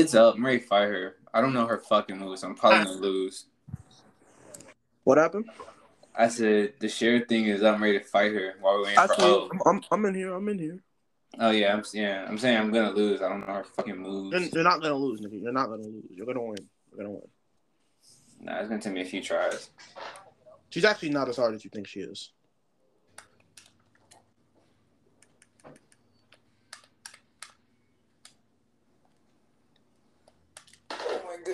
It's 0.00 0.14
up. 0.14 0.36
I'm 0.36 0.46
ready 0.46 0.60
to 0.60 0.66
fight 0.66 0.88
her. 0.88 1.16
I 1.34 1.42
don't 1.42 1.52
know 1.52 1.66
her 1.66 1.76
fucking 1.76 2.16
moves. 2.16 2.42
I'm 2.42 2.54
probably 2.54 2.84
gonna 2.84 2.96
lose. 3.02 3.44
What 5.04 5.18
happened? 5.18 5.50
I 6.16 6.28
said 6.28 6.72
the 6.80 6.88
share 6.88 7.20
thing 7.20 7.44
is 7.44 7.62
I'm 7.62 7.82
ready 7.82 7.98
to 7.98 8.04
fight 8.04 8.32
her 8.32 8.54
while 8.62 8.78
we're 8.78 8.84
waiting 8.84 8.96
for 8.96 9.12
Actually, 9.12 9.26
oh. 9.26 9.50
I'm, 9.66 9.82
I'm 9.92 10.04
in 10.06 10.14
here. 10.14 10.32
I'm 10.32 10.48
in 10.48 10.58
here. 10.58 10.82
Oh 11.38 11.50
yeah, 11.50 11.74
I'm 11.74 11.84
yeah. 11.92 12.24
I'm 12.26 12.38
saying 12.38 12.56
I'm 12.56 12.72
gonna 12.72 12.92
lose. 12.92 13.20
I 13.20 13.28
don't 13.28 13.40
know 13.40 13.52
her 13.52 13.64
fucking 13.64 13.98
moves. 13.98 14.32
You're, 14.32 14.48
you're 14.54 14.64
not 14.64 14.80
gonna 14.80 14.94
lose, 14.94 15.20
Nikki. 15.20 15.36
You're 15.36 15.52
not 15.52 15.68
gonna 15.68 15.82
lose. 15.82 16.04
You're 16.08 16.26
gonna 16.26 16.44
win. 16.44 16.56
You're 16.90 16.96
gonna 16.96 17.10
win. 17.10 17.28
Nah, 18.40 18.60
it's 18.60 18.70
gonna 18.70 18.80
take 18.80 18.94
me 18.94 19.02
a 19.02 19.04
few 19.04 19.22
tries. 19.22 19.68
She's 20.70 20.86
actually 20.86 21.10
not 21.10 21.28
as 21.28 21.36
hard 21.36 21.54
as 21.54 21.62
you 21.62 21.68
think 21.68 21.86
she 21.86 22.00
is. 22.00 22.32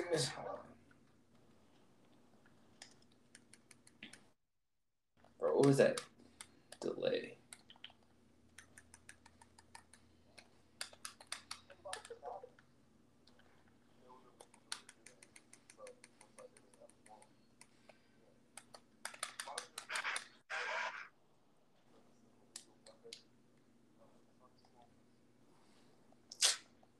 Goodness. 0.02 0.30
Bro, 5.40 5.56
what 5.56 5.66
was 5.66 5.78
that 5.78 6.02
delay? 6.82 7.32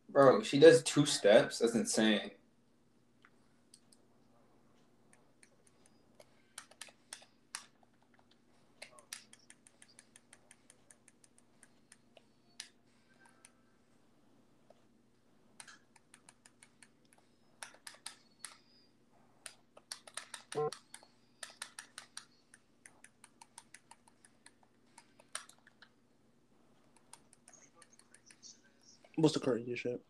Bro, 0.09 0.45
she 0.45 0.59
does 0.59 0.83
two 0.83 1.05
steps. 1.05 1.59
That's 1.59 1.75
insane. 1.75 2.31
What's 29.27 29.35
the 29.35 29.41
craziest 29.41 29.83
shit? 29.83 30.01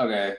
Okay. 0.00 0.36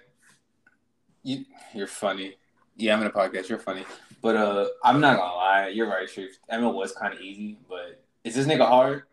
You 1.24 1.46
you're 1.76 1.88
funny. 1.88 2.36
Yeah, 2.76 2.96
I'm 2.96 3.02
in 3.02 3.08
a 3.08 3.12
podcast. 3.12 3.48
You're 3.48 3.60
funny. 3.60 3.86
But 4.22 4.36
uh 4.36 4.68
I'm 4.84 5.00
not 5.00 5.18
gonna 5.18 5.36
lie, 5.36 5.68
you're 5.68 5.88
right, 5.88 6.08
Truth. 6.08 6.40
Emma 6.50 6.70
was 6.70 6.94
kinda 6.94 7.20
easy, 7.20 7.60
but 7.70 8.04
is 8.24 8.34
this 8.36 8.48
nigga 8.48 8.68
hard? 8.68 9.04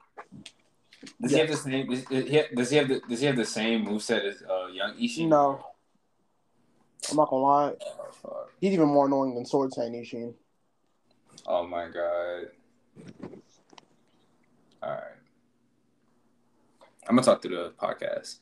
Does 1.20 1.32
he 1.32 1.38
have 1.38 1.48
the 1.48 1.56
same 1.56 1.88
does 1.88 2.08
he 2.08 2.36
have, 2.36 2.46
does 2.54 2.70
he 2.70 2.76
have 2.78 2.88
the 2.88 3.00
does 3.08 3.20
he 3.20 3.26
have 3.26 3.36
the 3.36 3.44
same 3.44 3.84
moveset 3.84 4.24
as 4.24 4.42
uh 4.42 4.68
young 4.68 4.94
Ishii? 4.96 5.28
No. 5.28 5.62
I'm 7.10 7.16
not 7.16 7.28
gonna 7.28 7.42
lie. 7.42 7.74
Oh, 7.80 8.08
fuck. 8.10 8.52
He's 8.60 8.72
even 8.72 8.88
more 8.88 9.06
annoying 9.06 9.34
than 9.34 9.44
Sword 9.44 9.72
Saint 9.74 9.94
Isshin. 9.94 10.32
Oh 11.46 11.66
my 11.66 11.88
god. 11.88 12.48
Alright. 14.82 15.02
I'm 17.06 17.16
gonna 17.16 17.22
talk 17.22 17.42
through 17.42 17.56
the 17.56 17.70
podcast. 17.70 18.38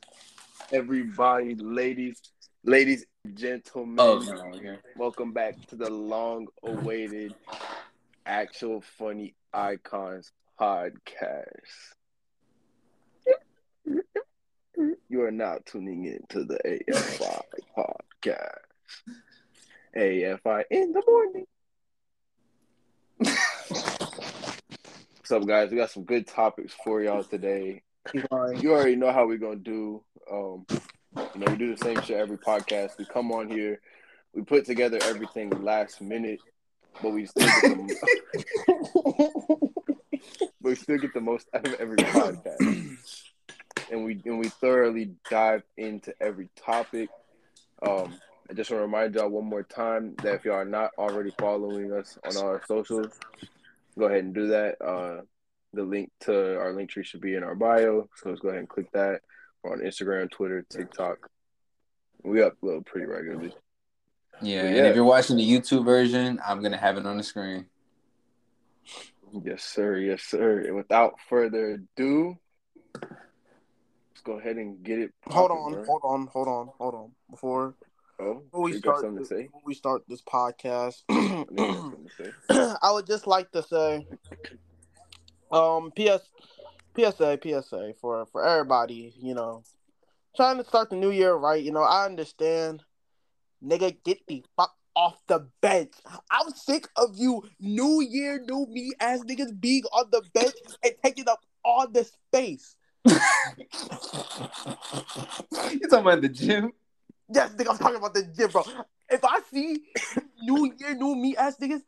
Everybody, 0.72 1.54
ladies, 1.54 2.20
ladies, 2.64 3.06
and 3.24 3.36
gentlemen, 3.36 3.96
Oh, 4.00 4.76
welcome 4.96 5.32
back 5.32 5.54
to 5.68 5.76
the 5.76 5.88
long-awaited 5.88 7.34
Actual 8.26 8.80
Funny 8.98 9.36
Icons 9.52 10.32
podcast. 10.60 11.94
You 15.08 15.22
are 15.22 15.30
now 15.30 15.58
tuning 15.64 16.04
in 16.06 16.18
to 16.30 16.44
the 16.44 16.58
AFI 16.64 17.42
podcast. 17.78 18.58
AFI 19.96 20.64
in 20.70 20.92
the 20.92 21.02
morning. 21.06 21.46
What's 25.18 25.30
up, 25.30 25.46
guys? 25.46 25.70
We 25.70 25.76
got 25.76 25.90
some 25.90 26.04
good 26.04 26.26
topics 26.26 26.74
for 26.84 27.00
y'all 27.02 27.22
today. 27.22 27.82
You 28.14 28.72
already 28.72 28.96
know 28.96 29.12
how 29.12 29.26
we're 29.26 29.38
gonna 29.38 29.56
do. 29.56 30.02
Um, 30.30 30.66
you 31.34 31.40
know, 31.40 31.50
we 31.50 31.56
do 31.56 31.74
the 31.74 31.82
same 31.82 32.00
shit 32.02 32.16
every 32.16 32.38
podcast. 32.38 32.98
We 32.98 33.04
come 33.04 33.32
on 33.32 33.48
here, 33.48 33.80
we 34.34 34.42
put 34.42 34.66
together 34.66 34.98
everything 35.02 35.50
last 35.62 36.00
minute, 36.00 36.40
but 37.02 37.12
we 37.12 37.26
still 37.26 37.46
get 37.46 37.62
the, 37.62 39.70
we 40.60 40.74
still 40.74 40.98
get 40.98 41.14
the 41.14 41.20
most 41.20 41.48
out 41.54 41.66
of 41.66 41.74
every 41.74 41.96
podcast. 41.96 42.96
And 43.90 44.04
we 44.04 44.20
and 44.24 44.38
we 44.38 44.48
thoroughly 44.48 45.12
dive 45.30 45.62
into 45.76 46.14
every 46.20 46.48
topic. 46.56 47.08
Um, 47.86 48.14
I 48.50 48.52
just 48.52 48.70
want 48.70 48.80
to 48.80 48.86
remind 48.86 49.14
y'all 49.14 49.28
one 49.28 49.46
more 49.46 49.62
time 49.62 50.14
that 50.22 50.34
if 50.34 50.44
y'all 50.44 50.54
are 50.54 50.64
not 50.64 50.90
already 50.98 51.32
following 51.38 51.92
us 51.92 52.18
on 52.24 52.36
our 52.36 52.62
socials, 52.66 53.18
go 53.98 54.06
ahead 54.06 54.24
and 54.24 54.34
do 54.34 54.48
that. 54.48 54.80
Uh, 54.82 55.22
the 55.76 55.84
link 55.84 56.10
to 56.20 56.58
our 56.58 56.72
link 56.72 56.90
tree 56.90 57.04
should 57.04 57.20
be 57.20 57.34
in 57.34 57.42
our 57.44 57.54
bio. 57.54 58.08
So 58.16 58.28
let's 58.30 58.40
go 58.40 58.48
ahead 58.48 58.60
and 58.60 58.68
click 58.68 58.90
that. 58.92 59.20
We're 59.62 59.72
on 59.72 59.80
Instagram, 59.80 60.30
Twitter, 60.30 60.64
TikTok. 60.68 61.28
We 62.24 62.38
upload 62.40 62.86
pretty 62.86 63.06
regularly. 63.06 63.54
Yeah, 64.42 64.62
But 64.62 64.68
and 64.76 64.86
if 64.88 64.94
you're 64.96 65.04
watching 65.04 65.36
the 65.36 65.48
YouTube 65.48 65.84
version, 65.84 66.40
I'm 66.46 66.62
gonna 66.62 66.76
have 66.76 66.96
it 66.98 67.06
on 67.06 67.16
the 67.16 67.22
screen. 67.22 67.66
Yes, 69.44 69.62
sir. 69.64 69.96
Yes, 69.98 70.22
sir. 70.22 70.60
And 70.60 70.76
without 70.76 71.14
further 71.28 71.80
ado, 71.96 72.36
let's 72.94 74.22
go 74.24 74.38
ahead 74.38 74.56
and 74.56 74.82
get 74.82 74.98
it. 74.98 75.12
hold 75.28 75.50
on, 75.50 75.72
bro. 75.72 75.84
hold 75.84 76.02
on, 76.04 76.26
hold 76.28 76.48
on, 76.48 76.68
hold 76.78 76.94
on. 76.94 77.10
Before, 77.30 77.74
Oh, 78.18 78.34
before 78.40 78.62
we 78.62 78.72
start, 78.78 79.00
something 79.02 79.18
to 79.18 79.24
say? 79.26 79.42
before 79.42 79.60
we 79.66 79.74
start 79.74 80.02
this 80.08 80.22
podcast, 80.22 81.02
I 81.10 81.14
know 81.14 81.46
you 81.50 81.56
got 81.56 81.76
something 81.76 82.08
to 82.16 82.24
say. 82.24 82.74
I 82.82 82.90
would 82.92 83.06
just 83.06 83.26
like 83.26 83.50
to 83.52 83.62
say, 83.62 84.06
um, 85.50 85.92
PS, 85.92 86.22
PSA, 86.96 87.38
PSA 87.42 87.94
for 88.00 88.26
for 88.26 88.44
everybody. 88.44 89.14
You 89.20 89.34
know, 89.34 89.62
trying 90.34 90.58
to 90.58 90.64
start 90.64 90.90
the 90.90 90.96
new 90.96 91.10
year 91.10 91.34
right. 91.34 91.62
You 91.62 91.72
know, 91.72 91.82
I 91.82 92.04
understand. 92.04 92.82
Nigga, 93.64 93.96
get 94.04 94.26
the 94.26 94.44
fuck 94.56 94.74
off 94.94 95.18
the 95.28 95.48
bench. 95.60 95.92
I'm 96.30 96.50
sick 96.50 96.88
of 96.96 97.16
you, 97.16 97.42
new 97.58 98.02
year, 98.02 98.40
new 98.44 98.66
me 98.66 98.92
ass 99.00 99.20
niggas 99.20 99.58
being 99.58 99.84
on 99.84 100.06
the 100.10 100.22
bench 100.34 100.54
and 100.84 100.92
taking 101.02 101.28
up 101.28 101.40
all 101.64 101.88
the 101.88 102.04
space. 102.04 102.76
you 103.06 103.18
talking 105.88 106.00
about 106.00 106.20
the 106.20 106.28
gym? 106.28 106.72
Yes, 107.32 107.52
nigga, 107.54 107.70
I'm 107.70 107.78
talking 107.78 107.96
about 107.96 108.14
the 108.14 108.24
gym, 108.24 108.50
bro. 108.50 108.62
If 109.08 109.24
I 109.24 109.40
see 109.52 109.84
new 110.42 110.72
year, 110.78 110.94
new 110.94 111.14
me 111.14 111.36
ass 111.36 111.56
niggas 111.58 111.82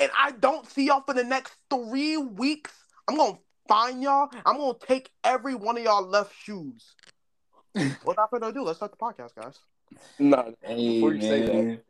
and 0.00 0.10
I 0.18 0.32
don't 0.32 0.68
see 0.68 0.86
y'all 0.86 1.02
for 1.02 1.14
the 1.14 1.24
next 1.24 1.54
three 1.68 2.16
weeks, 2.16 2.72
I'm 3.10 3.16
gonna 3.16 3.38
find 3.66 4.00
y'all. 4.02 4.28
I'm 4.46 4.56
gonna 4.56 4.78
take 4.86 5.10
every 5.24 5.56
one 5.56 5.76
of 5.76 5.82
y'all 5.82 6.06
left 6.06 6.32
shoes. 6.44 6.94
what 8.04 8.16
I 8.20 8.26
gonna 8.30 8.52
do? 8.52 8.62
let's 8.62 8.78
start 8.78 8.92
the 8.92 8.98
podcast, 8.98 9.34
guys. 9.34 9.58
Nah, 10.20 10.50
Hey, 10.62 10.94
Before 10.94 11.14
you 11.14 11.20
say 11.20 11.44
man. 11.44 11.80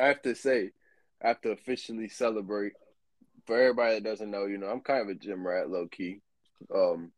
I 0.00 0.06
have 0.06 0.22
to 0.22 0.34
say, 0.34 0.72
I 1.22 1.28
have 1.28 1.40
to 1.42 1.50
officially 1.50 2.08
celebrate. 2.08 2.72
For 3.46 3.56
everybody 3.60 3.94
that 3.94 4.04
doesn't 4.04 4.30
know, 4.30 4.46
you 4.46 4.58
know, 4.58 4.66
I'm 4.68 4.80
kind 4.80 5.00
of 5.02 5.08
a 5.08 5.14
gym 5.14 5.46
rat, 5.46 5.68
low 5.70 5.86
key. 5.86 6.20
Um, 6.74 7.12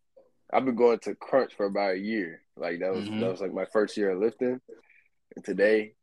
I've 0.53 0.65
been 0.67 0.75
going 0.77 0.99
to 1.01 1.15
Crunch 1.15 1.55
for 1.55 1.65
about 1.67 1.95
a 1.95 1.99
year. 1.99 2.43
Like 2.59 2.81
that 2.81 2.93
was 2.93 3.07
Mhm. 3.07 3.21
that 3.21 3.31
was 3.31 3.41
like 3.41 3.55
my 3.55 3.65
first 3.73 3.97
year 3.97 4.11
of 4.11 4.21
lifting, 4.21 4.61
and 5.35 5.45
today 5.45 5.95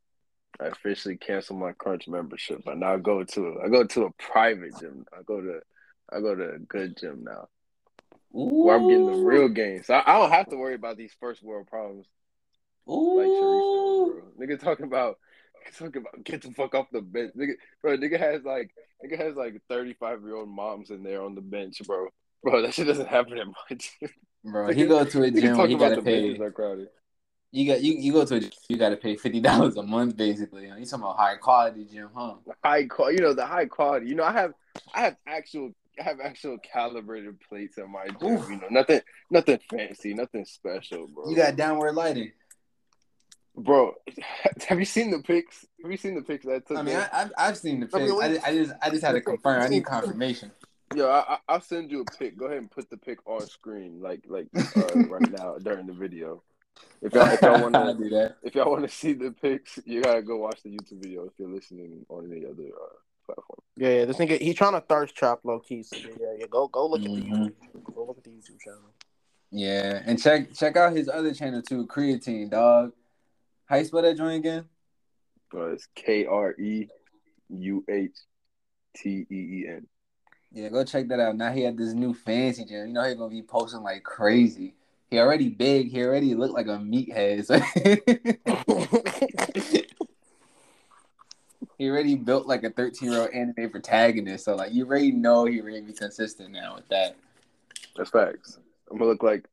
I 0.60 0.66
officially 0.68 1.18
canceled 1.18 1.60
my 1.60 1.74
Crunch 1.74 2.08
membership. 2.08 2.68
I 2.68 2.74
now 2.74 2.98
go 2.98 3.24
to 3.24 3.60
I 3.64 3.68
go 3.70 3.84
to 3.84 4.06
a 4.06 4.12
private 4.14 4.80
gym. 4.80 5.06
I 5.14 5.22
go 5.22 5.40
to 5.40 5.62
I 6.12 6.20
go 6.20 6.36
to 6.36 6.54
a 6.56 6.60
good 6.60 6.98
gym 6.98 7.24
now 7.24 7.48
where 8.32 8.76
I'm 8.76 8.88
getting 8.88 9.06
the 9.06 9.26
real 9.26 9.50
gains. 9.50 9.88
So 9.88 9.94
I, 9.94 10.16
I 10.16 10.20
don't 10.20 10.32
have 10.32 10.50
to 10.50 10.58
worry 10.58 10.76
about 10.76 10.98
these 10.98 11.14
first 11.20 11.44
world 11.44 11.68
problems 11.68 12.08
like 12.86 13.28
Sharif 13.40 13.64
Ooh. 13.64 14.14
does, 14.14 14.24
bro. 14.38 14.48
Nigga 14.48 14.60
talking 14.60 14.86
about 14.86 15.18
talking 15.78 16.02
about 16.02 16.24
get 16.24 16.42
the 16.42 16.52
fuck 16.52 16.76
off 16.76 16.88
the 16.92 17.02
bench. 17.02 17.34
Nigga 17.38 17.54
bro, 17.82 17.98
nigga 17.98 18.20
has 18.20 18.44
like 18.44 18.72
nigga 19.04 19.18
has 19.18 19.36
like 19.36 19.62
thirty 19.70 19.94
five 19.94 20.22
year 20.24 20.36
old 20.36 20.50
moms 20.50 20.90
in 20.90 21.04
there 21.04 21.22
on 21.22 21.36
the 21.36 21.42
bench, 21.42 21.82
bro. 21.86 22.08
Bro, 22.44 22.64
that 22.64 22.74
shit 22.74 22.88
doesn't 22.88 23.08
happen 23.08 23.38
in 23.38 23.48
my 23.50 23.78
gym. 23.78 24.10
Bro, 24.44 24.74
he 24.74 24.86
go 24.86 25.06
to 25.06 25.24
a 25.24 25.30
gym 25.30 25.42
where 25.42 25.56
talking 25.56 25.70
he 25.70 25.76
about 25.76 25.90
gotta 25.90 25.96
the 25.98 26.02
pay. 26.02 26.22
benches 26.22 26.42
are 26.42 26.52
crowded. 26.52 26.88
You 27.52 27.68
got 27.68 27.82
you, 27.82 27.94
you 27.94 28.14
go 28.14 28.26
to 28.26 28.36
a 28.36 28.40
gym, 28.40 28.50
you 28.70 28.78
gotta 28.78 28.98
pay 28.98 29.16
fifty 29.16 29.40
dollars 29.40 29.78
a 29.78 29.84
month 29.84 30.18
basically. 30.18 30.66
You 30.66 30.86
talking 30.86 31.04
about 31.04 31.18
high 31.18 31.36
quality 31.36 31.86
gym, 31.86 32.10
huh? 32.16 32.36
High 32.64 32.86
quality 32.86 33.18
you 33.18 33.22
know, 33.22 33.34
the 33.34 33.46
high 33.46 33.66
quality. 33.66 34.08
You 34.08 34.16
know, 34.16 34.24
I 34.24 34.32
have 34.32 34.54
I 34.96 35.02
have 35.02 35.18
actual 35.28 35.72
I 36.00 36.04
have 36.04 36.20
actual 36.20 36.58
calibrated 36.60 37.40
plates 37.42 37.78
in 37.78 37.92
my 37.92 38.08
gym, 38.08 38.32
Oof. 38.34 38.50
you 38.50 38.56
know, 38.58 38.68
nothing 38.70 39.02
nothing 39.30 39.60
fancy, 39.70 40.14
nothing 40.14 40.46
special, 40.46 41.08
bro. 41.08 41.30
You 41.30 41.36
got 41.36 41.56
downward 41.56 41.94
lighting. 41.94 42.32
bro, 43.56 43.94
have 44.68 44.80
you 44.80 44.86
seen 44.86 45.12
the 45.12 45.20
pics? 45.20 45.66
Have 45.82 45.92
you 45.92 45.98
seen 45.98 46.16
the 46.16 46.22
pics 46.22 46.46
I 46.46 46.60
took? 46.60 46.78
I 46.78 46.82
mean, 46.82 46.96
there? 46.96 47.10
I, 47.12 47.22
I've 47.22 47.32
I've 47.38 47.58
seen 47.58 47.82
the 47.82 47.90
I 47.94 48.00
mean. 48.00 48.22
I, 48.22 48.30
just- 48.30 48.48
I 48.48 48.54
just 48.54 48.74
I 48.84 48.90
just 48.90 49.04
had 49.04 49.12
to 49.14 49.22
confirm. 49.22 49.62
I 49.62 49.68
need 49.68 49.86
confirmation. 49.86 50.52
Yo, 50.96 51.10
I, 51.10 51.36
I, 51.36 51.38
I'll 51.48 51.62
send 51.62 51.90
you 51.90 52.02
a 52.02 52.06
pic. 52.18 52.38
Go 52.38 52.46
ahead 52.46 52.58
and 52.58 52.70
put 52.70 52.90
the 52.90 52.98
pic 52.98 53.20
on 53.26 53.48
screen, 53.48 54.02
like 54.02 54.24
like 54.28 54.48
uh, 54.76 55.00
right 55.08 55.32
now 55.32 55.58
during 55.58 55.88
the 55.88 55.94
video. 55.94 56.44
If 57.02 57.14
y'all 57.14 57.28
if 57.28 57.42
y'all 57.42 57.62
want 57.62 57.74
to 57.74 58.04
do 58.04 58.10
that. 58.10 58.38
if 58.44 58.56
y'all 58.56 58.72
want 58.72 58.84
to 58.84 58.90
see 58.90 59.14
the 59.14 59.32
pics, 59.32 59.80
you 59.86 60.02
gotta 60.02 60.22
go 60.22 60.38
watch 60.38 60.62
the 60.64 60.70
YouTube 60.70 61.04
video 61.04 61.26
if 61.26 61.34
you're 61.38 61.50
listening 61.50 62.06
on 62.10 62.32
any 62.32 62.46
other 62.46 62.64
uh, 62.64 62.96
platform. 63.34 63.60
Yeah, 63.78 63.90
yeah. 63.90 64.06
This 64.06 64.18
nigga, 64.18 64.40
he 64.42 64.54
trying 64.54 64.74
to 64.74 64.82
thirst 64.82 65.16
trap 65.16 65.40
low 65.44 65.60
key. 65.60 65.84
So 65.84 65.98
yeah, 66.20 66.34
yeah. 66.38 66.46
Go, 66.50 66.68
go 66.68 66.88
look 66.88 67.02
at 67.04 67.14
the 67.14 67.22
Mhm. 67.22 67.32
YouTube. 67.50 67.94
Go 67.96 68.06
look 68.06 68.18
at 68.18 68.24
the 68.24 68.30
YouTube 68.32 68.60
channel. 68.60 68.94
Yeah, 69.52 70.02
and 70.06 70.22
check 70.22 70.54
check 70.54 70.78
out 70.78 70.96
his 70.96 71.10
other 71.10 71.34
channel 71.34 71.62
too, 71.62 71.86
Creatine 71.88 72.50
Dog. 72.50 72.94
How 73.66 73.78
you 73.78 73.86
spell 73.86 74.02
that 74.02 74.18
joint 74.18 74.38
again? 74.38 74.66
Uh, 75.54 75.72
it's 75.72 75.88
K 75.96 76.26
R 76.26 76.54
E 76.60 76.88
U 77.50 77.84
H 77.90 78.12
T 78.96 79.26
E 79.30 79.36
E 79.36 79.66
N. 79.68 79.88
Yeah, 80.54 80.70
go 80.70 80.84
check 80.84 81.08
that 81.10 81.20
out. 81.20 81.36
Now 81.36 81.52
he 81.52 81.62
had 81.62 81.78
this 81.78 81.94
new 81.94 82.14
fancy 82.14 82.66
gym. 82.66 82.88
You 82.88 82.94
know 82.94 83.04
he's 83.04 83.16
gonna 83.16 83.30
be 83.30 83.42
posting 83.42 83.82
like 83.82 84.04
crazy. 84.04 84.74
He 85.10 85.20
already 85.20 85.50
big. 85.50 85.92
He 85.92 86.02
already 86.04 86.36
looked 86.36 86.54
like 86.54 86.68
a 86.68 86.78
meathead. 86.78 87.46
So 87.46 87.60
he 91.82 91.90
already 91.90 92.14
built 92.14 92.46
like 92.46 92.64
a 92.64 92.70
13 92.70 93.10
year 93.12 93.22
old 93.22 93.32
anime 93.32 93.72
protagonist. 93.72 94.46
So 94.46 94.56
like 94.56 94.72
you 94.72 94.86
already 94.86 95.12
know 95.12 95.46
he 95.46 95.60
already 95.62 95.82
be 95.82 95.94
consistent 95.94 96.52
now 96.52 96.76
with 96.76 96.88
that. 96.90 97.16
That's 97.96 98.12
facts. 98.12 98.60
I'm 98.92 99.00
gonna 99.00 99.10
look 99.10 99.24
like 99.24 99.48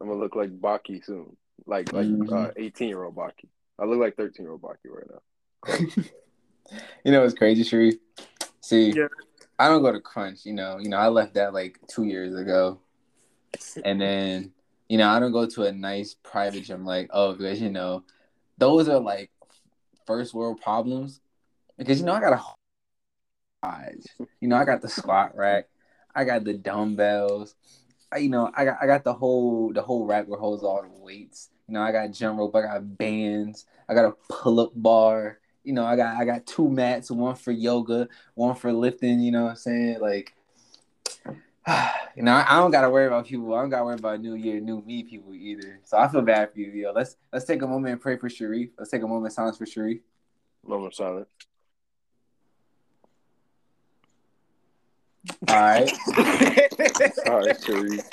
I'm 0.00 0.06
gonna 0.06 0.20
look 0.20 0.36
like 0.36 0.50
Baki 0.60 1.04
soon, 1.04 1.36
like 1.66 1.92
like 1.92 2.06
Mhm. 2.06 2.50
uh, 2.50 2.52
18 2.56 2.88
year 2.88 3.02
old 3.02 3.16
Baki. 3.16 3.48
I 3.80 3.84
look 3.84 3.98
like 3.98 4.14
13 4.14 4.44
year 4.44 4.52
old 4.52 4.62
Baki 4.62 4.88
right 4.88 5.10
now. 5.10 6.04
You 7.04 7.12
know 7.12 7.22
what's 7.22 7.34
crazy, 7.34 7.62
Sharif? 7.62 7.94
See, 8.60 8.90
Yeah. 8.90 9.06
I 9.58 9.68
don't 9.68 9.82
go 9.82 9.92
to 9.92 10.00
Crunch. 10.00 10.44
You 10.44 10.52
know, 10.52 10.78
you 10.78 10.88
know, 10.88 10.96
I 10.98 11.08
left 11.08 11.34
that 11.34 11.52
like 11.54 11.78
two 11.88 12.04
years 12.04 12.34
ago, 12.34 12.80
and 13.84 14.00
then 14.00 14.52
you 14.88 14.98
know, 14.98 15.08
I 15.08 15.18
don't 15.18 15.32
go 15.32 15.46
to 15.46 15.64
a 15.64 15.72
nice 15.72 16.14
private 16.14 16.62
gym 16.64 16.84
like 16.84 17.08
oh, 17.12 17.32
because 17.34 17.60
you 17.60 17.70
know, 17.70 18.04
those 18.58 18.88
are 18.88 19.00
like 19.00 19.30
first 20.06 20.32
world 20.34 20.60
problems. 20.60 21.20
Because 21.78 22.00
you 22.00 22.06
know, 22.06 22.12
I 22.14 22.20
got 22.20 22.32
a. 22.32 22.42
You 24.40 24.48
know, 24.48 24.56
I 24.56 24.64
got 24.64 24.80
the 24.80 24.88
squat 24.88 25.36
rack, 25.36 25.68
I 26.14 26.24
got 26.24 26.44
the 26.44 26.54
dumbbells. 26.54 27.54
I, 28.12 28.18
you 28.18 28.28
know, 28.28 28.50
I 28.54 28.64
got 28.64 28.78
I 28.80 28.86
got 28.86 29.04
the 29.04 29.12
whole 29.12 29.72
the 29.72 29.82
whole 29.82 30.06
rack 30.06 30.26
where 30.26 30.38
holds 30.38 30.62
all 30.62 30.82
the 30.82 30.88
weights. 30.88 31.50
You 31.68 31.74
know, 31.74 31.82
I 31.82 31.92
got 31.92 32.12
jump 32.12 32.38
rope, 32.38 32.54
I 32.54 32.62
got 32.62 32.98
bands, 32.98 33.66
I 33.88 33.94
got 33.94 34.04
a 34.04 34.12
pull 34.32 34.60
up 34.60 34.72
bar. 34.74 35.38
You 35.64 35.72
know, 35.72 35.84
I 35.84 35.96
got 35.96 36.16
I 36.16 36.24
got 36.24 36.46
two 36.46 36.68
mats, 36.68 37.10
one 37.10 37.34
for 37.34 37.50
yoga, 37.50 38.08
one 38.34 38.54
for 38.54 38.72
lifting. 38.72 39.20
You 39.20 39.32
know 39.32 39.44
what 39.44 39.50
I'm 39.50 39.56
saying? 39.56 40.00
Like, 40.00 40.32
you 42.16 42.22
know, 42.22 42.32
I, 42.32 42.46
I 42.48 42.60
don't 42.60 42.70
gotta 42.70 42.88
worry 42.88 43.08
about 43.08 43.26
people. 43.26 43.52
I 43.52 43.60
don't 43.60 43.70
gotta 43.70 43.84
worry 43.84 43.96
about 43.96 44.20
New 44.20 44.36
Year, 44.36 44.60
New 44.60 44.82
Me 44.82 45.02
people 45.02 45.34
either. 45.34 45.80
So 45.84 45.98
I 45.98 46.06
feel 46.06 46.22
bad 46.22 46.52
for 46.52 46.60
you, 46.60 46.70
yo. 46.70 46.92
Let's 46.92 47.16
let's 47.32 47.44
take 47.44 47.62
a 47.62 47.66
moment 47.66 47.92
and 47.92 48.00
pray 48.00 48.16
for 48.16 48.30
Sharif. 48.30 48.70
Let's 48.78 48.90
take 48.90 49.02
a 49.02 49.08
moment 49.08 49.26
of 49.26 49.32
silence 49.32 49.58
for 49.58 49.66
Sharif. 49.66 50.00
Moment 50.64 50.92
of 50.92 50.94
silence. 50.94 51.28
All 55.48 55.56
right. 55.56 55.90
Sorry, 57.24 57.54
Sharif. 57.64 58.04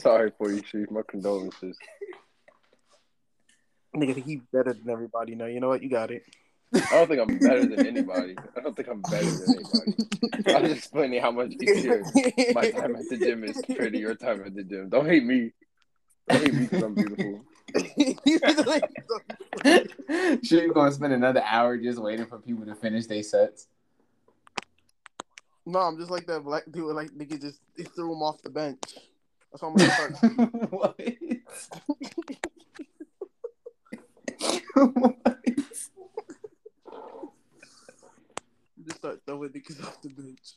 Sorry 0.00 0.32
for 0.36 0.52
you, 0.52 0.62
Sharif. 0.64 0.90
My 0.90 1.02
condolences. 1.08 1.76
nigga, 3.96 4.22
he 4.22 4.36
better 4.52 4.72
than 4.72 4.90
everybody. 4.90 5.34
No, 5.34 5.46
you 5.46 5.60
know 5.60 5.68
what? 5.68 5.82
You 5.82 5.90
got 5.90 6.10
it. 6.10 6.24
I 6.74 6.80
don't 6.90 7.08
think 7.08 7.20
I'm 7.20 7.38
better 7.38 7.66
than 7.66 7.86
anybody. 7.86 8.36
I 8.56 8.60
don't 8.60 8.74
think 8.74 8.88
I'm 8.88 9.02
better 9.02 9.30
than 9.30 9.54
anybody. 9.54 9.94
I'm 10.54 10.64
just 10.64 10.78
explaining 10.78 11.20
how 11.20 11.30
much 11.30 11.52
easier 11.60 12.02
my 12.54 12.70
time 12.70 12.96
at 12.96 13.08
the 13.10 13.18
gym 13.18 13.44
is 13.44 13.60
compared 13.60 13.92
to 13.92 13.98
your 13.98 14.14
time 14.14 14.42
at 14.46 14.54
the 14.54 14.64
gym. 14.64 14.88
Don't 14.88 15.06
hate 15.06 15.24
me. 15.24 15.52
Don't 16.28 16.42
hate 16.42 16.54
me 16.54 16.64
because 16.64 16.82
I'm 16.82 16.94
beautiful. 16.94 17.44
Sharif 20.42 20.74
gonna 20.74 20.92
spend 20.92 21.12
another 21.12 21.42
hour 21.44 21.76
just 21.76 21.98
waiting 21.98 22.26
for 22.26 22.38
people 22.38 22.64
to 22.66 22.74
finish 22.74 23.06
their 23.06 23.22
sets. 23.22 23.66
No, 25.66 25.78
I'm 25.78 25.96
just 25.98 26.10
like 26.10 26.26
that 26.26 26.44
black 26.44 26.64
dude. 26.70 26.94
Like 26.94 27.10
nigga, 27.10 27.40
just 27.40 27.60
he 27.76 27.84
threw 27.84 28.12
him 28.12 28.22
off 28.22 28.42
the 28.42 28.50
bench. 28.50 28.80
That's 29.50 29.60
how 29.60 29.68
I'm 29.68 29.76
gonna 29.76 29.90
start. 29.90 30.12
what? 30.70 31.00
what? 34.94 35.16
just 38.84 38.96
start 38.96 39.20
throwing 39.26 39.50
niggas 39.50 39.82
off 39.84 40.00
the 40.02 40.08
bench. 40.08 40.56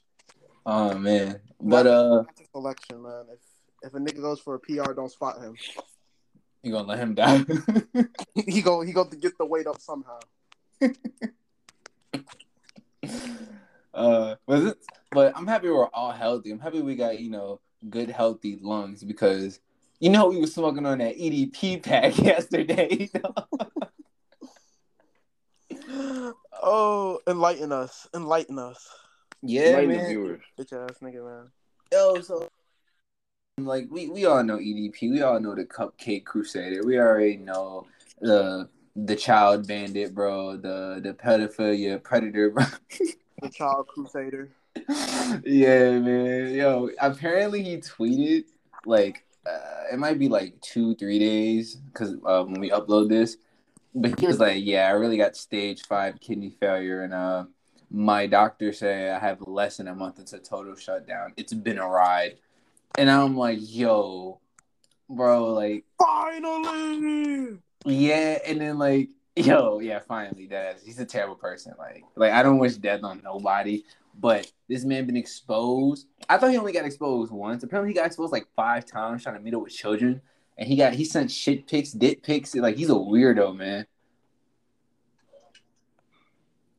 Oh 0.65 0.97
man, 0.97 1.39
but 1.61 1.85
uh, 1.85 2.23
That's 2.23 2.41
a 2.41 2.45
selection, 2.51 3.03
man. 3.03 3.25
If 3.31 3.39
if 3.83 3.93
a 3.93 3.99
nigga 3.99 4.21
goes 4.21 4.39
for 4.39 4.55
a 4.55 4.59
PR, 4.59 4.93
don't 4.93 5.11
spot 5.11 5.39
him. 5.39 5.55
you 6.63 6.71
gonna 6.71 6.87
let 6.87 6.99
him 6.99 7.13
die? 7.13 7.45
He 8.47 8.61
go 8.61 8.81
he 8.81 8.91
go 8.91 9.05
to 9.05 9.15
get 9.15 9.37
the 9.37 9.45
weight 9.45 9.67
up 9.67 9.79
somehow. 9.79 10.19
Uh, 13.95 14.35
but 14.45 14.61
it, 14.63 14.77
but 15.11 15.33
I'm 15.35 15.47
happy 15.47 15.69
we're 15.69 15.87
all 15.87 16.11
healthy. 16.11 16.51
I'm 16.51 16.59
happy 16.59 16.81
we 16.81 16.95
got 16.95 17.19
you 17.19 17.29
know 17.29 17.59
good 17.89 18.09
healthy 18.09 18.59
lungs 18.61 19.03
because 19.03 19.59
you 19.99 20.09
know 20.09 20.27
we 20.27 20.39
were 20.39 20.47
smoking 20.47 20.85
on 20.85 20.97
that 20.99 21.17
EDP 21.17 21.81
pack 21.83 22.17
yesterday. 22.19 23.09
Oh, 26.67 27.19
enlighten 27.27 27.71
us, 27.71 28.07
enlighten 28.15 28.57
us, 28.57 28.89
yeah, 29.43 29.67
Enlighten 29.67 29.89
the 29.91 29.97
man. 29.97 30.09
viewers. 30.09 30.41
bitch 30.59 30.73
ass 30.73 30.97
nigga, 31.01 31.23
man. 31.23 31.51
Yo, 31.91 32.21
so 32.21 32.49
like 33.59 33.87
we 33.91 34.09
we 34.09 34.25
all 34.25 34.43
know 34.43 34.57
EDP. 34.57 35.11
We 35.11 35.21
all 35.21 35.39
know 35.39 35.53
the 35.53 35.65
Cupcake 35.65 36.25
Crusader. 36.25 36.81
We 36.83 36.97
already 36.97 37.37
know 37.37 37.85
the 38.19 38.67
the 38.95 39.15
Child 39.15 39.67
Bandit, 39.67 40.15
bro. 40.15 40.57
The 40.57 40.99
the 41.03 41.13
pedophilia 41.13 42.01
predator, 42.01 42.49
bro. 42.49 42.65
The 43.45 43.51
child 43.51 43.87
crusader. 43.87 44.49
yeah, 45.45 45.99
man. 45.99 46.53
Yo, 46.53 46.89
apparently 46.99 47.61
he 47.61 47.77
tweeted 47.77 48.45
like 48.85 49.23
uh, 49.45 49.83
it 49.93 49.99
might 49.99 50.17
be 50.17 50.27
like 50.27 50.59
two, 50.61 50.95
three 50.95 51.19
days 51.19 51.75
because 51.75 52.15
uh, 52.25 52.43
when 52.43 52.59
we 52.59 52.71
upload 52.71 53.09
this, 53.09 53.37
but 53.93 54.19
he 54.19 54.25
was 54.25 54.39
like, 54.39 54.63
"Yeah, 54.65 54.87
I 54.87 54.91
really 54.91 55.17
got 55.17 55.37
stage 55.37 55.83
five 55.83 56.19
kidney 56.19 56.55
failure, 56.59 57.03
and 57.03 57.13
uh, 57.13 57.45
my 57.91 58.25
doctor 58.25 58.73
said 58.73 59.15
I 59.15 59.19
have 59.19 59.41
less 59.45 59.77
than 59.77 59.87
a 59.87 59.95
month 59.95 60.17
until 60.17 60.39
total 60.39 60.75
shutdown. 60.75 61.33
It's 61.37 61.53
been 61.53 61.77
a 61.77 61.87
ride." 61.87 62.37
And 62.97 63.11
I'm 63.11 63.37
like, 63.37 63.59
"Yo, 63.61 64.39
bro, 65.07 65.53
like." 65.53 65.85
Finally. 65.99 67.59
Yeah, 67.85 68.39
and 68.47 68.59
then 68.59 68.79
like, 68.79 69.09
yo, 69.35 69.79
yeah, 69.79 69.99
finally, 69.99 70.47
that 70.47 70.79
he's 70.83 70.99
a 70.99 71.05
terrible 71.05 71.35
person. 71.35 71.73
Like, 71.77 72.03
like 72.15 72.31
I 72.31 72.43
don't 72.43 72.59
wish 72.59 72.75
death 72.75 73.03
on 73.03 73.21
nobody, 73.23 73.83
But 74.17 74.51
this 74.67 74.85
man 74.85 75.05
been 75.05 75.17
exposed. 75.17 76.07
I 76.29 76.37
thought 76.37 76.51
he 76.51 76.57
only 76.57 76.71
got 76.71 76.85
exposed 76.85 77.31
once. 77.31 77.63
Apparently, 77.63 77.91
he 77.91 77.95
got 77.95 78.05
exposed 78.05 78.31
like 78.31 78.47
five 78.55 78.85
times 78.85 79.23
trying 79.23 79.35
to 79.35 79.41
meet 79.41 79.53
up 79.53 79.61
with 79.61 79.73
children, 79.73 80.21
and 80.57 80.67
he 80.67 80.75
got 80.75 80.93
he 80.93 81.05
sent 81.05 81.31
shit 81.31 81.67
pics, 81.67 81.91
dick 81.91 82.23
pics. 82.23 82.55
Like 82.55 82.77
he's 82.77 82.89
a 82.89 82.93
weirdo, 82.93 83.55
man. 83.55 83.85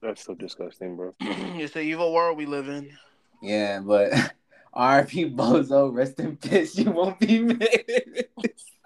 That's 0.01 0.25
so 0.25 0.35
disgusting, 0.35 0.97
bro. 0.97 1.15
it's 1.21 1.75
the 1.75 1.81
evil 1.81 2.13
world 2.13 2.39
we 2.39 2.47
live 2.47 2.69
in. 2.69 2.97
Yeah, 3.43 3.81
but 3.81 4.13
RP 4.77 5.35
Bozo, 5.35 5.93
rest 5.93 6.21
in 6.21 6.37
peace. 6.37 6.77
You 6.79 6.91
won't 6.91 7.19
be 7.19 7.41
missed. 7.41 8.79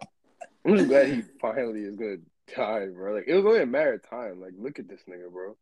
I'm 0.64 0.76
just 0.76 0.88
glad 0.88 1.08
he 1.08 1.22
finally 1.40 1.82
is 1.82 1.96
gonna 1.96 2.18
die, 2.56 2.86
bro. 2.86 3.14
Like 3.14 3.24
it 3.26 3.34
was 3.34 3.44
only 3.44 3.62
a 3.62 3.66
matter 3.66 3.94
of 3.94 4.08
time. 4.08 4.40
Like 4.40 4.52
look 4.58 4.78
at 4.78 4.88
this 4.88 5.00
nigga, 5.08 5.30
bro. 5.32 5.56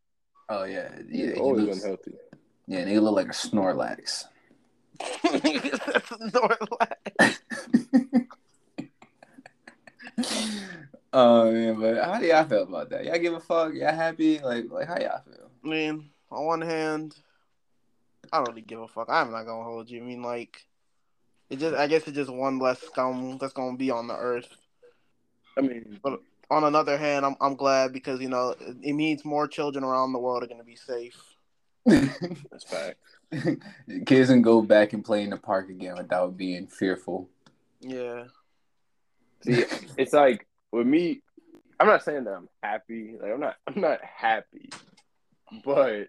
Oh 0.49 0.65
yeah, 0.65 0.89
He's 1.11 1.21
yeah. 1.21 1.35
He 1.35 1.41
always 1.41 1.65
looks, 1.65 1.83
unhealthy. 1.83 2.15
yeah, 2.67 2.85
nigga 2.85 3.03
look 3.03 3.17
like 3.17 3.29
a 3.29 3.31
Snorlax. 3.31 4.25
Snorlax. 6.19 7.39
oh 11.13 11.53
man, 11.53 11.81
but 11.81 12.03
how 12.05 12.19
do 12.19 12.27
y'all 12.27 12.45
feel 12.45 12.63
about 12.65 12.91
that? 12.91 13.05
Y'all 13.05 13.19
give 13.19 13.35
a 13.35 13.41
fuck? 13.41 13.75
Y'all 13.75 13.95
happy? 13.95 14.39
Like, 14.41 14.71
like 14.71 14.89
how 14.89 14.99
y'all 14.99 15.23
feel? 15.25 15.51
I 15.65 15.69
mean, 15.69 16.11
on 16.31 16.47
one 16.47 16.61
hand, 16.61 17.15
I 18.33 18.39
don't 18.39 18.49
really 18.49 18.63
give 18.63 18.81
a 18.81 18.89
fuck. 18.89 19.09
I'm 19.09 19.31
not 19.31 19.45
gonna 19.45 19.65
hold 19.65 19.91
you. 19.91 20.03
I 20.03 20.05
mean, 20.05 20.23
like, 20.23 20.65
it 21.51 21.59
just 21.59 21.77
I 21.77 21.87
guess 21.87 22.07
it's 22.07 22.17
just 22.17 22.31
one 22.33 22.59
less 22.59 22.81
scum 22.81 23.39
that's 23.39 23.53
gonna 23.53 23.77
be 23.77 23.91
on 23.91 24.09
the 24.09 24.17
earth. 24.17 24.49
I 25.57 25.61
mean, 25.61 25.99
On 26.51 26.65
another 26.65 26.97
hand, 26.97 27.27
I'm 27.27 27.37
I'm 27.41 27.57
glad 27.57 27.93
because 27.93 28.21
you 28.21 28.29
know 28.29 28.55
it, 28.61 28.77
it 28.83 28.93
means 28.95 29.25
more 29.25 29.47
children 29.47 29.85
around 29.85 30.13
the 30.13 30.19
world 30.19 30.43
are 30.43 30.47
gonna 30.47 30.65
be 30.65 30.77
safe. 30.77 31.21
that's 31.87 32.65
fact. 32.65 32.97
Kids 34.07 34.31
can 34.31 34.43
go 34.43 34.63
back 34.63 34.93
and 34.93 35.05
play 35.05 35.23
in 35.23 35.31
the 35.31 35.37
park 35.37 35.69
again 35.69 35.97
without 35.97 36.37
being 36.37 36.67
fearful. 36.67 37.29
Yeah. 37.81 38.25
See, 39.45 39.65
it's 39.97 40.13
like 40.13 40.47
with 40.73 40.87
me, 40.87 41.23
I'm 41.79 41.87
not 41.87 42.03
saying 42.03 42.25
that 42.25 42.35
I'm 42.35 42.49
happy. 42.63 43.17
Like 43.21 43.33
I'm 43.33 43.41
not 43.41 43.57
I'm 43.67 43.81
not 43.81 44.01
happy. 44.03 44.71
But 45.65 46.09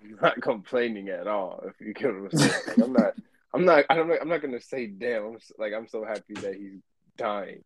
I'm 0.00 0.18
not 0.20 0.40
complaining 0.42 1.08
at 1.08 1.26
all, 1.26 1.64
if 1.66 1.80
you 1.80 1.94
get 1.94 2.06
what 2.06 2.32
I'm 2.32 2.38
saying. 2.38 2.52
Like, 2.66 2.78
I'm 2.82 2.92
not 2.92 3.14
I'm 3.54 3.64
not 3.64 3.84
I 3.88 3.94
don't. 3.96 4.10
I'm 4.20 4.28
not 4.28 4.42
gonna 4.42 4.60
say 4.60 4.86
damn 4.86 5.24
I'm 5.24 5.36
s- 5.36 5.52
like 5.58 5.72
I'm 5.72 5.88
so 5.88 6.04
happy 6.04 6.34
that 6.34 6.54
he's 6.54 6.80
dying. 7.16 7.62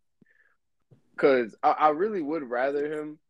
Cause 1.23 1.55
I, 1.63 1.71
I 1.71 1.89
really 1.91 2.21
would 2.21 2.51
rather 2.51 2.93
him 2.93 3.21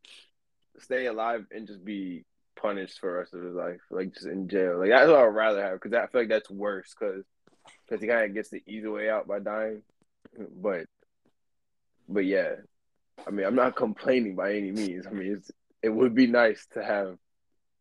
stay 0.79 1.05
alive 1.05 1.45
and 1.51 1.67
just 1.67 1.85
be 1.85 2.25
punished 2.57 2.99
for 2.99 3.11
the 3.13 3.19
rest 3.19 3.35
of 3.35 3.43
his 3.43 3.55
life, 3.55 3.81
like 3.91 4.15
just 4.15 4.27
in 4.27 4.49
jail. 4.49 4.79
Like 4.79 4.89
that's 4.89 5.11
what 5.11 5.19
I'd 5.19 5.27
rather 5.27 5.63
have, 5.63 5.75
because 5.75 5.93
I 5.93 6.07
feel 6.07 6.23
like 6.23 6.31
that's 6.31 6.51
worse, 6.51 6.95
because 6.99 7.25
because 7.87 8.01
he 8.01 8.09
kind 8.09 8.25
of 8.25 8.33
gets 8.33 8.49
the 8.49 8.63
easy 8.67 8.89
way 8.89 9.11
out 9.11 9.29
by 9.29 9.41
dying. 9.41 9.83
But 10.57 10.87
but 12.09 12.25
yeah, 12.25 12.55
I 13.27 13.31
mean 13.31 13.45
I'm 13.45 13.57
not 13.57 13.77
complaining 13.77 14.37
by 14.37 14.55
any 14.55 14.71
means. 14.71 15.07
I 15.07 15.11
mean 15.11 15.35
it's 15.37 15.51
it 15.83 15.91
would 15.91 16.15
be 16.15 16.27
nice 16.27 16.67
to 16.73 16.83
have 16.83 17.19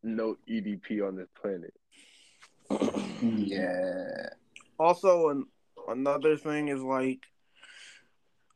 no 0.03 0.35
EDP 0.49 1.07
on 1.07 1.15
this 1.15 1.29
planet. 1.41 1.73
Yeah. 3.21 4.29
Also, 4.77 5.29
an, 5.29 5.45
another 5.87 6.35
thing 6.35 6.67
is 6.69 6.81
like, 6.81 7.19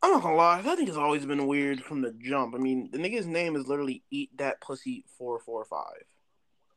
I'm 0.05 0.11
not 0.11 0.21
gonna 0.21 0.35
lie, 0.35 0.61
that 0.61 0.77
nigga's 0.77 0.97
always 0.97 1.25
been 1.25 1.47
weird 1.47 1.81
from 1.81 2.03
the 2.03 2.11
jump. 2.11 2.53
I 2.53 2.59
mean, 2.59 2.89
the 2.91 2.99
nigga's 2.99 3.25
name 3.25 3.55
is 3.55 3.67
literally 3.67 4.03
Eat 4.11 4.29
That 4.37 4.61
Pussy 4.61 5.03
Four 5.17 5.39
Four 5.39 5.65
Five. 5.65 6.03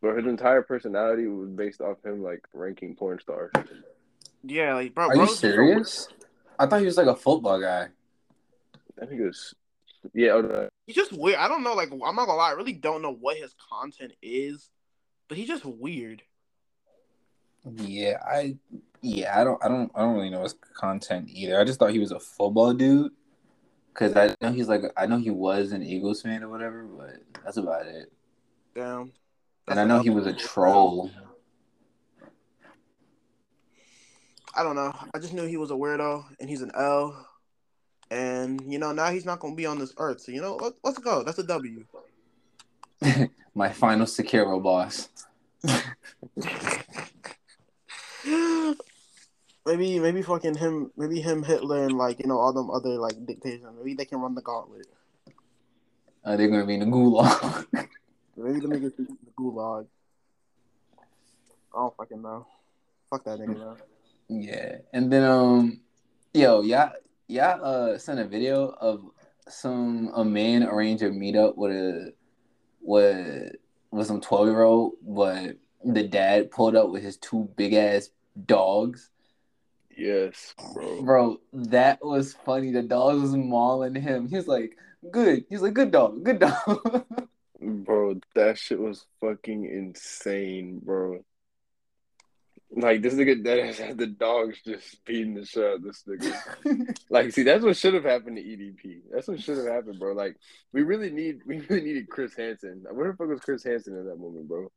But 0.00 0.16
his 0.16 0.24
entire 0.24 0.62
personality 0.62 1.26
was 1.26 1.50
based 1.50 1.82
off 1.82 2.02
him 2.02 2.22
like 2.22 2.42
ranking 2.54 2.96
porn 2.96 3.20
stars. 3.20 3.52
Yeah, 4.42 4.76
like 4.76 4.94
bro. 4.94 5.08
Are 5.08 5.14
you 5.14 5.18
bro's 5.18 5.28
just 5.28 5.40
serious? 5.40 6.08
I 6.58 6.64
thought 6.64 6.80
he 6.80 6.86
was 6.86 6.96
like 6.96 7.06
a 7.06 7.16
football 7.16 7.60
guy. 7.60 7.88
I 9.02 9.04
think 9.04 9.20
it 9.20 9.26
was 9.26 9.54
yeah. 10.14 10.30
oh, 10.30 10.40
no. 10.40 10.70
He's 10.86 10.96
just 10.96 11.12
weird. 11.12 11.36
I 11.36 11.48
don't 11.48 11.62
know. 11.62 11.74
Like, 11.74 11.92
I'm 11.92 12.16
not 12.16 12.24
gonna 12.24 12.34
lie. 12.34 12.48
I 12.48 12.54
really 12.54 12.72
don't 12.72 13.02
know 13.02 13.12
what 13.12 13.36
his 13.36 13.54
content 13.70 14.12
is, 14.22 14.70
but 15.28 15.36
he's 15.36 15.48
just 15.48 15.66
weird. 15.66 16.22
Yeah, 17.76 18.16
I 18.26 18.56
yeah, 19.00 19.40
I 19.40 19.44
don't 19.44 19.64
I 19.64 19.68
don't 19.68 19.90
I 19.94 20.00
don't 20.00 20.14
really 20.14 20.30
know 20.30 20.42
his 20.42 20.54
content 20.74 21.28
either. 21.30 21.60
I 21.60 21.64
just 21.64 21.78
thought 21.78 21.90
he 21.90 21.98
was 21.98 22.12
a 22.12 22.20
football 22.20 22.72
dude. 22.72 23.12
Cause 23.94 24.16
I 24.16 24.34
know 24.40 24.52
he's 24.52 24.68
like 24.68 24.82
I 24.96 25.06
know 25.06 25.18
he 25.18 25.30
was 25.30 25.72
an 25.72 25.82
Eagles 25.82 26.22
fan 26.22 26.42
or 26.42 26.48
whatever, 26.48 26.84
but 26.84 27.16
that's 27.44 27.56
about 27.56 27.86
it. 27.86 28.12
Damn. 28.74 29.12
And 29.66 29.80
I 29.80 29.84
know 29.84 30.00
he 30.00 30.10
was 30.10 30.26
a 30.26 30.32
troll. 30.32 31.10
I 34.54 34.62
don't 34.62 34.76
know. 34.76 34.94
I 35.14 35.18
just 35.18 35.34
knew 35.34 35.46
he 35.46 35.56
was 35.56 35.70
a 35.70 35.74
weirdo, 35.74 36.24
and 36.40 36.48
he's 36.48 36.62
an 36.62 36.72
L. 36.74 37.26
And 38.10 38.72
you 38.72 38.78
know 38.78 38.92
now 38.92 39.10
he's 39.10 39.26
not 39.26 39.40
gonna 39.40 39.54
be 39.54 39.66
on 39.66 39.78
this 39.78 39.92
earth. 39.98 40.20
So 40.20 40.32
you 40.32 40.40
know, 40.40 40.56
let, 40.56 40.72
let's 40.82 40.98
go. 40.98 41.22
That's 41.22 41.38
a 41.38 41.44
W. 41.44 41.84
My 43.54 43.70
final 43.70 44.06
Sekiro 44.06 44.62
boss. 44.62 45.08
maybe 49.68 49.98
maybe 49.98 50.22
fucking 50.22 50.56
him 50.56 50.90
maybe 50.96 51.20
him 51.20 51.42
Hitler 51.42 51.84
and 51.84 51.96
like 51.96 52.18
you 52.20 52.26
know 52.26 52.38
all 52.38 52.52
them 52.52 52.70
other 52.70 52.96
like 52.98 53.14
dictators 53.26 53.66
maybe 53.76 53.94
they 53.94 54.04
can 54.04 54.20
run 54.20 54.34
the 54.34 54.42
gauntlet. 54.42 54.86
Uh, 56.24 56.36
they're 56.36 56.48
gonna 56.48 56.66
be 56.66 56.74
in 56.74 56.80
the 56.80 56.86
gulag. 56.86 57.66
maybe 58.36 58.60
the 58.60 58.68
niggas 58.68 58.96
be 58.96 59.04
in 59.04 59.18
the 59.24 59.30
gulag. 59.38 59.86
I 61.74 61.78
don't 61.78 61.96
fucking 61.96 62.22
know. 62.22 62.46
Fuck 63.10 63.24
that 63.24 63.38
nigga 63.38 63.54
though. 63.54 63.76
Yeah, 64.28 64.78
and 64.92 65.12
then 65.12 65.24
um, 65.24 65.80
yo, 66.32 66.62
y'all 66.62 66.92
y'all 67.28 67.64
uh 67.64 67.98
sent 67.98 68.20
a 68.20 68.24
video 68.24 68.74
of 68.80 69.02
some 69.48 70.10
a 70.14 70.24
man 70.24 70.62
arrange 70.64 71.02
a 71.02 71.10
meetup 71.10 71.56
with 71.56 71.72
a 71.72 72.12
with 72.80 73.52
with 73.90 74.06
some 74.06 74.20
twelve 74.20 74.48
year 74.48 74.62
old, 74.62 74.94
but 75.02 75.56
the 75.84 76.02
dad 76.02 76.50
pulled 76.50 76.76
up 76.76 76.90
with 76.90 77.02
his 77.02 77.16
two 77.18 77.48
big 77.56 77.74
ass 77.74 78.10
dogs. 78.46 79.10
Yes, 79.98 80.54
bro. 80.74 81.02
Bro, 81.02 81.40
that 81.52 81.98
was 82.04 82.34
funny. 82.44 82.70
The 82.70 82.84
dog 82.84 83.20
was 83.20 83.34
mauling 83.34 83.96
him. 83.96 84.28
He 84.28 84.36
was 84.36 84.46
like, 84.46 84.76
"Good." 85.10 85.44
He's 85.50 85.60
like, 85.60 85.74
"Good 85.74 85.90
dog, 85.90 86.22
good 86.22 86.38
dog." 86.38 87.04
Bro, 87.60 88.20
that 88.36 88.56
shit 88.56 88.78
was 88.78 89.04
fucking 89.20 89.64
insane, 89.64 90.78
bro. 90.78 91.24
Like 92.70 93.02
this 93.02 93.14
nigga 93.14 93.42
that 93.42 93.58
has 93.64 93.78
had 93.78 93.98
the 93.98 94.06
dogs 94.06 94.58
just 94.64 95.04
beating 95.04 95.34
the 95.34 95.44
shit 95.44 95.64
out 95.64 95.76
of 95.76 95.82
this 95.82 96.04
nigga. 96.06 96.94
Like, 97.10 97.32
see, 97.32 97.42
that's 97.42 97.64
what 97.64 97.76
should 97.76 97.94
have 97.94 98.04
happened 98.04 98.36
to 98.36 98.42
EDP. 98.44 99.00
That's 99.10 99.26
what 99.26 99.40
should 99.40 99.56
have 99.56 99.66
happened, 99.66 99.98
bro. 99.98 100.12
Like, 100.12 100.36
we 100.72 100.82
really 100.82 101.10
need, 101.10 101.40
we 101.46 101.58
really 101.62 101.82
needed 101.82 102.08
Chris 102.08 102.36
Hansen. 102.36 102.84
Where 102.92 103.10
the 103.10 103.16
fuck 103.16 103.28
was 103.28 103.40
Chris 103.40 103.64
Hansen 103.64 103.96
in 103.96 104.06
that 104.06 104.20
moment, 104.20 104.46
bro? 104.46 104.70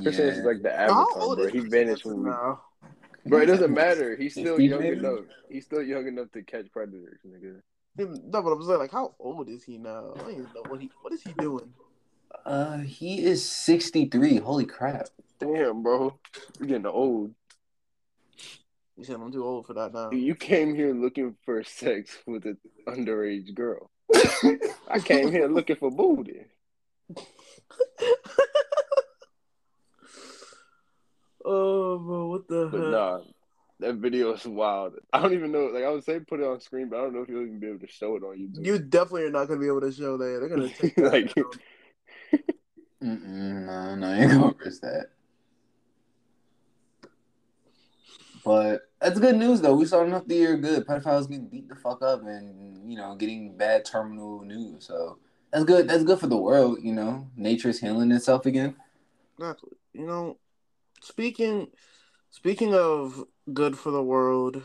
Chris 0.00 0.16
yeah. 0.16 0.24
Hansen's 0.24 0.46
like 0.46 0.62
the 0.62 0.72
avatar, 0.72 1.36
bro. 1.36 1.44
is 1.44 1.52
He 1.52 1.58
vanished 1.58 2.04
Hansen 2.04 2.12
from. 2.12 2.24
now 2.30 2.60
Bro, 3.26 3.40
it 3.40 3.46
doesn't 3.46 3.74
matter. 3.84 4.16
He's 4.16 4.32
still 4.32 4.58
young 4.60 4.80
maybe? 4.80 4.98
enough. 4.98 5.24
He's 5.48 5.64
still 5.64 5.82
young 5.82 6.06
enough 6.06 6.30
to 6.32 6.42
catch 6.42 6.70
predators, 6.72 7.18
nigga. 7.26 7.60
no 7.98 8.42
but 8.42 8.50
I'm 8.52 8.62
saying 8.62 8.78
like 8.78 8.92
how 8.92 9.14
old 9.18 9.48
is 9.48 9.64
he 9.64 9.78
now 9.78 10.12
I 10.14 10.18
don't 10.18 10.30
even 10.32 10.48
know 10.54 10.62
what 10.68 10.80
he 10.80 10.90
what 11.02 11.12
is 11.12 11.22
he 11.22 11.32
doing 11.32 11.72
Uh, 12.44 12.78
he 12.78 13.24
is 13.24 13.44
sixty 13.44 14.06
three. 14.06 14.36
Holy 14.38 14.66
crap! 14.66 15.08
Damn, 15.40 15.82
bro, 15.82 16.18
you're 16.58 16.68
getting 16.68 16.86
old. 16.86 17.34
You 18.96 19.04
said 19.04 19.16
I'm 19.16 19.30
too 19.32 19.44
old 19.44 19.66
for 19.66 19.74
that 19.74 19.92
now 19.92 20.10
You 20.10 20.34
came 20.34 20.74
here 20.74 20.94
looking 20.94 21.36
for 21.44 21.62
sex 21.64 22.16
with 22.26 22.44
an 22.46 22.56
underage 22.88 23.54
girl. 23.54 23.90
I 24.88 24.98
came 25.00 25.30
here 25.32 25.48
looking 25.48 25.76
for 25.76 25.90
booty. 25.90 26.44
oh 31.46 31.98
bro 31.98 32.26
what 32.28 32.48
the 32.48 32.68
But 32.70 32.80
heck 32.80 32.90
nah, 32.90 33.20
that 33.80 33.94
video 33.96 34.32
is 34.34 34.44
wild. 34.46 34.94
I 35.12 35.22
don't 35.22 35.32
even 35.34 35.52
know. 35.52 35.66
Like 35.66 35.84
I 35.84 35.90
would 35.90 36.04
say, 36.04 36.18
put 36.20 36.40
it 36.40 36.46
on 36.46 36.60
screen, 36.60 36.88
but 36.88 36.98
I 36.98 37.02
don't 37.02 37.14
know 37.14 37.22
if 37.22 37.28
you'll 37.28 37.42
even 37.42 37.58
be 37.60 37.68
able 37.68 37.78
to 37.80 37.86
show 37.88 38.16
it 38.16 38.22
on 38.22 38.36
YouTube. 38.36 38.64
you 38.66 38.78
definitely 38.78 39.24
are 39.24 39.30
not 39.30 39.46
gonna 39.48 39.60
be 39.60 39.66
able 39.68 39.80
to 39.82 39.92
show 39.92 40.16
that 40.16 40.24
they're 40.24 40.48
gonna 40.48 40.68
take 40.68 40.94
that 40.96 41.12
Like- 41.12 41.34
no, 43.00 43.94
no, 43.94 44.06
I 44.06 44.16
ain't 44.18 44.32
gonna 44.32 44.54
risk 44.64 44.80
that. 44.82 45.06
But 48.44 48.82
that's 49.00 49.18
good 49.18 49.36
news 49.36 49.60
though. 49.60 49.74
We 49.74 49.86
started 49.86 50.14
off 50.14 50.26
the 50.26 50.34
year 50.36 50.56
good. 50.56 50.86
Pedophiles 50.86 51.28
getting 51.28 51.48
beat 51.48 51.68
the 51.68 51.74
fuck 51.74 52.02
up 52.02 52.22
and 52.24 52.90
you 52.90 52.96
know 52.96 53.14
getting 53.16 53.56
bad 53.56 53.84
terminal 53.84 54.40
news. 54.42 54.86
So 54.86 55.18
that's 55.52 55.64
good. 55.64 55.88
That's 55.88 56.04
good 56.04 56.18
for 56.20 56.26
the 56.28 56.36
world. 56.36 56.78
You 56.80 56.92
know, 56.92 57.28
nature's 57.36 57.80
healing 57.80 58.12
itself 58.12 58.46
again. 58.46 58.76
Exactly. 59.38 59.72
You 59.92 60.06
know, 60.06 60.38
speaking 61.06 61.68
speaking 62.30 62.74
of 62.74 63.24
good 63.52 63.78
for 63.78 63.90
the 63.90 64.02
world, 64.02 64.62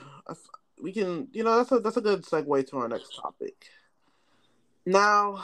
we 0.81 0.91
can 0.91 1.27
you 1.31 1.43
know 1.43 1.57
that's 1.57 1.71
a 1.71 1.79
that's 1.79 1.97
a 1.97 2.01
good 2.01 2.23
segue 2.23 2.67
to 2.69 2.77
our 2.77 2.87
next 2.87 3.15
topic. 3.15 3.55
Now, 4.85 5.43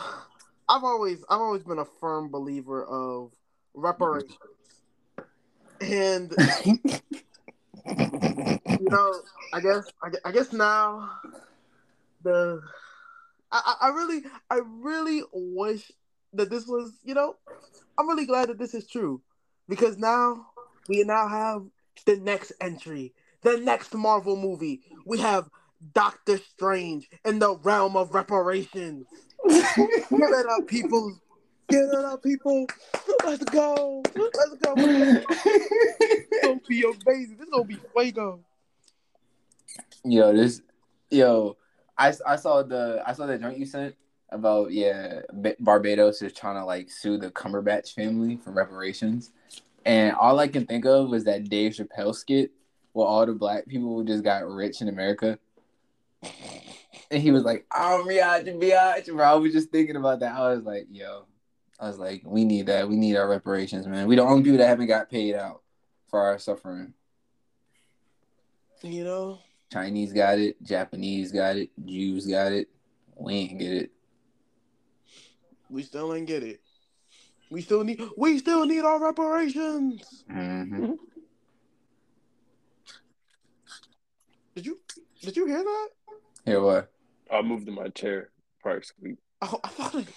I've 0.68 0.84
always 0.84 1.24
I've 1.30 1.42
always 1.42 1.64
been 1.64 1.80
a 1.80 1.86
firm 1.86 2.30
believer 2.30 2.84
of 2.84 3.32
reparations. 3.74 4.38
and 5.80 6.34
you 7.86 8.90
know, 8.90 9.14
I 9.54 9.62
guess 9.62 9.86
I, 10.04 10.10
I 10.26 10.32
guess 10.32 10.52
now 10.52 11.12
the 12.24 12.62
I, 13.52 13.76
I 13.82 13.88
I 13.88 13.90
really 13.90 14.24
I 14.50 14.60
really 14.66 15.22
wish 15.32 15.92
that 16.34 16.50
this 16.50 16.66
was 16.66 16.92
you 17.04 17.14
know 17.14 17.36
I'm 17.98 18.08
really 18.08 18.26
glad 18.26 18.50
that 18.50 18.58
this 18.58 18.74
is 18.74 18.88
true 18.88 19.22
because 19.70 19.98
now 19.98 20.48
we 20.88 21.04
now 21.04 21.28
have 21.28 21.64
the 22.06 22.18
next 22.18 22.54
entry, 22.62 23.14
the 23.42 23.58
next 23.58 23.94
Marvel 23.94 24.36
movie. 24.36 24.82
We 25.06 25.20
have 25.20 25.50
Doctor 25.94 26.38
Strange 26.38 27.10
in 27.26 27.40
the 27.40 27.56
realm 27.58 27.96
of 27.96 28.14
reparations. 28.14 29.08
Give 29.48 29.66
it 30.10 30.46
up, 30.48 30.68
people. 30.68 31.18
Give 31.70 31.82
it 31.82 32.06
up, 32.06 32.24
people. 32.24 32.66
Let's 33.26 33.44
go. 33.46 34.04
Let's 34.16 34.56
go. 34.64 34.76
This 34.76 35.26
gonna 36.44 36.60
be 36.68 36.82
amazing. 36.82 37.38
This 37.38 37.48
is 37.48 37.50
gonna 37.52 37.66
be 37.66 37.78
fuego. 37.94 38.40
Yo, 40.04 40.34
this, 40.34 40.62
yo, 41.10 41.58
I, 41.98 42.14
I 42.26 42.36
saw 42.38 42.64
the 42.64 43.04
I 43.06 43.14
saw 43.14 43.26
the 43.26 43.38
joint 43.38 43.58
you 43.58 43.66
sent 43.66 43.96
about 44.30 44.72
yeah 44.72 45.22
Ba- 45.34 45.56
Barbados 45.60 46.22
is 46.22 46.34
trying 46.34 46.56
to 46.56 46.66
like 46.66 46.90
sue 46.90 47.18
the 47.18 47.32
Cumberbatch 47.32 47.94
family 47.94 48.38
for 48.38 48.52
reparations, 48.52 49.32
and 49.88 50.16
all 50.16 50.38
I 50.38 50.50
can 50.50 50.66
think 50.66 50.86
of 50.86 51.10
was 51.10 51.24
that 51.24 51.50
Dave 51.50 51.72
Chappelle 51.72 52.14
skit 52.14 52.52
where 52.92 53.08
all 53.08 53.26
the 53.26 53.34
black 53.34 53.68
people 53.68 54.04
just 54.04 54.24
got 54.24 54.46
rich 54.46 54.82
in 54.82 54.90
America, 54.90 55.40
and 57.10 57.22
he 57.24 57.32
was 57.32 57.44
like, 57.44 57.66
"I'm 57.72 58.06
Riyadh, 58.06 58.62
biatch." 58.62 59.08
Bro, 59.08 59.26
I 59.26 59.36
was 59.36 59.54
just 59.54 59.72
thinking 59.72 59.96
about 59.96 60.20
that. 60.20 60.36
I 60.36 60.54
was 60.54 60.64
like, 60.64 60.88
yo, 60.92 61.26
I 61.80 61.88
was 61.88 61.98
like, 61.98 62.22
we 62.26 62.44
need 62.44 62.66
that. 62.66 62.90
We 62.90 62.98
need 62.98 63.16
our 63.16 63.30
reparations, 63.30 63.88
man. 63.88 64.08
We 64.08 64.18
the 64.18 64.24
only 64.24 64.44
people 64.44 64.58
that 64.58 64.68
haven't 64.68 64.88
got 64.88 65.10
paid 65.10 65.36
out 65.36 65.62
for 66.10 66.20
our 66.20 66.38
suffering. 66.38 66.94
You 68.82 69.06
know, 69.06 69.40
Chinese 69.72 70.12
got 70.12 70.38
it, 70.38 70.62
Japanese 70.62 71.32
got 71.32 71.56
it, 71.56 71.70
Jews 71.86 72.28
got 72.28 72.52
it. 72.52 72.68
We 73.16 73.34
ain't 73.34 73.60
get 73.60 73.72
it. 73.72 73.92
we 75.70 75.82
still 75.82 76.14
ain't 76.14 76.28
get 76.28 76.44
it. 76.44 76.60
We 77.50 77.62
still 77.62 77.84
need. 77.84 78.02
We 78.18 78.40
still 78.40 78.66
need 78.66 78.82
our 78.84 79.00
reparations. 79.02 80.24
hmm 80.30 80.94
Did 84.56 84.66
you? 84.66 84.80
Did 85.22 85.38
you 85.38 85.46
hear 85.46 85.64
that? 85.64 85.90
Here 86.46 86.62
what? 86.62 86.92
I 87.32 87.42
moved 87.42 87.68
in 87.68 87.76
my 87.76 87.88
chair. 87.90 88.30
Probably 88.62 88.82
squeak. 88.84 89.18
Oh, 89.42 89.60
I 89.64 89.68
thought 89.68 89.94
it, 89.94 90.08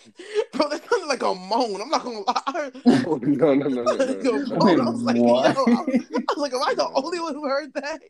bro, 0.52 0.68
that 0.70 0.88
sounded 0.88 1.06
like 1.06 1.22
a 1.22 1.34
moan. 1.34 1.82
I'm 1.82 1.90
not 1.90 2.02
gonna 2.02 2.20
lie. 2.20 2.70
Oh, 3.06 3.16
no, 3.22 3.54
no, 3.54 3.68
no, 3.68 3.84
no, 3.84 3.96
no, 3.96 4.38
no. 4.38 4.56
moan. 4.56 4.80
I 4.80 4.90
was 4.90 5.02
like, 5.02 5.16
yo, 5.16 5.22
What? 5.22 5.46
I 5.46 5.60
was, 5.60 6.00
I 6.10 6.32
was 6.34 6.37
like, 6.38 6.54
am 6.54 6.62
I 6.62 6.75
the 6.75 6.88
only 6.94 7.20
one 7.20 7.34
who 7.34 7.44
heard 7.46 7.75
that? 7.75 8.00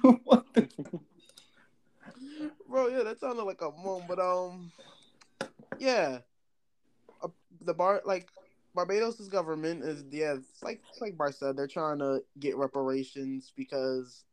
what 0.24 0.46
the? 0.54 0.68
Bro, 2.68 2.88
yeah, 2.88 3.02
that 3.02 3.20
sounded 3.20 3.44
like 3.44 3.60
a 3.60 3.70
moan. 3.70 4.04
But 4.08 4.18
um, 4.18 4.72
yeah, 5.78 6.18
the 7.66 7.74
bar 7.74 8.00
like 8.04 8.28
Barbados' 8.74 9.28
government 9.28 9.84
is 9.84 10.04
yeah, 10.10 10.36
like 10.62 10.80
like 11.00 11.16
Bar 11.16 11.32
said, 11.32 11.56
they're 11.56 11.66
trying 11.66 11.98
to 11.98 12.22
get 12.38 12.56
reparations 12.56 13.52
because 13.56 14.24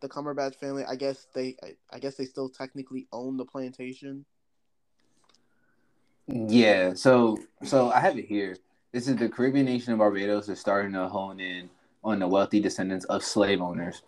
the 0.00 0.08
Cumberbatch 0.08 0.56
family, 0.56 0.84
I 0.84 0.96
guess 0.96 1.26
they, 1.32 1.56
I, 1.62 1.76
I 1.90 1.98
guess 1.98 2.16
they 2.16 2.24
still 2.24 2.48
technically 2.48 3.06
own 3.12 3.36
the 3.36 3.44
plantation. 3.44 4.24
Yeah. 6.26 6.94
So 6.94 7.38
so 7.62 7.90
I 7.90 8.00
have 8.00 8.18
it 8.18 8.26
here. 8.26 8.56
This 8.92 9.08
is 9.08 9.16
the 9.16 9.28
Caribbean 9.28 9.66
nation 9.66 9.92
of 9.92 10.00
Barbados 10.00 10.48
is 10.48 10.60
starting 10.60 10.92
to 10.92 11.08
hone 11.08 11.40
in 11.40 11.70
on 12.04 12.18
the 12.18 12.26
wealthy 12.26 12.60
descendants 12.60 13.04
of 13.06 13.24
slave 13.24 13.60
owners 13.60 14.02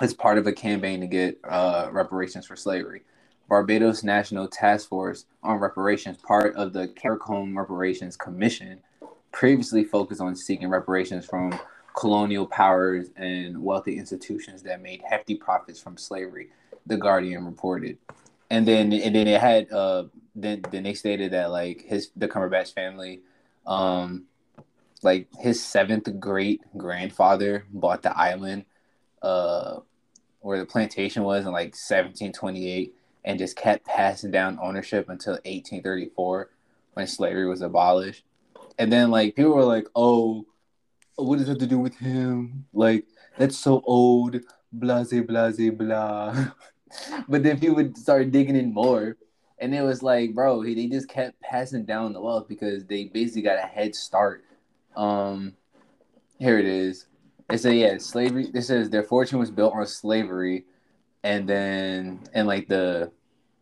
as 0.00 0.12
part 0.12 0.38
of 0.38 0.46
a 0.46 0.52
campaign 0.52 1.00
to 1.00 1.06
get 1.06 1.38
uh, 1.48 1.88
reparations 1.90 2.46
for 2.46 2.56
slavery. 2.56 3.02
Barbados 3.48 4.02
National 4.02 4.48
Task 4.48 4.88
Force 4.88 5.26
on 5.42 5.58
Reparations, 5.58 6.16
part 6.16 6.54
of 6.56 6.72
the 6.72 6.88
CARICOM 6.88 7.56
Reparations 7.56 8.16
Commission, 8.16 8.80
previously 9.32 9.84
focused 9.84 10.20
on 10.20 10.34
seeking 10.34 10.68
reparations 10.68 11.26
from 11.26 11.58
colonial 11.94 12.46
powers 12.46 13.10
and 13.16 13.62
wealthy 13.62 13.98
institutions 13.98 14.62
that 14.62 14.82
made 14.82 15.02
hefty 15.08 15.34
profits 15.34 15.80
from 15.80 15.96
slavery. 15.96 16.48
The 16.86 16.96
Guardian 16.96 17.44
reported, 17.44 17.98
and 18.50 18.66
then 18.66 18.92
and 18.92 19.14
then 19.14 19.26
it 19.26 19.40
had 19.40 19.72
uh 19.72 20.04
then 20.34 20.62
then 20.70 20.82
they 20.82 20.94
stated 20.94 21.32
that 21.32 21.50
like 21.50 21.82
his 21.82 22.10
the 22.16 22.28
Cumberbatch 22.28 22.74
family, 22.74 23.22
um, 23.66 24.24
like 25.02 25.28
his 25.38 25.62
seventh 25.64 26.08
great 26.20 26.60
grandfather 26.76 27.64
bought 27.72 28.02
the 28.02 28.16
island, 28.16 28.66
uh, 29.22 29.78
where 30.40 30.58
the 30.58 30.66
plantation 30.66 31.22
was 31.22 31.46
in 31.46 31.52
like 31.52 31.74
1728, 31.74 32.94
and 33.24 33.38
just 33.38 33.56
kept 33.56 33.86
passing 33.86 34.30
down 34.30 34.58
ownership 34.62 35.08
until 35.08 35.34
1834, 35.34 36.50
when 36.94 37.06
slavery 37.06 37.46
was 37.46 37.62
abolished. 37.62 38.24
And 38.78 38.92
then 38.92 39.10
like 39.10 39.36
people 39.36 39.54
were 39.54 39.64
like, 39.64 39.86
oh, 39.94 40.46
what 41.16 41.36
does 41.36 41.46
that 41.46 41.52
have 41.52 41.60
to 41.60 41.66
do 41.66 41.78
with 41.78 41.96
him? 41.96 42.66
Like 42.72 43.04
that's 43.38 43.56
so 43.56 43.82
old, 43.84 44.36
blase 44.72 45.12
blase 45.12 45.70
blah. 45.70 46.46
but 47.28 47.42
then 47.42 47.58
people 47.58 47.76
would 47.76 47.96
start 47.96 48.30
digging 48.30 48.56
in 48.56 48.72
more 48.72 49.16
and 49.58 49.74
it 49.74 49.82
was 49.82 50.02
like, 50.02 50.34
bro, 50.34 50.62
they 50.62 50.86
just 50.88 51.08
kept 51.08 51.40
passing 51.40 51.84
down 51.84 52.12
the 52.12 52.20
wealth 52.20 52.48
because 52.48 52.84
they 52.84 53.04
basically 53.04 53.42
got 53.42 53.58
a 53.58 53.66
head 53.66 53.94
start. 53.94 54.44
Um, 54.96 55.54
here 56.38 56.58
it 56.58 56.66
is. 56.66 57.06
It 57.50 57.58
said, 57.58 57.76
yeah, 57.76 57.96
slavery. 57.98 58.50
This 58.52 58.66
says 58.66 58.90
their 58.90 59.02
fortune 59.02 59.38
was 59.38 59.50
built 59.50 59.74
on 59.74 59.86
slavery, 59.86 60.64
and 61.24 61.48
then 61.48 62.20
in 62.34 62.46
like 62.46 62.68
the, 62.68 63.10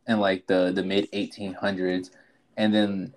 in 0.07 0.19
like 0.19 0.47
the 0.49 0.73
the 0.75 0.83
mid 0.83 1.09
eighteen 1.13 1.55
hundreds, 1.55 2.11
and 2.57 2.75
then 2.75 3.15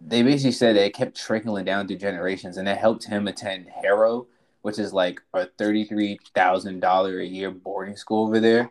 they 0.00 0.22
basically 0.22 0.52
said 0.52 0.76
that 0.76 0.86
it 0.86 0.94
kept 0.94 1.16
trickling 1.16 1.64
down 1.64 1.86
through 1.86 1.98
generations, 1.98 2.56
and 2.56 2.68
it 2.68 2.78
helped 2.78 3.04
him 3.04 3.26
attend 3.26 3.66
Harrow, 3.82 4.28
which 4.62 4.78
is 4.78 4.92
like 4.92 5.20
a 5.34 5.46
thirty 5.58 5.84
three 5.84 6.18
thousand 6.34 6.80
dollar 6.80 7.18
a 7.18 7.26
year 7.26 7.50
boarding 7.50 7.96
school 7.96 8.28
over 8.28 8.40
there, 8.40 8.70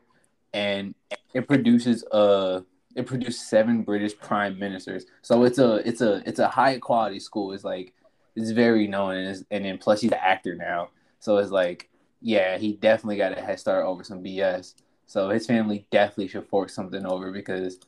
and 0.53 0.95
it 1.33 1.47
produces 1.47 2.03
a 2.11 2.63
it 2.95 3.05
produced 3.05 3.49
seven 3.49 3.83
British 3.83 4.17
prime 4.17 4.57
ministers. 4.57 5.05
So 5.21 5.43
it's 5.43 5.59
a 5.59 5.87
it's 5.87 6.01
a 6.01 6.23
it's 6.25 6.39
a 6.39 6.47
high 6.47 6.79
quality 6.79 7.19
school. 7.19 7.51
It's 7.51 7.65
like 7.65 7.93
it's 8.35 8.51
very 8.51 8.87
known, 8.87 9.15
and 9.15 9.27
it's, 9.27 9.43
and 9.51 9.65
then 9.65 9.77
plus 9.77 10.01
he's 10.01 10.11
an 10.11 10.19
actor 10.21 10.55
now. 10.55 10.89
So 11.19 11.37
it's 11.37 11.51
like 11.51 11.89
yeah, 12.21 12.57
he 12.57 12.73
definitely 12.73 13.17
got 13.17 13.37
a 13.37 13.41
head 13.41 13.59
start 13.59 13.85
over 13.85 14.03
some 14.03 14.23
BS. 14.23 14.73
So 15.07 15.29
his 15.29 15.47
family 15.47 15.87
definitely 15.89 16.27
should 16.27 16.47
fork 16.47 16.69
something 16.69 17.05
over 17.05 17.31
because 17.31 17.79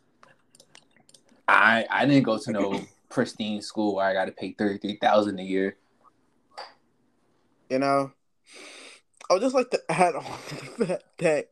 I 1.48 1.86
I 1.90 2.06
didn't 2.06 2.24
go 2.24 2.38
to 2.40 2.52
no 2.52 2.82
pristine 3.10 3.62
school 3.62 3.96
where 3.96 4.06
I 4.06 4.14
got 4.14 4.26
to 4.26 4.32
pay 4.32 4.54
thirty 4.54 4.78
three 4.78 4.98
thousand 5.02 5.38
a 5.40 5.44
year. 5.44 5.76
You 7.70 7.80
know, 7.80 8.12
I 9.30 9.34
would 9.34 9.42
just 9.42 9.54
like 9.54 9.70
to 9.72 9.82
add 9.90 10.16
on 10.16 10.24
to 10.78 10.86
that, 10.86 11.04
that 11.18 11.50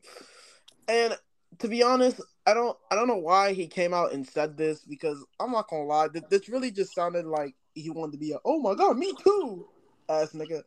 and 0.88 1.18
to 1.60 1.68
be 1.68 1.84
honest, 1.84 2.22
I 2.46 2.54
don't 2.54 2.78
I 2.90 2.96
don't 2.96 3.10
know 3.10 3.18
why 3.18 3.52
he 3.52 3.68
came 3.68 3.94
out 3.94 4.14
and 4.14 4.26
said 4.26 4.56
this 4.56 4.86
because 4.86 5.24
I'm 5.38 5.52
not 5.52 5.68
gonna 5.70 5.84
lie, 5.84 6.08
this 6.30 6.48
really 6.48 6.72
just 6.72 6.96
sounded 6.96 7.26
like 7.26 7.56
he 7.76 7.90
wanted 7.90 8.14
to 8.14 8.18
be 8.20 8.32
a 8.32 8.38
oh 8.46 8.62
my 8.62 8.74
god, 8.74 8.98
me 8.98 9.14
too 9.22 9.68
ass 10.08 10.32
nigga. 10.32 10.62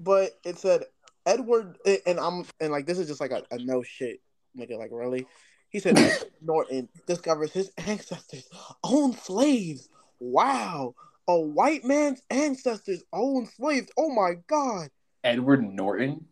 But 0.00 0.38
it 0.42 0.56
said 0.56 0.84
Edward 1.26 1.76
and 2.06 2.18
I'm 2.18 2.46
and 2.60 2.72
like 2.72 2.86
this 2.86 2.98
is 2.98 3.08
just 3.08 3.20
like 3.20 3.32
a, 3.32 3.42
a 3.50 3.58
no 3.58 3.82
shit 3.82 4.20
nigga, 4.58 4.78
like 4.78 4.90
really. 4.92 5.26
He 5.70 5.80
said 5.80 5.98
Norton 6.40 6.88
discovers 7.06 7.52
his 7.52 7.70
ancestors 7.86 8.48
owned 8.82 9.16
slaves. 9.16 9.88
Wow. 10.18 10.94
A 11.28 11.38
white 11.38 11.84
man's 11.84 12.22
ancestors 12.30 13.04
owned 13.12 13.48
slaves. 13.48 13.88
Oh 13.98 14.08
my 14.10 14.34
god. 14.46 14.88
Edward 15.22 15.62
Norton. 15.62 16.24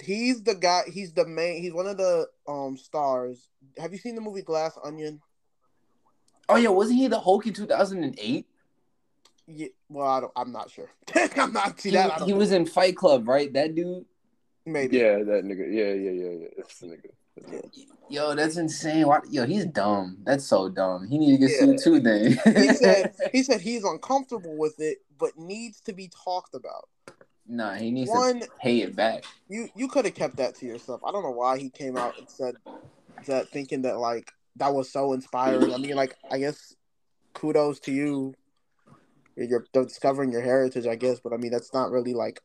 He's 0.00 0.42
the 0.42 0.54
guy. 0.54 0.82
He's 0.90 1.12
the 1.12 1.26
main. 1.26 1.62
He's 1.62 1.72
one 1.74 1.86
of 1.86 1.96
the 1.96 2.26
um 2.46 2.76
stars. 2.76 3.48
Have 3.76 3.92
you 3.92 3.98
seen 3.98 4.14
the 4.14 4.20
movie 4.20 4.42
Glass 4.42 4.78
Onion? 4.84 5.20
Oh 6.48 6.56
yeah, 6.56 6.68
wasn't 6.70 6.98
he 6.98 7.08
the 7.08 7.18
Hulk 7.20 7.46
in 7.46 7.52
two 7.52 7.66
thousand 7.66 8.04
and 8.04 8.16
eight? 8.20 8.46
Yeah. 9.46 9.68
Well, 9.88 10.06
I 10.06 10.20
don't. 10.20 10.32
I'm 10.36 10.52
not 10.52 10.70
sure. 10.70 10.88
I'm 11.36 11.52
not. 11.52 11.80
See 11.80 11.90
He, 11.90 11.96
that. 11.96 12.22
I 12.22 12.24
he 12.24 12.30
know. 12.32 12.38
was 12.38 12.52
in 12.52 12.66
Fight 12.66 12.96
Club, 12.96 13.28
right? 13.28 13.52
That 13.52 13.74
dude. 13.74 14.04
maybe. 14.64 14.98
Yeah, 14.98 15.18
that 15.18 15.44
nigga. 15.44 15.66
Yeah, 15.72 15.92
yeah, 15.92 16.10
yeah, 16.10 16.30
yeah. 16.42 16.48
That's 16.56 16.78
the 16.78 16.86
nigga. 16.86 17.10
That's 17.48 17.50
the 17.50 17.56
nigga. 17.56 17.86
Yo, 18.08 18.34
that's 18.34 18.56
insane. 18.56 19.06
Why, 19.06 19.20
yo, 19.30 19.46
he's 19.46 19.66
dumb. 19.66 20.18
That's 20.24 20.44
so 20.44 20.68
dumb. 20.68 21.06
He 21.08 21.18
need 21.18 21.32
to 21.32 21.38
get 21.38 21.50
Yeah. 21.50 21.58
sued 21.58 21.78
too. 21.78 22.00
Then 22.00 22.32
He 22.56 22.74
said. 22.74 23.14
He 23.32 23.42
said 23.42 23.60
he's 23.62 23.84
uncomfortable 23.84 24.56
with 24.56 24.80
it, 24.80 24.98
but 25.18 25.38
needs 25.38 25.80
to 25.82 25.92
be 25.92 26.10
talked 26.24 26.54
about. 26.54 26.88
nah, 27.46 27.74
he 27.74 27.90
needs 27.90 28.10
One, 28.10 28.40
to 28.40 28.48
pay 28.60 28.80
it 28.82 28.96
back. 28.96 29.24
you 29.48 29.68
you 29.76 29.88
could 29.88 30.04
have 30.04 30.14
kept 30.14 30.36
that 30.38 30.56
to 30.56 30.66
yourself. 30.66 31.00
I 31.04 31.12
don't 31.12 31.22
know 31.22 31.30
why 31.30 31.58
he 31.58 31.70
came 31.70 31.96
out 31.96 32.18
and 32.18 32.28
said 32.28 32.56
that, 33.26 33.48
thinking 33.50 33.82
that 33.82 33.98
like 33.98 34.32
that 34.56 34.74
was 34.74 34.90
so 34.92 35.12
inspiring. 35.12 35.72
I 35.72 35.78
mean, 35.78 35.94
like 35.94 36.16
I 36.30 36.38
guess 36.38 36.74
kudos 37.34 37.78
to 37.80 37.92
you. 37.92 38.34
You're 39.36 39.64
discovering 39.72 40.32
your 40.32 40.42
heritage, 40.42 40.86
I 40.86 40.96
guess, 40.96 41.20
but 41.20 41.32
I 41.32 41.36
mean 41.36 41.50
that's 41.52 41.72
not 41.72 41.90
really 41.92 42.12
like 42.12 42.40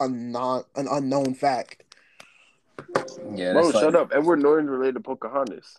a 0.00 0.08
non 0.08 0.62
an 0.76 0.86
unknown 0.90 1.34
fact. 1.34 1.82
Yeah, 3.34 3.52
Bro, 3.52 3.64
that's 3.64 3.80
shut 3.80 3.94
like, 3.94 4.02
up. 4.02 4.12
Edward 4.14 4.40
Norton 4.40 4.70
related 4.70 4.94
to 4.94 5.00
Pocahontas. 5.00 5.78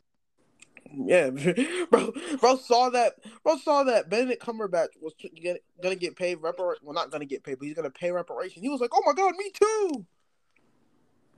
Yeah, 0.92 1.30
bro, 1.92 2.12
bro 2.40 2.56
saw 2.58 2.90
that. 2.90 3.14
Bro 3.44 3.58
saw 3.58 3.84
that 3.84 4.10
Benedict 4.10 4.44
Cumberbatch 4.44 4.90
was 5.02 5.14
get, 5.36 5.62
gonna 5.82 5.96
get 5.96 6.16
paid 6.16 6.40
repar. 6.40 6.76
Well, 6.82 6.94
not 6.94 7.12
gonna 7.12 7.26
get 7.26 7.44
paid, 7.44 7.60
but 7.60 7.68
he's 7.68 7.76
gonna 7.76 7.92
pay 7.92 8.12
reparation. 8.12 8.64
He 8.64 8.70
was 8.70 8.82
like, 8.82 8.90
"Oh 8.94 9.04
my 9.06 9.14
god, 9.14 9.36
me 9.38 9.52
too." 9.52 10.06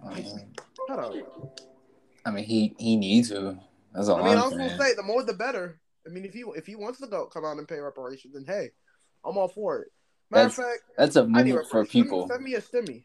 um, 0.04 0.24
Shut 0.88 1.00
up. 1.00 1.14
I 2.26 2.32
mean, 2.32 2.46
he 2.46 2.74
he 2.78 2.96
needs 2.96 3.30
to. 3.30 3.58
That's 3.94 4.08
all 4.08 4.22
I 4.22 4.24
mean, 4.24 4.38
I 4.38 4.42
I'm 4.42 4.50
was 4.52 4.58
gonna 4.58 4.78
say 4.78 4.94
the 4.96 5.04
more 5.04 5.24
the 5.24 5.34
better. 5.34 5.80
I 6.06 6.10
mean, 6.10 6.24
if 6.24 6.34
he 6.34 6.44
if 6.56 6.66
he 6.66 6.76
wants 6.76 7.00
to 7.02 7.08
go 7.08 7.26
come 7.26 7.46
out 7.46 7.58
and 7.58 7.68
pay 7.68 7.80
reparations, 7.80 8.34
then 8.34 8.46
hey, 8.46 8.72
I'm 9.26 9.38
all 9.38 9.50
for 9.50 9.82
it. 9.82 9.90
Matter 10.30 10.48
of 10.48 10.54
fact, 10.54 10.80
That's 10.98 11.16
a 11.18 11.24
need 11.24 11.32
moment 11.32 11.68
for 11.68 11.82
reparations. 11.82 11.92
Send 11.92 11.94
me- 11.94 12.04
people. 12.04 12.28
Send 12.30 12.44
me 12.44 12.54
a 12.54 12.62
stimmy. 12.62 13.04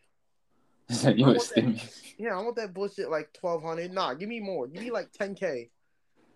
You 0.88 0.96
I 1.06 1.10
a 1.10 1.14
want 1.24 1.38
that- 1.38 1.54
stimmy. 1.54 2.02
Yeah, 2.18 2.38
I 2.38 2.42
want 2.42 2.56
that 2.56 2.72
bullshit 2.72 3.10
like 3.10 3.32
twelve 3.34 3.62
hundred. 3.62 3.92
Nah, 3.92 4.14
give 4.14 4.28
me 4.28 4.40
more. 4.40 4.66
Give 4.66 4.82
me 4.82 4.90
like 4.90 5.12
ten 5.12 5.34
k. 5.34 5.70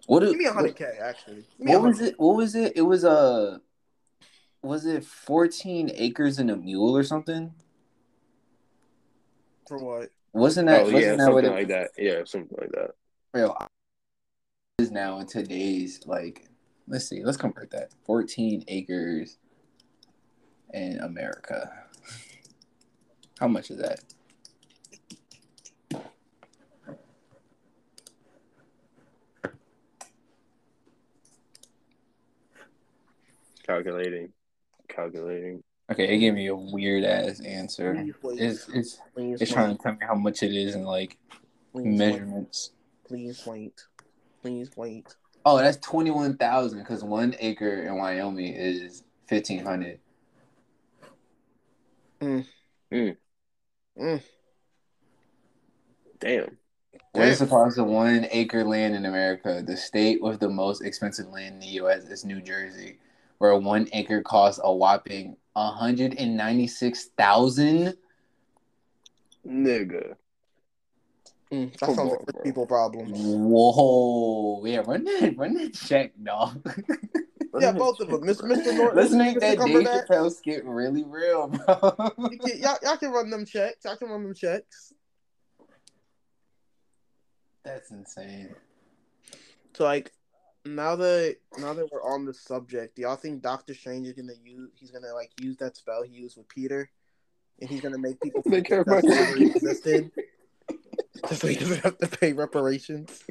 What, 0.07 0.21
Give 0.21 0.37
me 0.37 0.45
what, 0.47 0.55
hundred 0.55 0.77
k 0.77 0.85
actually. 1.03 1.45
What 1.59 1.83
was 1.83 1.99
100K. 2.01 2.07
it? 2.09 2.15
What 2.21 2.37
was 2.37 2.55
it? 2.55 2.73
It 2.77 2.83
was 2.83 3.05
a. 3.05 3.61
was 4.63 4.85
it 4.87 5.05
14 5.05 5.91
acres 5.95 6.39
and 6.39 6.51
a 6.51 6.57
mule 6.57 6.97
or 6.97 7.03
something? 7.03 7.53
For 9.69 9.79
what? 9.79 10.11
Wasn't 10.33 10.69
that? 10.69 10.81
oh 10.81 10.85
wasn't 10.85 11.03
yeah, 11.03 11.17
that 11.17 11.33
what 11.33 11.45
something 11.45 11.53
it 11.53 11.55
like 11.55 11.69
that. 11.69 11.91
Yeah, 11.97 12.23
something 12.25 12.57
like 12.61 12.73
that. 12.73 12.91
real 13.33 13.57
is 14.79 14.91
now 14.91 15.19
in 15.21 15.27
today's 15.27 16.01
like? 16.07 16.47
Let's 16.89 17.09
see. 17.09 17.23
Let's 17.25 17.37
convert 17.37 17.71
that. 17.71 17.91
14 18.05 18.65
acres 18.69 19.39
in 20.73 20.99
America. 21.01 21.73
How 23.39 23.49
much 23.49 23.71
is 23.71 23.79
that? 23.79 24.01
Calculating, 33.71 34.33
calculating. 34.89 35.63
Okay, 35.93 36.13
it 36.13 36.19
gave 36.19 36.35
me 36.35 36.49
a 36.49 36.57
weird 36.57 37.05
ass 37.05 37.41
answer. 37.41 37.95
Please 37.95 38.15
wait. 38.21 38.41
It's 38.41 38.69
it's 38.71 39.01
Please 39.15 39.41
it's 39.41 39.51
wait. 39.53 39.55
trying 39.55 39.77
to 39.77 39.81
tell 39.83 39.93
me 39.93 39.99
how 40.01 40.17
much 40.17 40.43
it 40.43 40.53
is 40.53 40.75
in 40.75 40.83
like 40.83 41.17
Please 41.73 41.85
wait. 41.85 41.97
measurements. 41.97 42.73
Please 43.07 43.47
wait. 43.47 43.81
Please 44.43 44.71
wait. 44.77 45.15
Oh, 45.45 45.59
that's 45.59 45.77
twenty 45.77 46.11
one 46.11 46.37
thousand 46.37 46.81
because 46.81 47.05
one 47.05 47.37
acre 47.39 47.87
in 47.87 47.97
Wyoming 47.97 48.53
is 48.55 49.05
fifteen 49.29 49.65
hundred. 49.65 50.01
Mm. 52.21 52.45
Mm. 52.93 53.17
Mm. 54.01 54.23
Damn. 56.19 56.59
What 57.13 57.29
is 57.29 57.39
the 57.39 57.47
cost 57.47 57.79
of 57.79 57.87
one 57.87 58.27
acre 58.33 58.65
land 58.65 58.97
in 58.97 59.07
America? 59.07 59.63
The 59.65 59.77
state 59.77 60.21
with 60.21 60.41
the 60.41 60.49
most 60.49 60.83
expensive 60.83 61.29
land 61.29 61.55
in 61.55 61.61
the 61.61 61.67
U.S. 61.67 62.05
is 62.05 62.25
New 62.25 62.41
Jersey, 62.41 62.99
where 63.41 63.57
one 63.57 63.89
acre 63.95 64.21
costs 64.21 64.61
a 64.63 64.73
whopping 64.73 65.35
one 65.55 65.75
hundred 65.75 66.15
and 66.19 66.37
ninety 66.37 66.67
six 66.67 67.07
thousand. 67.17 67.95
Nigga. 69.47 70.15
Mm, 71.51 71.73
that 71.73 71.81
Come 71.81 71.95
sounds 71.95 71.99
on, 71.99 72.09
like 72.09 72.19
rich 72.27 72.35
bro. 72.35 72.43
people 72.45 72.67
problem. 72.67 73.07
Whoa! 73.11 74.65
Yeah, 74.67 74.83
run 74.87 75.05
that, 75.05 75.35
run 75.39 75.55
that 75.55 75.73
check, 75.73 76.13
dog. 76.23 76.63
Yeah, 77.59 77.73
both 77.73 77.99
of 78.01 78.09
them. 78.09 78.21
Mr. 78.21 78.43
Mr. 78.43 78.77
Norton. 78.77 78.97
Let's 78.97 79.13
make 79.13 79.39
Mr. 79.39 79.41
that 79.41 79.59
Dave 79.59 79.59
Cumberbatch. 79.59 80.07
Chappelle 80.07 80.31
skit 80.31 80.65
really 80.67 81.03
real, 81.05 81.49
bro. 81.49 82.13
You 82.31 82.39
can, 82.39 82.59
y'all, 82.59 82.79
y'all 82.83 82.97
can 82.99 83.11
run 83.11 83.31
them 83.31 83.47
checks. 83.47 83.87
Y'all 83.87 83.97
can 83.97 84.11
run 84.11 84.23
them 84.23 84.35
checks. 84.35 84.93
That's 87.65 87.91
insane. 87.91 88.55
So 89.75 89.85
like 89.85 90.13
now 90.65 90.97
that 90.97 91.37
now 91.59 91.73
that 91.73 91.91
we're 91.91 92.03
on 92.03 92.25
the 92.25 92.35
subject, 92.35 92.97
do 92.97 93.03
y'all 93.03 93.17
think 93.17 93.43
Doctor 93.43 93.75
Strange 93.75 94.07
is 94.07 94.13
gonna 94.13 94.33
use 94.45 94.71
he's 94.75 94.91
gonna 94.91 95.13
like 95.15 95.31
use 95.41 95.57
that 95.59 95.77
spell 95.77 96.03
he 96.03 96.13
used 96.13 96.37
with 96.37 96.49
Peter, 96.49 96.91
and 97.61 97.71
he's 97.71 97.81
gonna 97.81 97.99
make 97.99 98.21
people 98.21 98.43
Make 98.47 98.69
forget 98.69 98.87
that 98.87 98.99
everybody 99.01 99.25
slavery 99.25 99.51
existed, 99.51 100.11
just 101.29 101.41
so 101.41 101.49
he 101.49 101.57
doesn't 101.57 101.83
have 101.83 101.99
to 101.99 102.07
pay 102.07 102.33
reparations. 102.33 103.23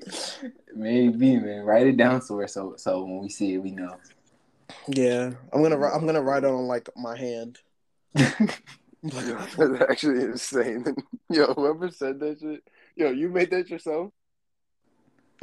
Maybe, 0.75 1.37
man. 1.37 1.63
Write 1.65 1.87
it 1.87 1.97
down 1.97 2.21
somewhere 2.21 2.47
so 2.47 2.73
so 2.77 3.03
when 3.03 3.19
we 3.19 3.29
see 3.29 3.53
it, 3.53 3.59
we 3.59 3.71
know. 3.71 3.97
Yeah, 4.87 5.31
I'm 5.53 5.61
gonna 5.61 5.77
write- 5.77 5.93
I'm 5.93 6.05
gonna 6.05 6.21
write 6.21 6.43
it 6.43 6.49
on 6.49 6.67
like 6.67 6.89
my 6.95 7.17
hand. 7.17 7.59
That's 8.13 9.81
actually 9.89 10.23
insane. 10.23 10.83
Yo, 11.29 11.53
whoever 11.53 11.89
said 11.89 12.19
that 12.19 12.39
shit, 12.39 12.63
yo, 12.95 13.11
you 13.11 13.29
made 13.29 13.51
that 13.51 13.69
yourself? 13.69 14.11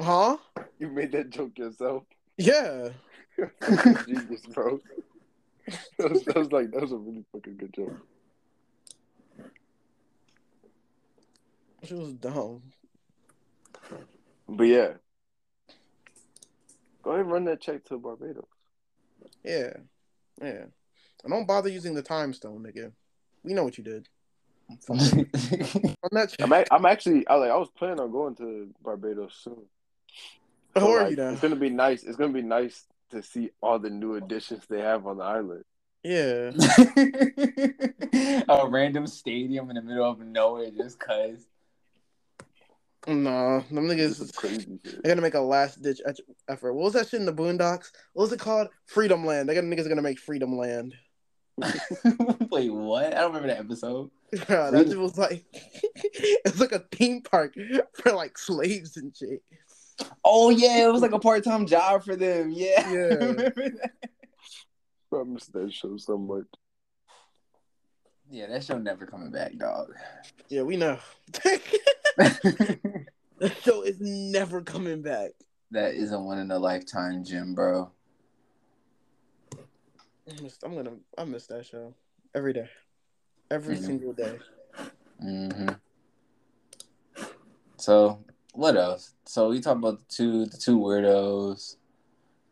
Huh? 0.01 0.37
You 0.79 0.89
made 0.89 1.13
that 1.13 1.31
joke 1.31 1.59
yourself? 1.59 2.05
Yeah. 2.37 2.91
Genius, 4.07 4.47
bro. 4.53 4.81
That 5.99 6.13
was, 6.13 6.23
that 6.23 6.37
was 6.37 6.53
like 6.53 6.71
that 6.71 6.81
was 6.81 6.93
a 6.93 6.97
really 6.97 7.25
fucking 7.33 7.57
good 7.57 7.75
joke. 7.75 7.99
She 11.83 11.95
was 11.95 12.13
dumb. 12.13 12.63
But 14.49 14.65
yeah, 14.65 14.93
go 17.03 17.11
ahead 17.11 17.23
and 17.23 17.33
run 17.33 17.45
that 17.47 17.61
check 17.61 17.85
to 17.87 17.99
Barbados. 17.99 18.47
Yeah. 19.43 19.73
Yeah. 20.41 20.67
And 21.25 21.33
don't 21.33 21.47
bother 21.47 21.69
using 21.69 21.95
the 21.95 22.03
time 22.03 22.33
stone, 22.33 22.65
nigga. 22.65 22.93
We 23.43 23.55
know 23.55 23.65
what 23.65 23.79
you 23.79 23.83
did. 23.83 24.09
On 24.89 24.99
that 26.13 26.35
I'm, 26.41 26.53
ac- 26.53 26.67
I'm 26.71 26.87
actually, 26.87 27.27
I 27.29 27.35
like, 27.35 27.51
I 27.51 27.57
was 27.57 27.71
planning 27.77 28.01
on 28.01 28.11
going 28.11 28.35
to 28.37 28.69
Barbados 28.83 29.39
soon. 29.43 29.63
How 30.75 30.81
So, 30.81 30.93
are 30.93 31.03
like, 31.03 31.11
you 31.11 31.17
now? 31.17 31.31
It's 31.31 31.41
gonna 31.41 31.57
be 31.57 31.71
nice. 31.71 32.05
It's 32.05 32.17
gonna 32.17 32.33
be 32.33 32.43
nice 32.43 32.85
to 33.11 33.23
see 33.23 33.51
all 33.63 33.79
the 33.79 33.91
new 33.91 34.17
additions 34.17 34.65
they 34.69 34.81
have 34.81 35.07
on 35.07 35.19
the 35.19 35.25
island. 35.25 35.65
Yeah. 36.03 36.53
a 38.49 38.69
random 38.69 39.07
stadium 39.07 39.71
in 39.71 39.77
the 39.77 39.83
middle 39.83 40.09
of 40.09 40.21
nowhere 40.21 40.71
just 40.71 40.99
cause. 41.01 41.47
No, 43.09 43.65
them 43.71 43.87
This 43.87 43.99
niggas 43.99 44.23
is 44.23 44.33
crazy 44.33 44.79
shit. 44.85 45.03
They're 45.03 45.13
gonna 45.13 45.23
make 45.23 45.35
a 45.35 45.41
last 45.41 45.81
ditch 45.83 46.01
effort. 46.49 46.75
What 46.75 46.85
was 46.85 46.93
that 46.95 47.09
shit 47.09 47.21
in 47.21 47.27
the 47.27 47.33
Boondocks? 47.33 47.91
What 48.13 48.25
was 48.25 48.33
it 48.33 48.41
called? 48.41 48.69
Freedom 48.87 49.25
Land. 49.25 49.49
They 49.49 49.55
got 49.55 49.65
niggas 49.65 49.89
gonna 49.89 50.03
make 50.03 50.19
Freedom 50.19 50.57
Land. 50.57 50.95
Wait, 52.51 52.71
what? 52.71 53.07
I 53.07 53.21
don't 53.21 53.29
remember 53.33 53.49
that 53.49 53.61
episode. 53.61 54.11
Bro, 54.47 54.71
that 54.73 54.89
shit 54.89 54.99
was 54.99 55.17
like 55.17 55.45
it's 55.53 56.61
like 56.61 56.73
a 56.73 56.85
theme 56.91 57.23
park 57.23 57.55
for 57.95 58.13
like 58.13 58.37
slaves 58.37 58.97
and 58.97 59.17
shit. 59.17 59.43
Oh 60.25 60.51
yeah, 60.51 60.87
it 60.89 60.93
was 60.93 61.03
like 61.03 61.13
a 61.13 61.19
part 61.19 61.45
time 61.45 61.67
job 61.67 62.05
for 62.05 62.17
them. 62.17 62.51
Yeah. 62.51 62.89
Yeah. 62.89 63.09
I 63.13 63.69
that. 63.71 63.91
I 65.13 65.23
miss 65.25 65.47
that 65.47 65.73
show 65.73 65.97
so 65.97 66.19
much. 66.19 66.45
Yeah, 68.29 68.47
that 68.49 68.65
show 68.65 68.79
never 68.79 69.07
coming 69.07 69.31
back, 69.31 69.57
dog. 69.57 69.95
Yeah, 70.49 70.63
we 70.63 70.77
know. 70.77 70.99
the 72.17 73.51
show 73.63 73.83
is 73.83 73.99
never 74.01 74.63
coming 74.63 75.03
back. 75.03 75.31
that 75.71 75.95
is 75.95 76.13
a 76.13 76.19
one 76.19 76.39
in 76.39 76.51
a 76.51 76.59
lifetime 76.59 77.25
gym, 77.25 77.55
bro. 77.55 77.91
I 80.29 80.43
miss, 80.43 80.59
I'm 80.65 80.75
gonna 80.75 80.97
I 81.17 81.25
miss 81.25 81.47
that 81.47 81.67
show 81.67 81.95
every 82.35 82.53
day, 82.53 82.69
every 83.51 83.77
Mhm. 83.77 83.85
single 83.85 84.13
day. 84.13 84.39
hmm 85.21 85.69
So 87.77 88.25
what 88.57 88.77
else? 88.77 89.12
So 89.27 89.51
we 89.51 89.61
talked 89.61 89.79
about 89.79 89.99
the 89.99 90.05
two 90.09 90.47
the 90.47 90.57
two 90.57 90.79
weirdos, 90.79 91.77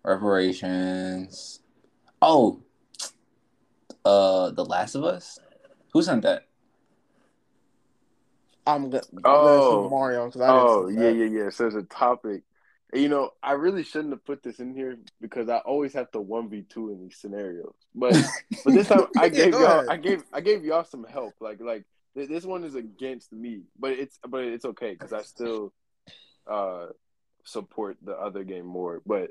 reparations. 0.03 1.61
Oh, 2.21 2.63
uh, 4.05 4.51
The 4.51 4.65
Last 4.65 4.95
of 4.95 5.05
Us. 5.05 5.39
Who 5.93 6.03
sent 6.03 6.23
that? 6.23 6.47
I'm 8.67 8.91
gonna 8.91 9.03
Oh. 9.25 9.89
Mario 9.89 10.27
because 10.27 10.41
I 10.41 10.49
Oh 10.49 10.87
didn't 10.87 11.03
yeah, 11.03 11.25
yeah, 11.25 11.45
yeah. 11.45 11.51
So 11.51 11.65
there's 11.65 11.75
a 11.75 11.83
topic. 11.83 12.43
And, 12.93 13.03
You 13.03 13.09
know, 13.09 13.31
I 13.43 13.53
really 13.53 13.83
shouldn't 13.83 14.13
have 14.13 14.25
put 14.25 14.43
this 14.43 14.61
in 14.61 14.75
here 14.75 14.97
because 15.21 15.49
I 15.49 15.59
always 15.59 15.93
have 15.95 16.11
to 16.13 16.21
one 16.21 16.49
v 16.49 16.63
two 16.69 16.91
in 16.91 17.01
these 17.01 17.17
scenarios. 17.19 17.75
But 17.95 18.15
but 18.65 18.75
this 18.75 18.89
time 18.89 19.07
I 19.17 19.29
gave 19.29 19.53
go 19.53 19.61
y'all 19.61 19.79
ahead. 19.81 19.89
I 19.91 19.97
gave 19.97 20.23
I 20.33 20.41
gave 20.41 20.65
y'all 20.65 20.85
some 20.85 21.05
help. 21.05 21.35
Like 21.41 21.61
like 21.61 21.85
this 22.15 22.45
one 22.45 22.65
is 22.65 22.75
against 22.75 23.33
me, 23.33 23.63
but 23.79 23.93
it's 23.93 24.19
but 24.27 24.45
it's 24.45 24.65
okay 24.65 24.93
because 24.93 25.13
I 25.13 25.23
still 25.23 25.73
uh 26.51 26.87
support 27.45 27.97
the 28.03 28.13
other 28.13 28.45
game 28.45 28.67
more. 28.67 29.03
But 29.07 29.31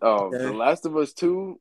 um, 0.00 0.34
Okay. 0.34 0.38
The 0.38 0.52
Last 0.52 0.86
of 0.86 0.96
Us 0.96 1.12
Two 1.12 1.60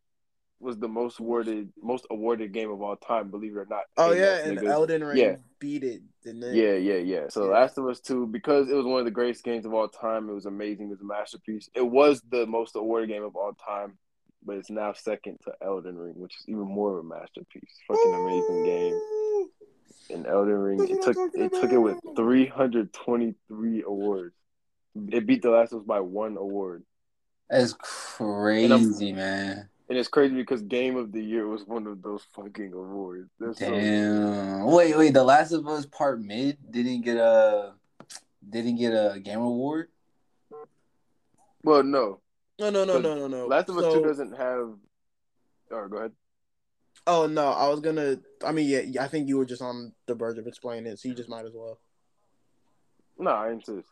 was 0.59 0.77
the 0.77 0.87
most 0.87 1.19
awarded 1.19 1.71
most 1.81 2.05
awarded 2.11 2.53
game 2.53 2.71
of 2.71 2.81
all 2.81 2.95
time. 2.95 3.29
Believe 3.29 3.53
it 3.55 3.59
or 3.59 3.67
not. 3.69 3.83
Oh 3.97 4.11
yeah, 4.11 4.37
and 4.37 4.57
niggas. 4.57 4.71
Elden 4.71 5.03
Ring 5.03 5.17
Yeah. 5.17 5.35
beat 5.59 5.83
it, 5.83 6.01
didn't 6.23 6.43
it? 6.43 6.53
Yeah, 6.55 6.93
yeah, 6.93 6.99
yeah. 7.01 7.27
So 7.29 7.45
Yeah. 7.45 7.51
Last 7.51 7.77
of 7.77 7.87
Us 7.87 7.99
2, 7.99 8.27
because 8.27 8.69
it 8.69 8.75
was 8.75 8.85
one 8.85 8.99
of 8.99 9.05
the 9.05 9.11
greatest 9.11 9.43
games 9.43 9.65
of 9.65 9.73
all 9.73 9.87
time, 9.87 10.29
it 10.29 10.33
was 10.33 10.45
amazing. 10.45 10.87
It 10.87 10.91
was 10.91 11.01
a 11.01 11.05
masterpiece. 11.05 11.69
It 11.73 11.81
was 11.85 12.21
the 12.29 12.45
most 12.45 12.75
awarded 12.75 13.09
game 13.09 13.23
of 13.23 13.35
all 13.35 13.53
time, 13.53 13.97
but 14.45 14.57
it's 14.57 14.69
now 14.69 14.93
second 14.93 15.39
to 15.45 15.53
Elden 15.63 15.97
Ring, 15.97 16.13
which 16.15 16.35
is 16.39 16.45
even 16.47 16.65
more 16.65 16.97
of 16.97 17.05
a 17.05 17.07
masterpiece. 17.07 17.75
Fucking 17.87 18.13
amazing 18.13 18.63
game. 18.63 18.99
And 20.11 20.27
Elden 20.27 20.53
Ring. 20.53 20.89
It 20.89 21.01
took 21.01 21.17
it 21.33 21.53
took 21.53 21.71
it 21.71 21.77
with 21.77 21.97
323 22.15 23.83
awards. 23.83 24.35
It 24.95 25.25
beat 25.25 25.41
The 25.41 25.49
Last 25.51 25.73
of 25.73 25.79
Us 25.81 25.85
by 25.85 25.99
one 25.99 26.37
award. 26.37 26.83
That's 27.49 27.73
crazy, 27.73 29.11
man. 29.13 29.69
And 29.89 29.97
it's 29.97 30.07
crazy 30.07 30.35
because 30.35 30.61
Game 30.61 30.95
of 30.95 31.11
the 31.11 31.21
Year 31.21 31.47
was 31.47 31.65
one 31.65 31.85
of 31.85 32.01
those 32.01 32.23
fucking 32.33 32.71
awards. 32.73 33.29
That's 33.39 33.59
so- 33.59 33.69
Damn. 33.71 34.65
wait, 34.65 34.97
wait. 34.97 35.13
The 35.13 35.23
Last 35.23 35.51
of 35.51 35.67
Us 35.67 35.85
Part 35.85 36.21
Mid 36.21 36.57
didn't 36.71 37.01
get 37.01 37.17
a 37.17 37.73
didn't 38.47 38.77
get 38.77 38.91
a 38.93 39.19
game 39.19 39.39
award. 39.41 39.89
well, 41.63 41.83
no. 41.83 42.19
No, 42.59 42.69
no, 42.69 42.85
no, 42.85 42.99
no, 42.99 43.15
no, 43.15 43.27
no. 43.27 43.47
Last 43.47 43.69
of 43.69 43.77
Us 43.77 43.83
So- 43.83 43.95
Two 44.01 44.07
doesn't 44.07 44.35
have. 44.37 44.73
All 45.71 45.81
right, 45.81 45.89
go 45.89 45.97
ahead. 45.97 46.11
Oh 47.07 47.25
no, 47.27 47.47
I 47.49 47.67
was 47.69 47.79
gonna. 47.79 48.17
I 48.45 48.51
mean, 48.51 48.67
yeah, 48.69 49.03
I 49.03 49.07
think 49.07 49.27
you 49.27 49.37
were 49.37 49.45
just 49.45 49.61
on 49.61 49.93
the 50.05 50.13
verge 50.15 50.37
of 50.37 50.45
explaining 50.47 50.85
it, 50.91 50.99
so 50.99 51.07
you 51.09 51.15
just 51.15 51.29
might 51.29 51.45
as 51.45 51.53
well. 51.53 51.79
No, 53.17 53.31
I 53.31 53.51
insist. 53.51 53.87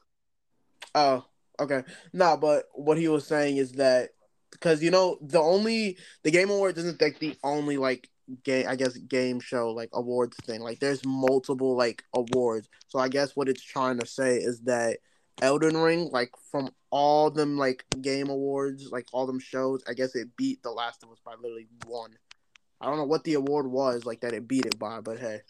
Oh, 0.96 1.26
okay. 1.60 1.84
No, 2.14 2.38
but 2.38 2.66
what 2.74 2.98
he 2.98 3.08
was 3.08 3.26
saying 3.28 3.58
is 3.58 3.74
that 3.74 4.10
because 4.52 4.82
you 4.84 4.92
know 4.92 5.18
the 5.22 5.40
only 5.40 5.98
the 6.24 6.32
Game 6.32 6.50
Awards 6.50 6.78
isn't 6.80 7.02
like 7.02 7.20
the 7.20 7.38
only 7.44 7.78
like 7.78 8.10
game 8.44 8.66
I 8.68 8.76
guess 8.76 8.96
game 8.98 9.40
show 9.40 9.72
like 9.72 9.90
awards 9.94 10.38
thing. 10.46 10.62
Like 10.62 10.80
there's 10.80 11.06
multiple 11.06 11.76
like 11.76 12.04
awards. 12.14 12.70
So 12.88 13.00
I 13.00 13.10
guess 13.10 13.36
what 13.36 13.50
it's 13.50 13.64
trying 13.64 14.00
to 14.00 14.06
say 14.06 14.38
is 14.38 14.62
that 14.62 15.00
Elden 15.42 15.78
Ring, 15.78 16.10
like 16.12 16.32
from 16.52 16.70
all 16.90 17.30
them 17.30 17.58
like 17.58 17.86
game 18.02 18.30
awards, 18.30 18.90
like 18.92 19.08
all 19.14 19.26
them 19.26 19.40
shows, 19.40 19.84
I 19.88 19.94
guess 19.94 20.16
it 20.16 20.36
beat 20.36 20.62
The 20.64 20.72
Last 20.72 21.04
of 21.04 21.12
Us 21.12 21.20
by 21.24 21.34
literally 21.36 21.68
one. 21.88 22.12
I 22.82 22.86
don't 22.86 22.98
know 22.98 23.06
what 23.06 23.24
the 23.24 23.34
award 23.34 23.68
was 23.68 24.06
like 24.06 24.22
that 24.22 24.34
it 24.34 24.48
beat 24.48 24.66
it 24.66 24.80
by, 24.80 25.02
but 25.02 25.20
hey, 25.20 25.42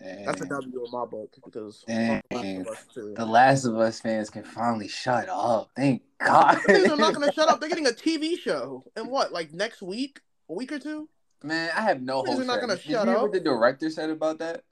that's 0.00 0.40
a. 0.40 0.46
W 0.46 0.84
in 0.84 0.90
my 0.92 1.04
book 1.04 1.34
because 1.44 1.84
Dang. 1.86 2.22
fuck 2.30 2.42
Last 2.42 2.60
of 2.60 2.68
Us 2.68 2.86
too. 2.94 3.14
The 3.16 3.26
Last 3.26 3.64
of 3.64 3.76
Us 3.76 4.00
fans 4.00 4.30
can 4.30 4.44
finally 4.44 4.88
shut 4.88 5.28
up. 5.28 5.70
Thank 5.76 6.02
God. 6.24 6.58
They're 6.66 6.96
not 6.96 7.14
gonna 7.14 7.32
shut 7.32 7.48
up. 7.48 7.60
They're 7.60 7.68
getting 7.68 7.86
a 7.86 7.90
TV 7.90 8.38
show, 8.38 8.84
and 8.96 9.10
what, 9.10 9.32
like 9.32 9.52
next 9.52 9.82
week, 9.82 10.20
a 10.48 10.54
week 10.54 10.72
or 10.72 10.78
two? 10.78 11.08
Man, 11.42 11.70
I 11.76 11.82
have 11.82 12.02
no 12.02 12.24
hope. 12.24 12.36
They're 12.36 12.44
not 12.44 12.60
gonna. 12.60 12.76
Did 12.76 12.84
shut 12.84 13.06
you 13.06 13.12
up. 13.12 13.22
what 13.22 13.32
the 13.32 13.40
director 13.40 13.90
said 13.90 14.10
about 14.10 14.38
that? 14.38 14.62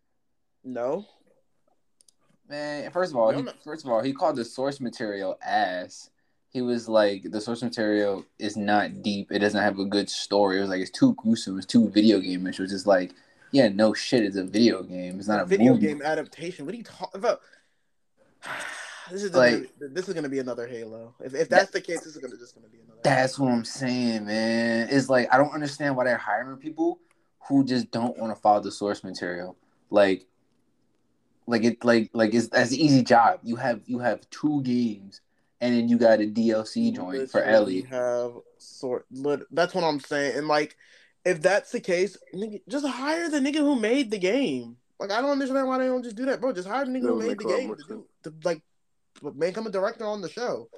No. 0.64 1.06
Man, 2.48 2.90
first 2.92 3.10
of 3.10 3.16
all, 3.16 3.32
he, 3.32 3.44
first 3.64 3.84
of 3.84 3.90
all, 3.90 4.02
he 4.02 4.12
called 4.12 4.36
the 4.36 4.44
source 4.44 4.80
material 4.80 5.36
ass. 5.44 6.10
He 6.50 6.62
was 6.62 6.88
like, 6.88 7.24
the 7.30 7.40
source 7.40 7.62
material 7.62 8.24
is 8.38 8.56
not 8.56 9.02
deep. 9.02 9.32
It 9.32 9.40
doesn't 9.40 9.60
have 9.60 9.78
a 9.78 9.84
good 9.84 10.08
story. 10.08 10.58
It 10.58 10.60
was 10.60 10.70
like 10.70 10.80
it's 10.80 10.90
too 10.90 11.14
gruesome. 11.14 11.58
It's 11.58 11.66
too 11.66 11.90
video 11.90 12.20
game-ish. 12.20 12.60
Which 12.60 12.72
is 12.72 12.86
like, 12.86 13.12
yeah, 13.56 13.68
no 13.68 13.94
shit. 13.94 14.22
It's 14.22 14.36
a 14.36 14.44
video 14.44 14.82
game. 14.82 15.18
It's 15.18 15.28
not 15.28 15.40
a, 15.40 15.46
video 15.46 15.72
movie. 15.72 15.86
game 15.86 16.02
adaptation. 16.02 16.66
What 16.66 16.74
are 16.74 16.78
you 16.78 16.84
talking 16.84 17.08
about? 17.18 17.40
This 19.10 19.22
is 19.22 19.34
Like- 19.34 19.72
this 19.78 20.08
is 20.08 20.14
gonna 20.14 20.28
be 20.28 20.40
another 20.40 20.66
Halo. 20.66 21.14
If, 21.20 21.34
if 21.34 21.48
that's 21.48 21.70
the 21.70 21.80
case, 21.80 22.00
this 22.00 22.16
is 22.16 22.18
gonna 22.18 22.36
just 22.36 22.54
gonna 22.54 22.68
be 22.68 22.78
another. 22.78 23.00
That's 23.02 23.38
what 23.38 23.50
I'm 23.50 23.64
saying, 23.64 24.26
man. 24.26 24.88
It's 24.90 25.08
like 25.08 25.32
I 25.32 25.38
don't 25.38 25.52
understand 25.52 25.96
why 25.96 26.04
they're 26.04 26.16
hiring 26.16 26.58
people 26.58 26.98
who 27.48 27.64
just 27.64 27.90
don't 27.90 28.18
want 28.18 28.34
to 28.34 28.40
follow 28.40 28.60
the 28.60 28.72
source 28.72 29.04
material. 29.04 29.56
Like, 29.90 30.26
like 31.46 31.64
it, 31.64 31.84
like 31.84 32.10
like 32.12 32.34
it's 32.34 32.48
that's 32.48 32.72
an 32.72 32.78
easy 32.78 33.02
job. 33.02 33.40
You 33.42 33.56
have 33.56 33.80
you 33.86 34.00
have 34.00 34.28
two 34.30 34.60
games, 34.62 35.20
and 35.60 35.74
then 35.74 35.88
you 35.88 35.96
got 35.98 36.20
a 36.20 36.24
DLC 36.24 36.94
joint 36.94 37.30
for 37.30 37.42
Ellie. 37.42 37.82
Have 37.82 38.32
sort. 38.58 39.06
That's 39.52 39.74
what 39.74 39.84
I'm 39.84 40.00
saying. 40.00 40.36
And 40.36 40.48
like, 40.48 40.76
if 41.26 41.42
that's 41.42 41.72
the 41.72 41.80
case, 41.80 42.16
nigga, 42.32 42.60
just 42.68 42.86
hire 42.86 43.28
the 43.28 43.40
nigga 43.40 43.56
who 43.56 43.74
made 43.74 44.12
the 44.12 44.18
game. 44.18 44.76
Like, 45.00 45.10
I 45.10 45.20
don't 45.20 45.32
understand 45.32 45.66
why 45.66 45.78
they 45.78 45.86
don't 45.86 46.04
just 46.04 46.14
do 46.14 46.24
that, 46.26 46.40
bro. 46.40 46.52
Just 46.52 46.68
hire 46.68 46.84
the 46.84 46.92
nigga 46.92 47.02
That 47.02 47.08
who 47.08 47.18
made 47.18 47.38
the 47.38 47.44
game 47.44 47.74
to 47.74 47.82
do, 47.88 48.06
to 48.22 48.32
like, 48.44 48.62
make 49.34 49.56
him 49.56 49.66
a 49.66 49.70
director 49.70 50.06
on 50.06 50.22
the 50.22 50.28
show. 50.28 50.68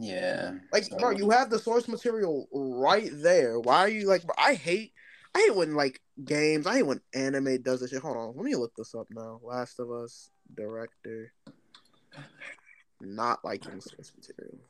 Yeah, 0.00 0.54
Like, 0.72 0.84
So- 0.84 0.96
bro, 0.96 1.10
you 1.10 1.28
have 1.28 1.50
the 1.50 1.58
source 1.58 1.86
material 1.86 2.48
right 2.50 3.10
there. 3.12 3.60
Why 3.60 3.80
are 3.80 3.88
you 3.88 4.08
like? 4.08 4.24
Bro, 4.24 4.34
I 4.38 4.54
hate, 4.54 4.94
I 5.34 5.40
hate 5.40 5.54
when 5.54 5.74
like 5.74 6.00
games. 6.24 6.66
I 6.66 6.76
hate 6.76 6.84
when 6.84 7.02
anime 7.12 7.60
does 7.60 7.80
this 7.80 7.90
shit. 7.90 8.00
Hold 8.00 8.16
on, 8.16 8.34
let 8.34 8.44
me 8.46 8.56
look 8.56 8.74
this 8.76 8.94
up 8.94 9.08
now. 9.10 9.38
Last 9.42 9.78
of 9.80 9.90
Us 9.90 10.30
director, 10.54 11.30
not 13.02 13.44
liking 13.44 13.82
source 13.82 14.12
material. 14.16 14.60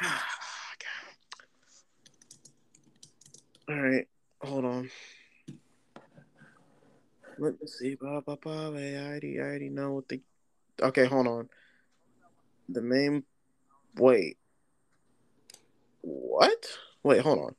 All 3.70 3.80
right, 3.80 4.08
hold 4.42 4.64
on. 4.64 4.90
Let 7.38 7.52
me 7.60 7.68
see. 7.68 7.94
Ba, 7.94 8.20
ba, 8.20 8.36
ba, 8.42 8.50
I 8.50 8.96
already, 8.96 9.38
I 9.38 9.44
already 9.44 9.68
know 9.68 9.92
what 9.92 10.08
the. 10.08 10.20
Okay, 10.82 11.04
hold 11.04 11.28
on. 11.28 11.48
The 12.68 12.82
main. 12.82 13.22
Wait. 13.96 14.38
What? 16.00 16.66
Wait, 17.04 17.20
hold 17.20 17.38
on. 17.38 17.54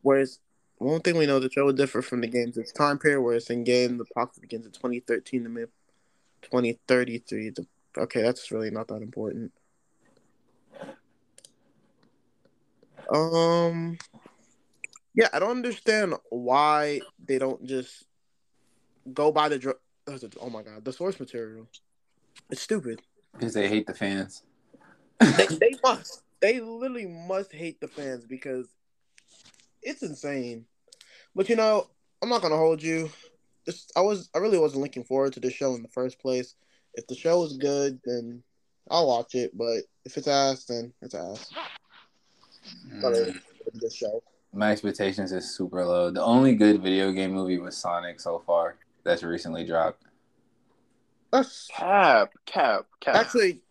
Whereas 0.00 0.40
one 0.78 1.02
thing 1.02 1.18
we 1.18 1.26
know 1.26 1.38
the 1.38 1.50
show 1.50 1.68
is 1.68 1.74
differ 1.74 2.00
from 2.00 2.22
the 2.22 2.26
games. 2.26 2.56
It's 2.56 2.72
time 2.72 2.98
period 2.98 3.20
where 3.20 3.36
it's 3.36 3.50
in 3.50 3.62
game. 3.62 3.98
The 3.98 4.06
box 4.14 4.38
begins 4.38 4.64
in 4.64 4.72
2013 4.72 5.42
to 5.44 5.50
mid 5.50 5.68
2033. 6.40 7.50
The, 7.50 7.66
okay, 7.98 8.22
that's 8.22 8.50
really 8.50 8.70
not 8.70 8.88
that 8.88 9.02
important. 9.02 9.52
Um. 13.12 13.98
Yeah, 15.14 15.28
I 15.32 15.38
don't 15.38 15.50
understand 15.50 16.14
why 16.30 17.00
they 17.24 17.38
don't 17.38 17.64
just 17.64 18.04
go 19.12 19.30
by 19.30 19.48
the 19.48 19.58
dr- 19.58 19.76
oh 20.40 20.50
my 20.50 20.62
god 20.62 20.84
the 20.84 20.92
source 20.92 21.18
material. 21.20 21.68
It's 22.50 22.62
stupid. 22.62 23.00
because 23.32 23.54
they 23.54 23.68
hate 23.68 23.86
the 23.86 23.94
fans. 23.94 24.42
They, 25.20 25.46
they 25.46 25.74
must. 25.82 26.22
They 26.40 26.60
literally 26.60 27.06
must 27.06 27.52
hate 27.52 27.80
the 27.80 27.88
fans 27.88 28.26
because 28.26 28.68
it's 29.82 30.02
insane. 30.02 30.66
But 31.34 31.48
you 31.48 31.56
know, 31.56 31.88
I'm 32.22 32.28
not 32.28 32.42
gonna 32.42 32.56
hold 32.56 32.82
you. 32.82 33.10
This 33.66 33.88
I 33.96 34.00
was 34.00 34.28
I 34.34 34.38
really 34.38 34.58
wasn't 34.58 34.82
looking 34.82 35.04
forward 35.04 35.32
to 35.34 35.40
this 35.40 35.54
show 35.54 35.74
in 35.74 35.82
the 35.82 35.88
first 35.88 36.18
place. 36.18 36.54
If 36.94 37.06
the 37.06 37.14
show 37.14 37.42
is 37.44 37.56
good, 37.56 38.00
then 38.04 38.42
I'll 38.90 39.08
watch 39.08 39.34
it. 39.34 39.56
But 39.56 39.84
if 40.04 40.16
it's 40.16 40.28
ass, 40.28 40.64
then 40.64 40.92
it's 41.02 41.14
ass. 41.14 41.52
But 43.00 43.12
Mm. 43.14 43.28
it's 43.28 43.76
a 43.76 43.78
good 43.78 43.92
show. 43.92 44.22
My 44.54 44.70
expectations 44.70 45.32
is 45.32 45.50
super 45.54 45.84
low. 45.84 46.10
The 46.10 46.22
only 46.22 46.54
good 46.54 46.80
video 46.82 47.10
game 47.12 47.32
movie 47.32 47.58
was 47.58 47.76
Sonic 47.76 48.20
so 48.20 48.42
far. 48.46 48.76
That's 49.02 49.22
recently 49.22 49.64
dropped. 49.64 50.02
That's 51.32 51.68
Cap, 51.74 52.32
cap, 52.46 52.86
cap. 53.00 53.16
actually. 53.16 53.62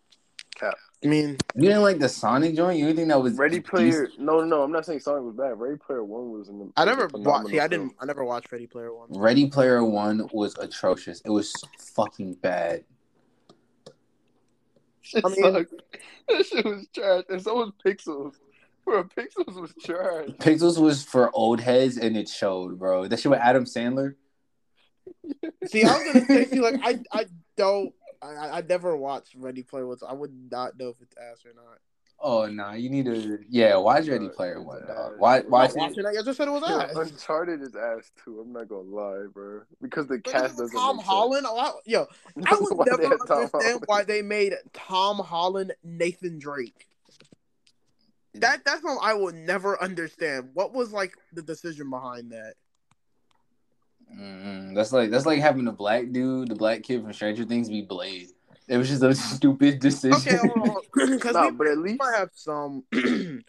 Cap. 0.54 0.74
I 1.02 1.06
mean, 1.06 1.36
You 1.54 1.62
didn't 1.62 1.82
like 1.82 1.98
the 1.98 2.08
Sonic 2.08 2.54
joint? 2.54 2.78
You 2.78 2.92
think 2.94 3.08
that 3.08 3.20
was 3.20 3.34
Ready 3.36 3.60
Player. 3.60 4.08
No, 4.18 4.44
no, 4.44 4.62
I'm 4.62 4.72
not 4.72 4.86
saying 4.86 5.00
Sonic 5.00 5.22
was 5.24 5.34
bad. 5.34 5.58
Ready 5.58 5.76
Player 5.76 6.04
One 6.04 6.30
was 6.30 6.48
an. 6.48 6.72
I 6.76 6.84
never 6.84 7.08
watched. 7.12 7.48
See, 7.48 7.60
I 7.60 7.68
didn't. 7.68 7.94
I 8.00 8.04
never 8.04 8.24
watched 8.24 8.52
Ready 8.52 8.66
Player 8.66 8.94
One. 8.94 9.08
Ready 9.10 9.48
Player 9.48 9.82
One 9.84 10.28
was 10.32 10.56
atrocious. 10.58 11.20
It 11.24 11.30
was 11.30 11.52
fucking 11.78 12.34
bad. 12.34 12.84
Shit 15.02 15.24
I 15.24 15.28
mean- 15.28 15.42
sucked. 15.42 15.74
that 16.28 16.46
shit 16.46 16.64
was 16.64 16.86
trash, 16.94 17.24
and 17.28 17.42
so 17.42 17.54
was 17.56 17.72
Pixels. 17.84 18.34
Bro, 18.84 19.04
Pixels 19.04 19.60
was 19.60 19.74
trash. 19.82 20.28
Pixels 20.38 20.78
was 20.78 21.02
for 21.02 21.30
old 21.34 21.60
heads, 21.60 21.96
and 21.96 22.16
it 22.16 22.28
showed, 22.28 22.78
bro. 22.78 23.06
That 23.08 23.18
shit 23.20 23.30
with 23.30 23.40
Adam 23.40 23.64
Sandler. 23.64 24.14
See, 25.66 25.84
I 25.84 25.96
was 25.98 26.12
gonna 26.12 26.26
say, 26.26 26.44
see, 26.46 26.60
like 26.60 26.80
I, 26.82 26.98
I 27.12 27.26
don't, 27.56 27.92
I, 28.22 28.58
I 28.58 28.60
never 28.62 28.96
watched 28.96 29.34
Ready 29.36 29.62
Player 29.62 29.86
One, 29.86 29.98
so 29.98 30.06
I 30.06 30.12
would 30.12 30.32
not 30.50 30.78
know 30.78 30.88
if 30.88 30.96
it's 31.00 31.14
ass 31.16 31.44
or 31.44 31.52
not. 31.54 31.78
Oh 32.20 32.46
nah, 32.46 32.72
you 32.72 32.88
need 32.88 33.04
to 33.06 33.38
yeah. 33.50 33.76
Watch 33.76 34.06
Ready 34.08 34.28
Player 34.28 34.62
One, 34.62 34.86
dog. 34.86 35.14
Why? 35.18 35.38
I'm 35.40 35.50
Watch 35.50 35.72
I'm 35.78 35.92
it. 35.92 36.06
I 36.06 36.22
just 36.22 36.38
said 36.38 36.48
it 36.48 36.52
was 36.52 36.62
Yo, 36.66 36.78
ass. 36.80 36.94
Uncharted 37.10 37.60
is 37.60 37.74
ass 37.76 38.10
too. 38.24 38.40
I'm 38.40 38.52
not 38.52 38.68
gonna 38.68 38.82
lie, 38.82 39.26
bro. 39.32 39.62
Because 39.82 40.06
the 40.06 40.18
But 40.18 40.32
cast 40.32 40.56
doesn't. 40.56 40.70
Tom 40.78 40.96
make 40.98 41.06
Holland. 41.06 41.46
Oh, 41.46 41.54
A 41.54 41.56
lot, 41.56 41.74
yo. 41.84 42.06
I 42.46 42.56
would 42.58 42.78
Why 42.78 42.84
they 42.84 42.90
never 43.02 43.14
understand 43.14 43.50
Holland? 43.52 43.82
why 43.86 44.04
they 44.04 44.22
made 44.22 44.54
Tom 44.72 45.18
Holland 45.18 45.74
Nathan 45.82 46.38
Drake. 46.38 46.86
That 48.36 48.64
that's 48.64 48.82
what 48.82 48.98
I 49.02 49.14
will 49.14 49.32
never 49.32 49.80
understand. 49.82 50.50
What 50.54 50.72
was 50.72 50.92
like 50.92 51.16
the 51.32 51.42
decision 51.42 51.88
behind 51.90 52.32
that? 52.32 52.54
Mm, 54.12 54.74
that's 54.74 54.92
like 54.92 55.10
that's 55.10 55.26
like 55.26 55.40
having 55.40 55.68
a 55.68 55.72
black 55.72 56.10
dude, 56.10 56.48
the 56.48 56.54
black 56.54 56.82
kid 56.82 57.02
from 57.02 57.12
Stranger 57.12 57.44
Things, 57.44 57.68
be 57.68 57.82
Blade. 57.82 58.28
It 58.68 58.76
was 58.76 58.88
just 58.88 59.02
a 59.02 59.14
stupid 59.36 59.78
decision. 59.80 60.14
Okay, 60.14 60.36
hold 60.36 60.76
on, 60.76 61.10
because 61.10 61.34
No, 61.34 61.48
we 61.50 61.50
but 61.52 61.66
at 61.68 61.78
least 61.78 62.00
might 62.00 62.16
have 62.16 62.30
some. 62.34 62.84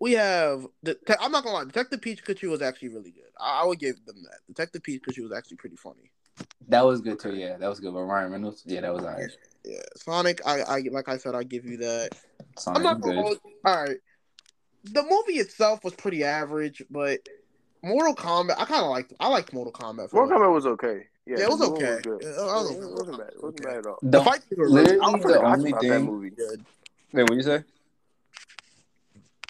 we 0.00 0.12
have 0.12 0.66
the. 0.82 0.98
I'm 1.20 1.32
not 1.32 1.44
gonna 1.44 1.56
lie. 1.56 1.64
Detective 1.64 2.00
Peach 2.00 2.24
Pikachu 2.24 2.50
was 2.50 2.62
actually 2.62 2.88
really 2.88 3.10
good. 3.10 3.30
I, 3.40 3.62
I 3.62 3.64
would 3.64 3.78
give 3.78 4.04
them 4.04 4.22
that. 4.24 4.40
Detective 4.46 4.82
Peach 4.82 5.02
Pikachu 5.02 5.22
was 5.22 5.32
actually 5.32 5.56
pretty 5.56 5.76
funny. 5.76 6.10
That 6.68 6.84
was 6.84 7.00
good 7.00 7.18
too. 7.20 7.34
Yeah, 7.34 7.56
that 7.56 7.68
was 7.68 7.80
good. 7.80 7.92
But 7.94 8.02
Ryan 8.02 8.32
Reynolds, 8.32 8.62
yeah, 8.66 8.80
that 8.82 8.92
was 8.92 9.02
alright. 9.04 9.30
Yeah, 9.64 9.78
Sonic. 9.96 10.40
I, 10.46 10.60
I 10.62 10.82
like 10.90 11.08
I 11.08 11.16
said, 11.16 11.34
I 11.34 11.42
give 11.42 11.64
you 11.64 11.76
that. 11.78 12.10
Sonic 12.58 12.78
I'm 12.78 12.82
not 12.84 13.00
good. 13.00 13.16
hold. 13.16 13.38
All 13.64 13.84
right, 13.84 13.96
the 14.84 15.02
movie 15.02 15.38
itself 15.40 15.84
was 15.84 15.94
pretty 15.94 16.24
average, 16.24 16.82
but 16.90 17.20
Mortal 17.82 18.14
Kombat. 18.14 18.56
I 18.58 18.64
kind 18.64 18.82
of 18.84 18.90
liked. 18.90 19.12
I 19.20 19.28
liked 19.28 19.52
Mortal 19.52 19.72
Kombat. 19.72 20.10
for 20.10 20.26
Mortal. 20.26 20.38
Kombat 20.38 20.54
was 20.54 20.66
okay. 20.66 21.06
Yeah, 21.26 21.36
Yeah, 21.38 21.44
it 21.44 21.48
was 21.50 21.58
the 21.60 21.66
new 21.66 21.72
one 21.72 21.82
okay. 21.84 22.02
good. 22.02 22.20
Yeah, 22.22 22.28
I 22.28 22.44
was- 22.60 22.70
it 22.72 22.78
wasn't 22.92 23.18
bad. 23.18 23.28
It 23.28 23.42
wasn't 23.42 23.60
okay. 23.60 23.64
bad 23.70 23.78
at 23.78 23.86
all. 23.86 23.98
The 24.02 24.10
The, 24.18 24.24
fight 24.24 24.42
scenes 24.42 24.58
were 24.58 24.68
literally 24.68 24.98
really, 24.98 25.36
I 25.36 25.38
the 25.40 25.46
only 25.56 25.70
about 25.70 25.82
that 25.82 25.88
thing. 25.88 26.04
movie. 26.04 26.30
good. 26.30 26.64
Wait, 27.14 27.22
what 27.22 27.32
you 27.36 27.42
say? 27.42 27.64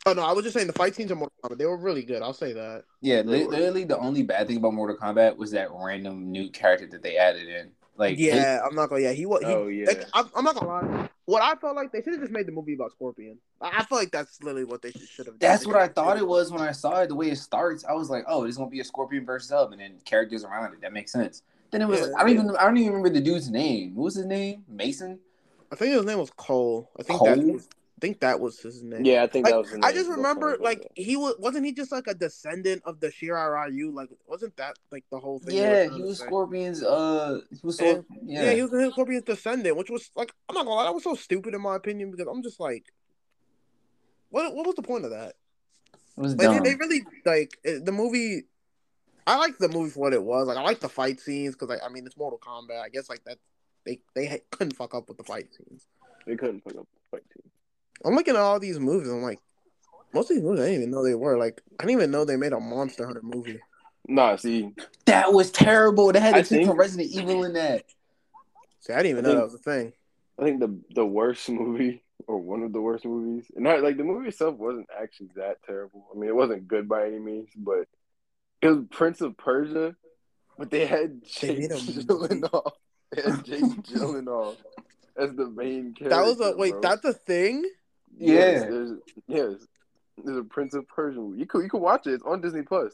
Oh 0.06 0.12
no, 0.12 0.22
I 0.22 0.32
was 0.32 0.44
just 0.44 0.54
saying 0.54 0.66
the 0.66 0.72
fight 0.74 0.94
scenes 0.94 1.10
in 1.10 1.18
Mortal 1.18 1.34
Kombat. 1.42 1.58
They 1.58 1.64
were 1.66 1.78
really 1.78 2.02
good. 2.02 2.20
I'll 2.22 2.34
say 2.34 2.52
that. 2.52 2.84
Yeah, 3.00 3.22
They 3.22 3.28
li- 3.28 3.44
were. 3.46 3.52
literally 3.52 3.84
the 3.84 3.98
only 3.98 4.22
bad 4.22 4.46
thing 4.46 4.58
about 4.58 4.74
Mortal 4.74 4.96
Kombat 4.96 5.36
was 5.36 5.50
that 5.52 5.68
random 5.72 6.30
new 6.30 6.50
character 6.50 6.86
that 6.88 7.02
they 7.02 7.16
added 7.16 7.48
in. 7.48 7.70
Like, 7.96 8.18
yeah, 8.18 8.60
I'm 8.66 8.74
not 8.74 8.90
gonna. 8.90 9.02
Yeah, 9.02 9.12
he 9.12 9.24
was. 9.24 9.42
Oh, 9.46 9.68
yeah. 9.68 9.86
like, 9.86 10.04
I'm, 10.12 10.28
I'm 10.36 10.44
not 10.44 10.56
gonna 10.56 10.66
lie. 10.66 11.08
What 11.26 11.42
I 11.42 11.54
felt 11.54 11.76
like 11.76 11.92
they 11.92 12.02
should 12.02 12.12
have 12.14 12.20
just 12.22 12.32
made 12.32 12.46
the 12.46 12.52
movie 12.52 12.74
about 12.74 12.90
Scorpion. 12.90 13.38
I, 13.60 13.78
I 13.78 13.84
feel 13.84 13.96
like 13.96 14.10
that's 14.10 14.42
literally 14.42 14.64
what 14.64 14.82
they 14.82 14.90
should 14.90 15.26
have. 15.26 15.38
done. 15.38 15.38
That's 15.38 15.64
what 15.66 15.76
I 15.76 15.88
thought 15.88 16.18
it 16.18 16.26
was 16.26 16.50
when 16.50 16.60
I 16.60 16.72
saw 16.72 17.00
it. 17.02 17.08
The 17.08 17.14
way 17.14 17.30
it 17.30 17.38
starts, 17.38 17.84
I 17.84 17.92
was 17.92 18.10
like, 18.10 18.24
"Oh, 18.26 18.42
this 18.42 18.50
is 18.54 18.58
gonna 18.58 18.68
be 18.68 18.80
a 18.80 18.84
Scorpion 18.84 19.24
versus 19.24 19.48
Sub," 19.48 19.72
and 19.72 19.80
then 19.80 19.94
characters 20.04 20.44
around 20.44 20.72
it. 20.74 20.80
That 20.82 20.92
makes 20.92 21.12
sense. 21.12 21.42
Then 21.70 21.82
it 21.82 21.88
was, 21.88 22.00
Yeah, 22.00 22.06
I 22.18 22.20
don't 22.22 22.30
even, 22.30 22.56
I 22.56 22.64
don't 22.64 22.76
even 22.76 22.92
remember 22.92 23.10
the 23.10 23.20
dude's 23.24 23.48
name. 23.48 23.94
What 23.94 24.04
was 24.04 24.16
his 24.16 24.26
name? 24.26 24.64
Mason. 24.68 25.18
I 25.72 25.76
think 25.76 25.94
his 25.94 26.04
name 26.04 26.18
was 26.18 26.30
Cole. 26.30 26.90
I 26.98 27.04
think 27.04 27.18
Cole? 27.20 27.28
that. 27.36 27.64
Was, 28.04 28.08
I 28.08 28.08
think 28.08 28.20
that 28.20 28.40
was 28.40 28.60
his 28.60 28.82
name. 28.82 29.04
Yeah, 29.04 29.22
I 29.22 29.26
think 29.26 29.44
Like, 29.46 29.54
that 29.54 29.58
was. 29.60 29.70
the 29.70 29.80
I 29.84 29.92
just 29.92 30.10
remember, 30.10 30.56
like 30.60 30.82
that. 30.82 30.90
he 30.94 31.16
was 31.16 31.34
wasn't 31.38 31.64
he 31.66 31.72
just 31.72 31.90
like 31.92 32.06
a 32.06 32.14
descendant 32.14 32.82
of 32.84 33.00
the 33.00 33.08
Shirai 33.08 33.66
Ryu? 33.70 33.90
Like, 33.90 34.08
wasn't 34.26 34.56
that 34.56 34.76
like 34.92 35.04
the 35.10 35.18
whole 35.18 35.38
thing? 35.38 35.56
Yeah, 35.56 35.86
trying 35.86 35.96
he 35.98 36.02
was? 36.04 36.18
Scorpion's. 36.18 36.82
Uh, 36.82 37.40
he 37.50 37.58
was. 37.62 37.80
Yeah. 37.80 37.86
Scorp- 37.94 38.04
Yeah. 38.24 38.42
yeah, 38.44 38.52
he 38.54 38.62
was 38.62 38.70
his 38.72 38.92
Scorpion's 38.92 39.24
descendant, 39.24 39.76
which 39.76 39.90
was 39.90 40.10
like 40.16 40.32
I'm 40.48 40.54
not 40.54 40.64
gonna 40.66 40.76
lie, 40.76 40.84
that 40.84 40.94
was 40.94 41.04
so 41.04 41.14
stupid 41.14 41.54
in 41.54 41.60
my 41.60 41.76
opinion 41.76 42.10
because 42.10 42.26
I'm 42.26 42.42
just 42.42 42.60
like, 42.60 42.84
what 44.30 44.54
what 44.54 44.66
was 44.66 44.74
the 44.76 44.82
point 44.82 45.04
of 45.04 45.10
that? 45.10 45.34
it 46.16 46.20
was 46.20 46.34
Like, 46.36 46.46
dumb. 46.48 46.62
they, 46.62 46.70
they 46.70 46.76
really 46.76 47.04
like 47.24 47.58
the 47.64 47.92
movie. 47.92 48.44
I 49.26 49.36
like 49.38 49.56
the 49.58 49.68
movie 49.68 49.90
for 49.90 50.00
what 50.00 50.12
it 50.12 50.22
was. 50.22 50.46
Like 50.48 50.58
I 50.58 50.62
like 50.62 50.80
the 50.80 50.88
fight 50.88 51.20
scenes 51.20 51.54
because 51.54 51.68
like, 51.68 51.80
I 51.84 51.88
mean 51.88 52.06
it's 52.06 52.16
Mortal 52.16 52.38
Kombat. 52.38 52.80
I 52.82 52.88
guess 52.88 53.08
like 53.08 53.24
that 53.24 53.38
they 53.86 54.00
they 54.14 54.42
couldn't 54.50 54.76
fuck 54.76 54.94
up 54.94 55.08
with 55.08 55.16
the 55.18 55.24
fight 55.24 55.48
scenes. 55.54 55.86
they 56.26 56.36
couldn't 56.36 56.60
fuck 56.62 56.76
up 56.76 56.86
the 56.94 57.10
fight 57.10 57.22
team. 57.34 57.43
I'm 58.04 58.14
looking 58.14 58.34
at 58.34 58.40
all 58.40 58.58
these 58.60 58.78
movies. 58.78 59.08
I'm 59.10 59.22
like, 59.22 59.40
most 60.12 60.30
of 60.30 60.36
these 60.36 60.44
movies 60.44 60.60
I 60.60 60.66
didn't 60.66 60.80
even 60.82 60.90
know 60.90 61.04
they 61.04 61.14
were. 61.14 61.36
Like 61.38 61.60
I 61.80 61.84
didn't 61.84 61.98
even 61.98 62.10
know 62.10 62.24
they 62.24 62.36
made 62.36 62.52
a 62.52 62.60
Monster 62.60 63.06
Hunter 63.06 63.22
movie. 63.22 63.60
Nah, 64.06 64.36
see, 64.36 64.74
that 65.06 65.32
was 65.32 65.50
terrible. 65.50 66.12
They 66.12 66.20
had 66.20 66.34
to 66.34 66.42
the 66.42 66.48
kid 66.48 66.48
think- 66.56 66.68
from 66.68 66.78
Resident 66.78 67.10
Evil 67.10 67.44
in 67.44 67.54
that. 67.54 67.84
See, 68.80 68.92
I 68.92 68.96
didn't 69.02 69.10
even 69.18 69.24
I 69.24 69.28
know 69.28 69.34
think- 69.34 69.40
that 69.40 69.52
was 69.52 69.54
a 69.54 69.58
thing. 69.58 69.92
I 70.38 70.42
think 70.44 70.60
the 70.60 70.78
the 70.94 71.06
worst 71.06 71.48
movie 71.48 72.02
or 72.26 72.38
one 72.38 72.62
of 72.62 72.72
the 72.72 72.80
worst 72.80 73.04
movies, 73.04 73.46
and 73.54 73.64
not 73.64 73.82
like 73.82 73.96
the 73.96 74.04
movie 74.04 74.28
itself 74.28 74.56
wasn't 74.56 74.88
actually 75.00 75.30
that 75.36 75.62
terrible. 75.64 76.06
I 76.14 76.18
mean, 76.18 76.28
it 76.28 76.34
wasn't 76.34 76.66
good 76.68 76.88
by 76.88 77.06
any 77.06 77.18
means, 77.18 77.48
but 77.56 77.86
it 78.62 78.68
was 78.68 78.84
Prince 78.90 79.20
of 79.20 79.36
Persia. 79.36 79.94
But 80.58 80.70
they 80.70 80.86
had 80.86 81.22
They 81.22 81.28
Jake 81.28 81.58
made 81.58 81.70
a 81.72 81.74
movie. 81.74 82.04
Gyllenhaal. 82.04 82.70
They 83.10 83.22
had 83.22 83.44
Jake 83.44 83.62
Gyllenhaal 83.88 84.56
as 85.16 85.34
the 85.34 85.46
main 85.48 85.94
character. 85.94 86.08
That 86.16 86.24
was 86.24 86.40
a 86.40 86.56
wait. 86.56 86.72
bro. 86.72 86.80
That's 86.80 87.04
a 87.04 87.12
thing. 87.12 87.64
Yes, 88.16 88.62
Yeah. 88.62 88.70
there's 88.70 88.90
yes, 89.26 89.66
there's 90.24 90.38
a 90.38 90.44
Prince 90.44 90.74
of 90.74 90.86
Persia 90.88 91.18
movie. 91.18 91.40
You 91.40 91.46
could 91.46 91.62
you 91.62 91.68
could 91.68 91.80
watch 91.80 92.06
it. 92.06 92.14
It's 92.14 92.24
on 92.24 92.40
Disney 92.40 92.62
Plus. 92.62 92.92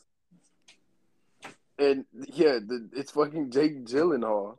And 1.78 2.04
yeah, 2.34 2.58
the, 2.66 2.88
it's 2.94 3.10
fucking 3.12 3.50
Jake 3.50 3.84
Gyllenhaal. 3.86 4.56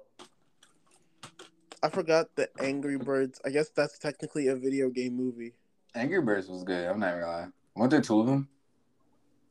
I 1.83 1.89
forgot 1.89 2.27
the 2.35 2.49
Angry 2.59 2.97
Birds. 2.97 3.39
I 3.45 3.49
guess 3.49 3.69
that's 3.69 3.97
technically 3.99 4.47
a 4.47 4.55
video 4.55 4.89
game 4.89 5.15
movie. 5.15 5.53
Angry 5.95 6.21
Birds 6.21 6.47
was 6.47 6.63
good. 6.63 6.87
I'm 6.87 6.99
not 6.99 7.13
gonna 7.13 7.27
lie. 7.27 7.47
Weren't 7.75 7.91
there 7.91 8.01
two 8.01 8.19
of 8.19 8.27
them? 8.27 8.47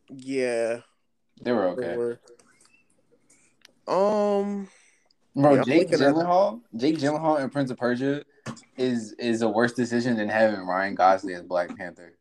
Yeah. 0.09 0.81
They 1.43 1.53
were 1.53 1.75
they 1.77 1.87
okay. 1.89 1.97
were. 1.97 2.21
Um. 3.89 4.69
Bro, 5.37 5.55
Yeah, 5.55 5.63
Jake 5.63 5.91
looking 5.91 6.07
at- 6.07 6.15
Gyllenhaal, 6.15 6.61
Jake 6.77 6.99
Gyllenhaal 6.99 7.41
and 7.41 7.53
Prince 7.53 7.71
of 7.71 7.79
Persia 7.79 8.25
is 8.77 9.13
is 9.13 9.43
a 9.43 9.49
worse 9.49 9.73
decision 9.73 10.17
than 10.17 10.29
having 10.29 10.61
Ryan 10.67 10.95
Gosling 10.95 11.35
as 11.35 11.43
Black 11.43 11.77
Panther. 11.77 12.17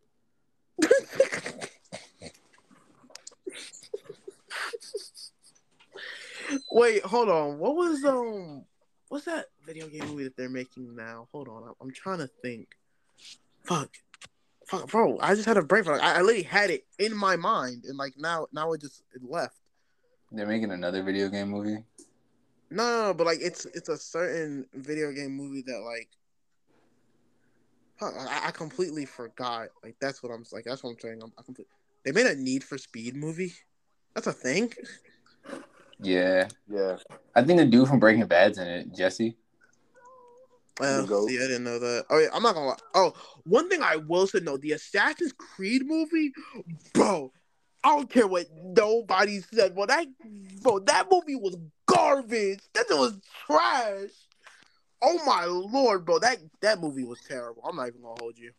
Wait, 6.71 7.03
hold 7.03 7.29
on. 7.29 7.59
What 7.59 7.75
was 7.75 8.03
um? 8.05 8.65
What's 9.09 9.25
that 9.25 9.45
video 9.65 9.87
game 9.87 10.07
movie 10.07 10.23
that 10.25 10.37
they're 10.37 10.49
making 10.49 10.95
now? 10.95 11.27
Hold 11.31 11.47
on, 11.47 11.63
I'm, 11.63 11.73
I'm 11.81 11.91
trying 11.91 12.19
to 12.19 12.27
think. 12.41 12.67
Fuck, 13.63 13.89
fuck, 14.67 14.87
bro. 14.87 15.17
I 15.19 15.33
just 15.35 15.47
had 15.47 15.57
a 15.57 15.63
brain. 15.63 15.87
I, 15.87 15.97
I 15.97 16.21
literally 16.21 16.43
had 16.43 16.69
it 16.69 16.85
in 16.99 17.15
my 17.15 17.35
mind, 17.35 17.85
and 17.85 17.97
like 17.97 18.13
now, 18.17 18.47
now 18.53 18.71
it 18.73 18.81
just 18.81 19.03
it 19.13 19.23
left. 19.23 19.55
They're 20.31 20.45
making 20.45 20.71
another 20.71 21.01
video 21.01 21.29
game 21.29 21.49
movie. 21.49 21.83
No, 22.69 22.83
no, 22.83 23.07
no, 23.07 23.13
but 23.13 23.25
like 23.25 23.39
it's 23.41 23.65
it's 23.65 23.89
a 23.89 23.97
certain 23.97 24.67
video 24.73 25.11
game 25.11 25.31
movie 25.31 25.63
that 25.63 25.79
like. 25.81 26.09
Fuck, 27.99 28.13
I, 28.17 28.47
I 28.47 28.51
completely 28.51 29.05
forgot. 29.05 29.69
Like 29.83 29.95
that's 29.99 30.23
what 30.23 30.31
I'm 30.31 30.45
like. 30.51 30.63
That's 30.65 30.83
what 30.83 30.91
I'm 30.91 30.99
saying. 30.99 31.19
I'm, 31.21 31.33
I 31.37 31.41
complete, 31.41 31.67
they 32.05 32.11
made 32.11 32.27
a 32.27 32.35
Need 32.35 32.63
for 32.63 32.77
Speed 32.77 33.15
movie. 33.15 33.53
That's 34.15 34.27
a 34.27 34.33
thing. 34.33 34.71
Yeah, 36.01 36.47
Yeah, 36.69 36.95
I 37.35 37.43
think 37.43 37.59
the 37.59 37.65
dude 37.65 37.89
from 37.89 37.99
Breaking 37.99 38.25
Bad's 38.25 38.57
in 38.57 38.67
it, 38.67 38.95
Jesse. 38.95 39.35
Uh, 40.79 41.01
The 41.01 41.07
goat. 41.07 41.27
see, 41.27 41.35
I 41.37 41.41
didn't 41.41 41.65
know 41.65 41.77
that. 41.77 42.05
Oh, 42.09 42.17
yeah, 42.19 42.29
I'm 42.33 42.41
not 42.41 42.55
gonna 42.55 42.67
lie. 42.67 42.77
Oh, 42.93 43.13
one 43.43 43.69
thing 43.69 43.81
I 43.83 43.97
will 43.97 44.25
say, 44.25 44.39
no, 44.39 44.55
the 44.55 44.71
Assassin's 44.71 45.33
Creed 45.33 45.85
movie, 45.85 46.31
bro. 46.93 47.33
I 47.83 47.89
don't 47.89 48.09
care 48.09 48.27
what 48.27 48.45
nobody 48.63 49.41
said. 49.53 49.75
Well, 49.75 49.87
that, 49.87 50.07
bro, 50.61 50.79
that 50.79 51.07
movie 51.11 51.35
was 51.35 51.57
garbage. 51.85 52.59
That 52.73 52.87
thing 52.87 52.97
was 52.97 53.19
trash. 53.45 54.09
Oh 55.01 55.23
my 55.25 55.45
lord, 55.45 56.05
bro, 56.05 56.19
that 56.19 56.37
that 56.61 56.79
movie 56.79 57.05
was 57.05 57.19
terrible. 57.27 57.63
I'm 57.65 57.75
not 57.75 57.87
even 57.87 58.01
gonna 58.01 58.19
hold 58.19 58.37
you. 58.37 58.51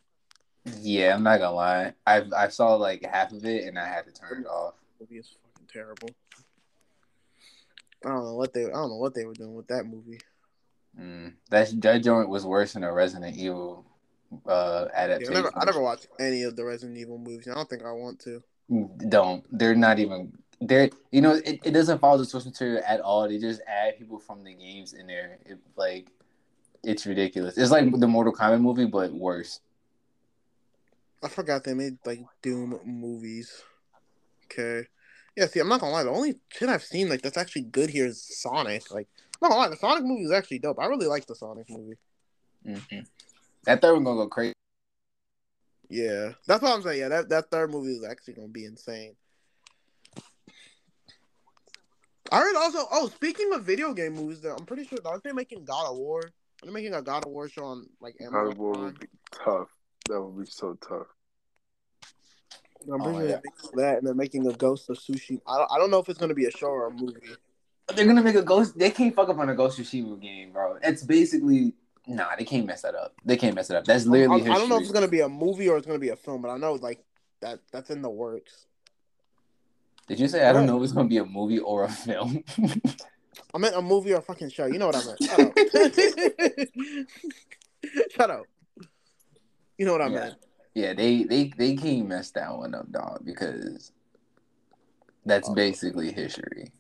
Yeah, 0.81 1.14
I'm 1.14 1.22
not 1.22 1.38
gonna 1.38 1.55
lie. 1.55 1.94
I 2.07 2.24
I 2.37 2.48
saw 2.48 2.74
like 2.74 3.05
half 3.05 3.33
of 3.33 3.44
it 3.44 3.64
and 3.64 3.79
I 3.79 3.87
had 3.87 4.07
to 4.07 4.12
turn 4.12 4.42
it 4.42 4.46
off. 4.46 4.74
movie 4.98 5.18
is 5.18 5.37
fucking 5.42 5.68
terrible. 5.72 6.09
I 8.05 8.09
don't 8.09 8.24
know 8.24 8.35
what 8.35 8.55
they. 8.55 8.64
I 8.64 8.70
don't 8.70 8.88
know 8.90 8.96
what 8.96 9.14
they 9.14 9.26
were 9.26 9.35
doing 9.35 9.55
with 9.55 9.68
that 9.68 9.85
movie. 9.85 10.20
Mm. 10.98 11.35
That 11.50 11.81
that 11.83 12.03
joint 12.03 12.29
was 12.29 12.46
worse 12.46 12.72
than 12.72 12.85
a 12.85 12.92
Resident 12.92 13.37
Evil 13.37 13.85
uh 14.46 14.87
Yeah, 14.88 14.98
I 14.98 15.03
adaptation. 15.05 15.35
never, 15.35 15.53
I 15.57 15.64
never 15.64 15.81
watched 15.81 16.09
any 16.18 16.42
of 16.44 16.57
the 16.57 16.64
Resident 16.64 16.98
Evil 16.98 17.18
movies. 17.18 17.48
I 17.48 17.55
don't 17.55 17.68
think 17.68 17.85
I 17.85 17.92
want 17.92 18.20
to. 18.20 18.42
Don't. 19.09 19.44
They're 19.57 19.74
not 19.74 19.98
even. 19.98 20.33
They're 20.61 20.90
you 21.11 21.20
know 21.20 21.33
it, 21.33 21.61
it 21.64 21.70
doesn't 21.72 21.98
follow 22.00 22.18
the 22.18 22.24
source 22.24 22.46
material 22.46 22.83
at 22.87 23.00
all. 23.00 23.29
They 23.29 23.38
just 23.38 23.61
add 23.66 23.98
people 23.98 24.18
from 24.18 24.44
the 24.44 24.55
games 24.55 24.92
in 24.92 25.07
there. 25.07 25.38
It, 25.46 25.59
like 25.76 26.09
it's 26.82 27.06
ridiculous. 27.06 27.58
It's 27.58 27.70
like 27.70 27.90
the 27.92 28.06
Mortal 28.06 28.32
Kombat 28.32 28.60
movie, 28.60 28.86
but 28.86 29.12
worse. 29.12 29.60
I 31.22 31.28
forgot 31.28 31.64
they 31.64 31.74
made 31.74 31.98
like 32.04 32.20
Doom 32.42 32.78
movies. 32.84 33.62
Okay. 34.46 34.86
Yeah, 35.36 35.46
see, 35.46 35.60
I'm 35.60 35.68
not 35.68 35.80
gonna 35.80 35.92
lie. 35.92 36.02
The 36.02 36.10
only 36.10 36.34
shit 36.48 36.68
I've 36.68 36.82
seen 36.82 37.08
like 37.08 37.22
that's 37.22 37.36
actually 37.36 37.62
good 37.62 37.90
here 37.90 38.06
is 38.06 38.22
Sonic. 38.40 38.90
Like, 38.90 39.08
I'm 39.34 39.48
not 39.48 39.50
gonna 39.50 39.62
lie, 39.62 39.68
the 39.68 39.76
Sonic 39.76 40.04
movie 40.04 40.24
is 40.24 40.32
actually 40.32 40.58
dope. 40.58 40.78
I 40.80 40.86
really 40.86 41.06
like 41.06 41.26
the 41.26 41.34
Sonic 41.34 41.68
movie. 41.70 41.96
Mhm. 42.66 43.06
That 43.64 43.80
third 43.80 43.94
one 43.94 44.04
gonna 44.04 44.16
go 44.16 44.28
crazy. 44.28 44.54
Yeah, 45.88 46.33
that's 46.46 46.62
what 46.62 46.72
I'm 46.72 46.83
saying. 46.83 47.00
Yeah, 47.00 47.08
that, 47.08 47.28
that 47.28 47.50
third 47.50 47.70
movie 47.70 47.92
is 47.92 48.04
actually 48.04 48.35
gonna 48.35 48.48
be 48.48 48.64
insane. 48.64 49.16
I 52.33 52.38
heard 52.38 52.56
also. 52.56 52.87
Oh, 52.92 53.08
speaking 53.08 53.52
of 53.52 53.64
video 53.64 53.92
game 53.92 54.14
movies, 54.14 54.40
though, 54.40 54.54
I'm 54.54 54.64
pretty 54.64 54.87
sure 54.87 54.98
aren't 55.04 55.24
they 55.24 55.33
making 55.33 55.64
God 55.64 55.90
of 55.90 55.96
War? 55.96 56.33
Are 56.63 56.67
they 56.67 56.73
making 56.73 56.94
a 56.94 57.02
God 57.02 57.25
of 57.25 57.31
War 57.33 57.48
show 57.48 57.65
on 57.65 57.87
like 58.00 58.17
Amazon. 58.21 58.44
God 58.44 58.52
of 58.52 58.58
War 58.58 58.73
would 58.73 58.98
be 59.00 59.06
tough. 59.33 59.69
That 60.08 60.21
would 60.21 60.44
be 60.44 60.50
so 60.50 60.77
tough. 60.87 61.06
I'm 62.92 63.00
pretty 63.00 63.17
Oh, 63.17 63.21
sure 63.21 63.29
yeah. 63.29 63.38
that, 63.75 63.98
and 63.98 64.06
they're 64.06 64.15
making 64.15 64.46
a 64.46 64.52
Ghost 64.52 64.88
of 64.90 64.96
Sushi. 64.98 65.40
I 65.46 65.58
don't, 65.58 65.71
I 65.73 65.79
don't 65.79 65.90
know 65.90 65.98
if 65.98 66.08
it's 66.08 66.19
gonna 66.19 66.35
be 66.35 66.46
a 66.46 66.50
show 66.50 66.69
or 66.69 66.87
a 66.87 66.90
movie. 66.90 67.21
They're 67.94 68.06
gonna 68.06 68.23
make 68.23 68.37
a 68.37 68.42
ghost. 68.42 68.79
They 68.79 68.90
can't 68.90 69.15
fuck 69.15 69.29
up 69.29 69.38
on 69.38 69.48
a 69.48 69.54
Ghost 69.54 69.79
of 69.79 69.85
Tsushima 69.87 70.21
game, 70.21 70.52
bro. 70.52 70.79
It's 70.83 71.02
basically 71.02 71.75
nah. 72.06 72.37
They 72.37 72.44
can't 72.44 72.67
mess 72.67 72.83
that 72.83 72.94
up. 72.94 73.15
They 73.25 73.37
can't 73.37 73.54
mess 73.54 73.69
it 73.71 73.77
up. 73.77 73.85
That's 73.85 74.06
literally 74.06 74.42
I 74.42 74.44
history. 74.44 74.54
don't 74.61 74.69
know 74.69 74.77
if 74.77 74.83
it's 74.83 74.92
gonna 74.92 75.08
be 75.08 75.21
a 75.21 75.29
movie 75.29 75.69
or 75.69 75.77
it's 75.77 75.87
gonna 75.87 75.98
be 75.98 76.11
a 76.11 76.17
film, 76.17 76.40
but 76.42 76.50
I 76.50 76.56
know 76.56 76.75
like 76.75 77.02
that 77.40 77.61
that's 77.73 77.90
in 77.90 78.00
the 78.02 78.11
works. 78.11 78.67
Did 80.06 80.21
you 80.21 80.29
say 80.29 80.46
I 80.46 80.52
don't 80.52 80.67
know 80.67 80.77
if 80.79 80.85
it's 80.85 80.92
gonna 80.92 81.08
be 81.08 81.19
a 81.19 81.25
movie 81.25 81.58
or 81.58 81.85
a 81.85 81.88
film? 81.88 82.44
I 83.54 83.58
meant 83.58 83.76
a 83.76 83.83
movie 83.83 84.12
or 84.12 84.18
a 84.18 84.22
fucking 84.22 84.50
show. 84.50 84.66
You 84.66 84.78
know 84.78 84.87
what 84.87 84.96
I 84.96 85.04
meant. 85.04 85.22
Shut 85.26 85.40
up. 85.40 85.56
Shut 88.16 88.31
up. 88.31 88.44
You 89.78 89.87
know 89.87 89.92
what 89.92 90.02
I 90.02 90.08
Yeah. 90.08 90.20
meant. 90.20 90.35
yeah, 90.74 90.92
they 90.94 91.22
they 91.24 91.52
they 91.56 91.74
can't 91.76 92.06
mess 92.08 92.31
that 92.33 92.54
one 92.56 92.74
up, 92.74 92.90
dog, 92.92 93.22
because 93.24 93.92
that's 95.26 95.48
Oh. 95.48 95.54
basically 95.54 96.12
history, 96.12 96.70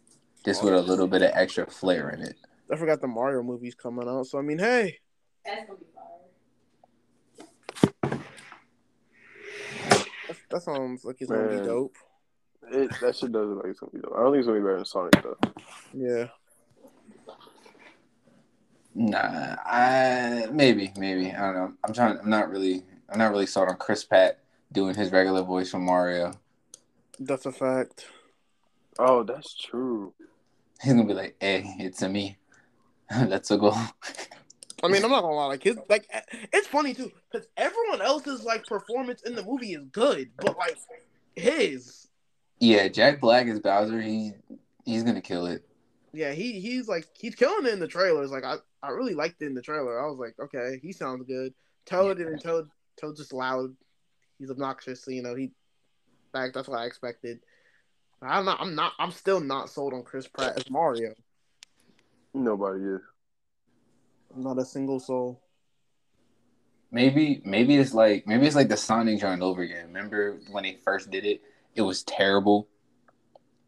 just 0.44 0.62
oh, 0.62 0.66
with 0.66 0.74
a 0.74 0.82
little 0.82 1.08
bit 1.08 1.22
of 1.22 1.30
extra 1.34 1.66
flair 1.66 2.10
in 2.10 2.20
it. 2.22 2.36
I 2.70 2.76
forgot 2.76 3.00
the 3.00 3.08
Mario 3.08 3.42
movie's 3.42 3.74
coming 3.74 4.06
out. 4.08 4.26
So 4.26 4.38
I 4.38 4.42
mean, 4.42 4.58
hey, 4.58 4.98
That's 5.44 5.66
gonna 5.66 5.78
be 5.78 5.86
fire. 5.94 6.04
that, 9.88 10.06
that 10.50 10.62
sounds 10.62 11.04
like 11.04 11.16
it's 11.20 11.30
gonna 11.30 11.60
be 11.60 11.66
dope. 11.66 11.96
it, 12.70 12.90
that 13.00 13.16
shit 13.16 13.32
doesn't 13.32 13.54
look 13.54 13.64
like 13.64 13.70
it's 13.70 13.80
gonna 13.80 13.92
be 13.92 14.00
though. 14.00 14.14
I 14.14 14.20
don't 14.22 14.32
think 14.32 14.40
it's 14.40 14.46
gonna 14.46 14.60
be 14.60 14.64
better 14.64 14.76
than 14.76 14.84
Sonic 14.84 15.22
though. 15.22 15.38
Yeah. 15.94 16.28
Nah, 18.94 19.56
I 19.64 20.46
maybe, 20.50 20.92
maybe. 20.96 21.30
I 21.30 21.40
don't 21.40 21.54
know. 21.54 21.72
I'm 21.84 21.94
trying. 21.94 22.18
I'm 22.18 22.30
not 22.30 22.50
really. 22.50 22.82
I'm 23.08 23.18
not 23.18 23.30
really 23.32 23.46
sold 23.46 23.68
on 23.68 23.76
Chris 23.76 24.04
Pratt 24.04 24.40
doing 24.72 24.94
his 24.94 25.10
regular 25.12 25.42
voice 25.42 25.70
from 25.70 25.84
Mario. 25.84 26.32
That's 27.18 27.46
a 27.46 27.52
fact. 27.52 28.06
Oh, 28.98 29.22
that's 29.22 29.54
true. 29.54 30.12
He's 30.82 30.92
gonna 30.92 31.04
be 31.06 31.14
like, 31.14 31.36
"Hey, 31.40 31.76
it's 31.78 32.02
a 32.02 32.08
me. 32.08 32.38
Let's 33.26 33.50
go." 33.50 33.72
I 34.82 34.88
mean, 34.88 35.04
I'm 35.04 35.10
not 35.10 35.20
gonna 35.22 35.34
lie, 35.34 35.46
like 35.46 35.62
his 35.62 35.78
like 35.88 36.08
it's 36.52 36.66
funny 36.66 36.94
too, 36.94 37.12
because 37.30 37.46
everyone 37.56 38.00
else's 38.00 38.42
like 38.44 38.66
performance 38.66 39.22
in 39.22 39.34
the 39.34 39.42
movie 39.42 39.74
is 39.74 39.84
good, 39.92 40.30
but 40.36 40.56
like 40.56 40.78
his, 41.36 42.08
yeah, 42.58 42.88
Jack 42.88 43.20
Black 43.20 43.46
is 43.46 43.60
Bowser. 43.60 44.00
He 44.00 44.32
he's 44.84 45.02
gonna 45.02 45.20
kill 45.20 45.46
it. 45.46 45.64
yeah, 46.12 46.32
he 46.32 46.60
he's 46.60 46.88
like 46.88 47.06
he's 47.18 47.34
killing 47.34 47.66
it 47.66 47.72
in 47.74 47.80
the 47.80 47.86
trailers. 47.88 48.30
Like 48.30 48.44
I 48.44 48.56
I 48.82 48.88
really 48.90 49.14
liked 49.14 49.42
it 49.42 49.46
in 49.46 49.54
the 49.54 49.62
trailer. 49.62 50.00
I 50.00 50.08
was 50.08 50.18
like, 50.18 50.34
okay, 50.40 50.78
he 50.82 50.92
sounds 50.92 51.24
good. 51.26 51.52
Toad 51.86 52.18
Yeah. 52.18 52.26
and 52.26 52.40
Toad 52.42 52.68
Toad's 53.00 53.18
just 53.20 53.32
loud. 53.32 53.74
He's 54.38 54.50
obnoxious, 54.50 55.02
so 55.04 55.10
you 55.10 55.22
know 55.22 55.34
he. 55.34 55.50
Like 56.32 56.52
that's 56.52 56.68
what 56.68 56.78
I 56.78 56.84
expected. 56.86 57.40
I'm 58.22 58.44
not. 58.44 58.60
I'm 58.60 58.74
not. 58.74 58.92
I'm 58.98 59.10
still 59.10 59.40
not 59.40 59.70
sold 59.70 59.92
on 59.92 60.02
Chris 60.02 60.26
Pratt 60.28 60.56
as 60.56 60.70
Mario. 60.70 61.14
Nobody 62.34 62.84
is. 62.84 63.00
Not 64.36 64.58
a 64.58 64.64
single 64.64 65.00
soul. 65.00 65.40
Maybe 66.92 67.40
maybe 67.44 67.76
it's 67.76 67.94
like 67.94 68.26
maybe 68.26 68.46
it's 68.46 68.56
like 68.56 68.68
the 68.68 68.76
Sonic 68.76 69.20
joint 69.20 69.42
over 69.42 69.62
again. 69.62 69.86
Remember 69.86 70.40
when 70.50 70.64
they 70.64 70.74
first 70.84 71.10
did 71.10 71.24
it? 71.24 71.42
It 71.74 71.82
was 71.82 72.02
terrible, 72.02 72.68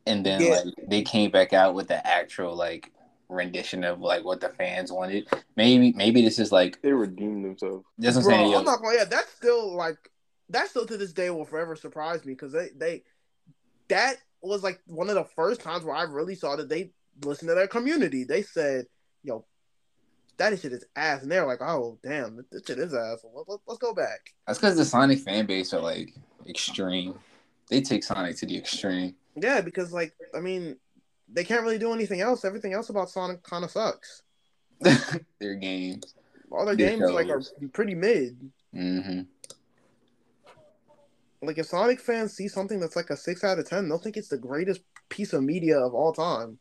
and 0.06 0.24
then 0.26 0.40
Yeah. 0.40 0.50
like 0.50 0.74
they 0.88 1.02
came 1.02 1.30
back 1.30 1.52
out 1.52 1.74
with 1.74 1.88
the 1.88 2.04
actual 2.06 2.54
like 2.56 2.92
rendition 3.32 3.84
of 3.84 4.00
like 4.00 4.24
what 4.24 4.40
the 4.40 4.48
fans 4.50 4.92
wanted. 4.92 5.26
Maybe 5.56 5.92
maybe 5.92 6.22
this 6.22 6.38
is 6.38 6.52
like 6.52 6.80
They 6.82 6.92
redeemed 6.92 7.44
themselves. 7.44 7.84
that's 7.98 8.16
what 8.16 8.24
I'm 8.26 8.30
saying. 8.30 8.50
yo, 8.52 8.58
I'm 8.58 8.64
not 8.64 8.82
gonna. 8.82 8.96
Yeah, 8.96 9.04
that's 9.04 9.32
still 9.32 9.74
like 9.76 9.96
that. 10.50 10.68
Still 10.68 10.86
to 10.86 10.96
this 10.96 11.12
day 11.12 11.30
will 11.30 11.44
forever 11.44 11.74
surprise 11.76 12.24
me 12.24 12.34
because 12.34 12.52
they 12.52 12.68
they 12.76 13.02
that 13.88 14.16
was 14.42 14.62
like 14.62 14.80
one 14.86 15.08
of 15.08 15.14
the 15.14 15.24
first 15.24 15.60
times 15.60 15.84
where 15.84 15.94
I 15.94 16.02
really 16.02 16.34
saw 16.34 16.56
that 16.56 16.68
they 16.68 16.92
listened 17.24 17.48
to 17.48 17.54
their 17.54 17.66
community. 17.68 18.24
They 18.24 18.42
said, 18.42 18.86
"Yo, 19.22 19.44
that 20.38 20.58
shit 20.60 20.72
is 20.72 20.84
ass," 20.96 21.22
and 21.22 21.30
they're 21.30 21.46
like, 21.46 21.60
"Oh, 21.62 21.98
damn, 22.02 22.44
this 22.50 22.62
shit 22.66 22.78
is 22.78 22.94
ass. 22.94 23.24
Let, 23.34 23.48
let, 23.48 23.60
let's 23.66 23.78
go 23.78 23.94
back." 23.94 24.32
That's 24.46 24.58
because 24.58 24.76
the 24.76 24.84
Sonic 24.84 25.20
fan 25.20 25.46
base 25.46 25.72
are 25.74 25.80
like 25.80 26.14
extreme. 26.48 27.14
They 27.70 27.80
take 27.80 28.02
Sonic 28.04 28.36
to 28.38 28.46
the 28.46 28.58
extreme. 28.58 29.14
Yeah, 29.36 29.60
because 29.60 29.92
like 29.92 30.12
I 30.34 30.40
mean, 30.40 30.76
they 31.32 31.44
can't 31.44 31.62
really 31.62 31.78
do 31.78 31.92
anything 31.92 32.20
else. 32.20 32.44
Everything 32.44 32.72
else 32.72 32.88
about 32.88 33.10
Sonic 33.10 33.42
kind 33.42 33.64
of 33.64 33.70
sucks. 33.70 34.22
Their 35.40 35.54
games. 35.54 36.14
All 36.50 36.66
their 36.66 36.76
They 36.76 36.88
games 36.88 37.10
like 37.10 37.30
are 37.30 37.42
pretty 37.72 37.94
mid. 37.94 38.50
hmm 38.74 39.20
Like 41.40 41.58
if 41.58 41.66
Sonic 41.66 41.98
fans 41.98 42.34
see 42.34 42.46
something 42.46 42.78
that's 42.78 42.96
like 42.96 43.10
a 43.10 43.16
six 43.16 43.42
out 43.42 43.58
of 43.58 43.68
ten, 43.68 43.88
they'll 43.88 43.98
think 43.98 44.16
it's 44.16 44.28
the 44.28 44.36
greatest 44.38 44.82
piece 45.08 45.32
of 45.32 45.42
media 45.42 45.78
of 45.78 45.94
all 45.94 46.12
time. 46.12 46.58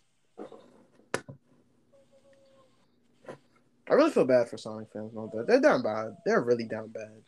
I 3.90 3.94
really 3.94 4.12
feel 4.12 4.26
bad 4.26 4.48
for 4.48 4.58
Sonic 4.58 4.88
fans, 4.94 5.12
no, 5.14 5.30
they're 5.46 5.60
down 5.60 5.82
bad. 5.84 6.16
They're 6.26 6.42
really 6.42 6.64
down 6.66 6.88
bad. 6.88 7.22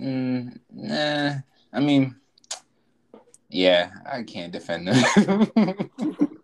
Mm, 0.00 0.58
nah. 0.72 1.34
I 1.72 1.80
mean, 1.80 2.16
yeah, 3.54 3.90
I 4.04 4.24
can't 4.24 4.52
defend 4.52 4.88
them. 4.88 4.96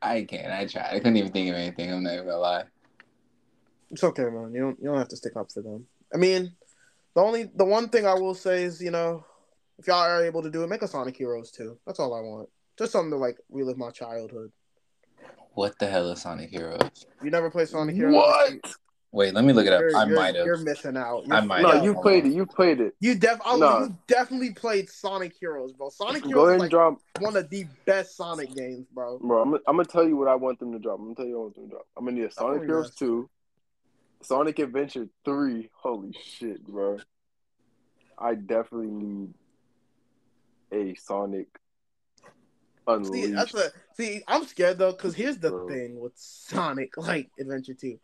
I 0.00 0.22
can't. 0.22 0.50
I 0.50 0.66
tried. 0.66 0.88
I 0.90 0.98
couldn't 0.98 1.18
even 1.18 1.32
think 1.32 1.50
of 1.50 1.56
anything. 1.56 1.92
I'm 1.92 2.02
not 2.02 2.14
even 2.14 2.26
gonna 2.26 2.38
lie. 2.38 2.64
It's 3.90 4.02
okay, 4.02 4.22
man. 4.22 4.52
You 4.54 4.62
don't 4.62 4.78
you 4.80 4.86
don't 4.86 4.96
have 4.96 5.08
to 5.08 5.16
stick 5.16 5.36
up 5.36 5.52
for 5.52 5.62
them. 5.62 5.86
I 6.14 6.16
mean, 6.16 6.52
the 7.14 7.20
only 7.20 7.50
the 7.54 7.64
one 7.66 7.90
thing 7.90 8.06
I 8.06 8.14
will 8.14 8.34
say 8.34 8.62
is, 8.62 8.80
you 8.80 8.90
know, 8.90 9.26
if 9.78 9.86
y'all 9.86 9.98
are 9.98 10.24
able 10.24 10.42
to 10.42 10.50
do 10.50 10.64
it, 10.64 10.68
make 10.68 10.80
a 10.80 10.88
Sonic 10.88 11.16
Heroes 11.18 11.50
too. 11.50 11.78
That's 11.86 12.00
all 12.00 12.14
I 12.14 12.20
want. 12.20 12.48
Just 12.78 12.92
something 12.92 13.10
to 13.10 13.18
like 13.18 13.36
relive 13.50 13.76
my 13.76 13.90
childhood. 13.90 14.50
What 15.52 15.78
the 15.78 15.88
hell 15.88 16.10
is 16.10 16.22
Sonic 16.22 16.48
Heroes? 16.48 17.06
You 17.22 17.30
never 17.30 17.50
played 17.50 17.68
Sonic 17.68 17.94
Heroes? 17.94 18.14
What? 18.14 18.74
Wait, 19.14 19.34
let 19.34 19.44
me 19.44 19.52
look 19.52 19.66
it 19.66 19.72
up. 19.74 19.80
You're, 19.82 19.94
I 19.94 20.06
might 20.06 20.34
have. 20.36 20.46
You're 20.46 20.56
missing 20.56 20.96
out. 20.96 21.24
I 21.30 21.36
You're- 21.36 21.46
might 21.46 21.60
No, 21.62 21.68
have. 21.72 21.84
you 21.84 21.94
played 22.00 22.24
it. 22.24 22.32
You 22.32 22.46
played 22.46 22.80
it. 22.80 22.94
You 22.98 23.14
def 23.14 23.40
oh, 23.44 23.56
No. 23.58 23.80
you 23.80 23.98
definitely 24.06 24.52
played 24.52 24.88
Sonic 24.88 25.34
Heroes, 25.38 25.72
bro. 25.74 25.90
Sonic 25.90 26.22
Go 26.22 26.28
Heroes 26.28 26.44
ahead 26.48 26.56
is 26.56 26.60
like 26.62 26.70
drop, 26.70 26.98
one 27.20 27.36
of 27.36 27.50
the 27.50 27.66
best 27.84 28.16
Sonic 28.16 28.54
games, 28.54 28.86
bro. 28.92 29.18
bro. 29.18 29.42
I'm, 29.42 29.50
gonna- 29.50 29.62
I'm 29.68 29.76
gonna 29.76 29.86
tell 29.86 30.08
you 30.08 30.16
what 30.16 30.28
I 30.28 30.34
want 30.34 30.58
them 30.60 30.72
to 30.72 30.78
drop. 30.78 30.98
I'm 30.98 31.04
gonna 31.04 31.14
tell 31.14 31.26
you 31.26 31.34
what 31.34 31.40
I 31.40 31.42
want 31.44 31.54
them 31.56 31.64
to 31.64 31.70
drop. 31.70 31.86
I'm 31.96 32.04
gonna 32.06 32.16
need 32.16 32.24
a 32.24 32.30
Sonic 32.32 32.62
Oh, 32.62 32.64
Heroes 32.64 32.86
yes. 32.86 32.94
two, 32.96 33.28
Sonic 34.22 34.58
Adventure 34.60 35.06
three. 35.26 35.68
Holy 35.74 36.16
shit, 36.24 36.66
bro! 36.66 36.96
I 38.18 38.34
definitely 38.34 38.90
need 38.92 39.34
a 40.72 40.94
Sonic 40.94 41.48
See, 43.04 43.26
that's 43.26 43.54
a 43.54 43.70
see. 43.94 44.22
I'm 44.26 44.44
scared 44.44 44.78
though, 44.78 44.90
because 44.92 45.14
here's 45.14 45.38
the 45.38 45.50
Bro. 45.50 45.68
thing 45.68 46.00
with 46.00 46.14
Sonic 46.16 46.96
like 46.96 47.30
Adventure 47.38 47.74
Two. 47.74 48.00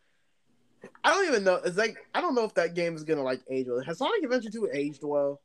I 1.04 1.10
don't 1.14 1.28
even 1.28 1.44
know. 1.44 1.56
It's 1.56 1.76
like 1.76 1.96
I 2.14 2.20
don't 2.20 2.34
know 2.34 2.44
if 2.44 2.54
that 2.54 2.74
game 2.74 2.94
is 2.94 3.04
gonna 3.04 3.22
like 3.22 3.40
age 3.50 3.66
well. 3.68 3.80
Has 3.80 3.98
Sonic 3.98 4.22
Adventure 4.22 4.50
Two 4.50 4.68
aged 4.72 5.02
well? 5.02 5.40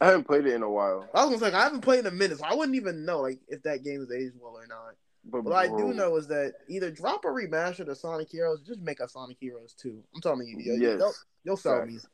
I 0.00 0.06
haven't 0.06 0.24
played 0.24 0.46
it 0.46 0.52
in 0.52 0.62
a 0.62 0.70
while, 0.70 1.08
I 1.14 1.24
was 1.24 1.40
gonna 1.40 1.50
say 1.52 1.56
I 1.56 1.62
haven't 1.62 1.80
played 1.80 2.00
in 2.00 2.06
a 2.06 2.10
minute, 2.10 2.38
so 2.38 2.44
I 2.44 2.54
wouldn't 2.54 2.76
even 2.76 3.04
know 3.04 3.20
like 3.20 3.38
if 3.48 3.62
that 3.62 3.82
game 3.84 4.02
is 4.02 4.10
aged 4.12 4.34
well 4.40 4.56
or 4.56 4.66
not. 4.66 4.94
but 5.24 5.44
What 5.44 5.54
I 5.54 5.66
do 5.68 5.94
know 5.94 6.16
is 6.16 6.26
that 6.28 6.54
either 6.68 6.90
drop 6.90 7.24
a 7.24 7.28
remaster 7.28 7.86
to 7.86 7.94
Sonic 7.94 8.28
Heroes, 8.28 8.60
just 8.62 8.80
make 8.80 9.00
a 9.00 9.08
Sonic 9.08 9.36
Heroes 9.40 9.74
Two. 9.74 10.02
I'm 10.14 10.20
telling 10.20 10.48
you, 10.48 10.56
you 10.58 10.80
Yes. 10.80 10.98
you'll, 10.98 11.12
you'll 11.44 11.56
sell 11.56 11.86
me. 11.86 11.94
Facts. 11.94 12.08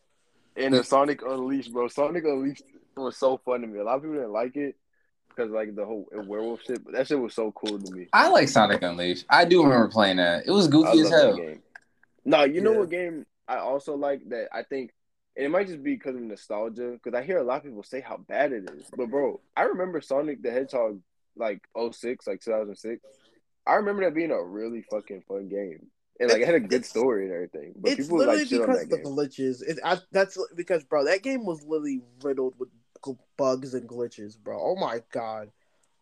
and 0.57 0.75
the 0.75 0.85
Sonic 0.85 1.23
Unleashed, 1.23 1.73
bro. 1.73 1.89
Sonic 1.89 2.25
Unleashed 2.25 2.63
was 2.97 3.17
so 3.17 3.39
fun 3.39 3.63
to 3.63 3.67
me. 3.67 3.79
A 3.79 3.85
lot 3.85 3.97
of 3.97 4.03
people 4.03 4.17
didn't 4.17 4.33
like 4.33 4.57
it 4.57 4.77
because 5.35 5.51
like 5.51 5.74
the 5.74 5.85
whole 5.85 6.07
werewolf 6.12 6.62
shit, 6.62 6.85
but 6.85 6.93
that 6.95 7.07
shit 7.07 7.18
was 7.18 7.35
so 7.35 7.53
cool 7.53 7.78
to 7.78 7.93
me. 7.93 8.09
I 8.12 8.28
like 8.28 8.49
Sonic 8.49 8.83
Unleashed. 8.83 9.24
I 9.31 9.45
do 9.45 9.62
remember 9.62 9.89
playing 9.89 10.18
that. 10.18 10.47
It 10.47 10.51
was 10.51 10.68
goofy 10.68 11.01
as 11.01 11.09
hell. 11.11 11.39
No, 12.24 12.45
you 12.45 12.61
know 12.61 12.72
Yeah. 12.72 12.78
what 12.81 12.91
game 12.91 13.26
I 13.49 13.57
also 13.59 13.97
like 13.97 14.28
that 14.28 14.49
I 14.53 14.62
think, 14.62 14.93
and 15.37 15.47
it 15.47 15.49
might 15.49 15.66
just 15.66 15.83
be 15.83 15.95
because 15.95 16.14
of 16.16 16.22
nostalgia. 16.22 16.93
Because 17.03 17.18
I 17.18 17.22
hear 17.24 17.39
a 17.39 17.43
lot 17.43 17.59
of 17.59 17.64
people 17.64 17.83
say 17.83 18.01
how 18.01 18.18
bad 18.18 18.53
it 18.53 18.70
is, 18.70 18.85
but 18.97 19.09
bro, 19.11 19.41
I 19.57 19.62
remember 19.62 20.01
Sonic 20.01 20.43
the 20.43 20.51
Hedgehog 20.51 21.01
like 21.37 21.62
06, 21.76 22.26
like 22.26 22.41
2006. 22.41 23.01
I 23.66 23.74
remember 23.74 24.05
that 24.05 24.14
being 24.14 24.31
a 24.33 24.43
really 24.43 24.83
fucking 24.91 25.22
fun 25.28 25.49
game, 25.49 25.87
and 26.18 26.31
like 26.31 26.43
it 26.43 26.47
had 26.47 26.55
a 26.57 26.61
good 26.61 26.85
story 26.85 27.24
and 27.26 27.33
everything. 27.35 27.72
But 27.76 27.93
it's 27.93 28.03
people 28.03 28.26
like 28.26 28.47
shit 28.47 28.61
on 28.61 28.66
because 28.66 28.78
that 28.78 28.85
of 28.85 28.91
the 28.91 28.97
game. 28.97 29.05
glitches. 29.07 29.62
It, 29.66 29.78
I, 29.85 29.99
that's 30.12 30.37
because, 30.57 30.85
bro, 30.85 31.05
that 31.07 31.22
game 31.22 31.45
was 31.47 31.62
literally 31.62 32.03
riddled 32.22 32.55
with 32.59 32.68
bugs 33.37 33.75
and 33.75 33.89
glitches, 33.89 34.39
bro. 34.39 34.59
Oh 34.61 34.77
my 34.77 35.03
god! 35.13 35.51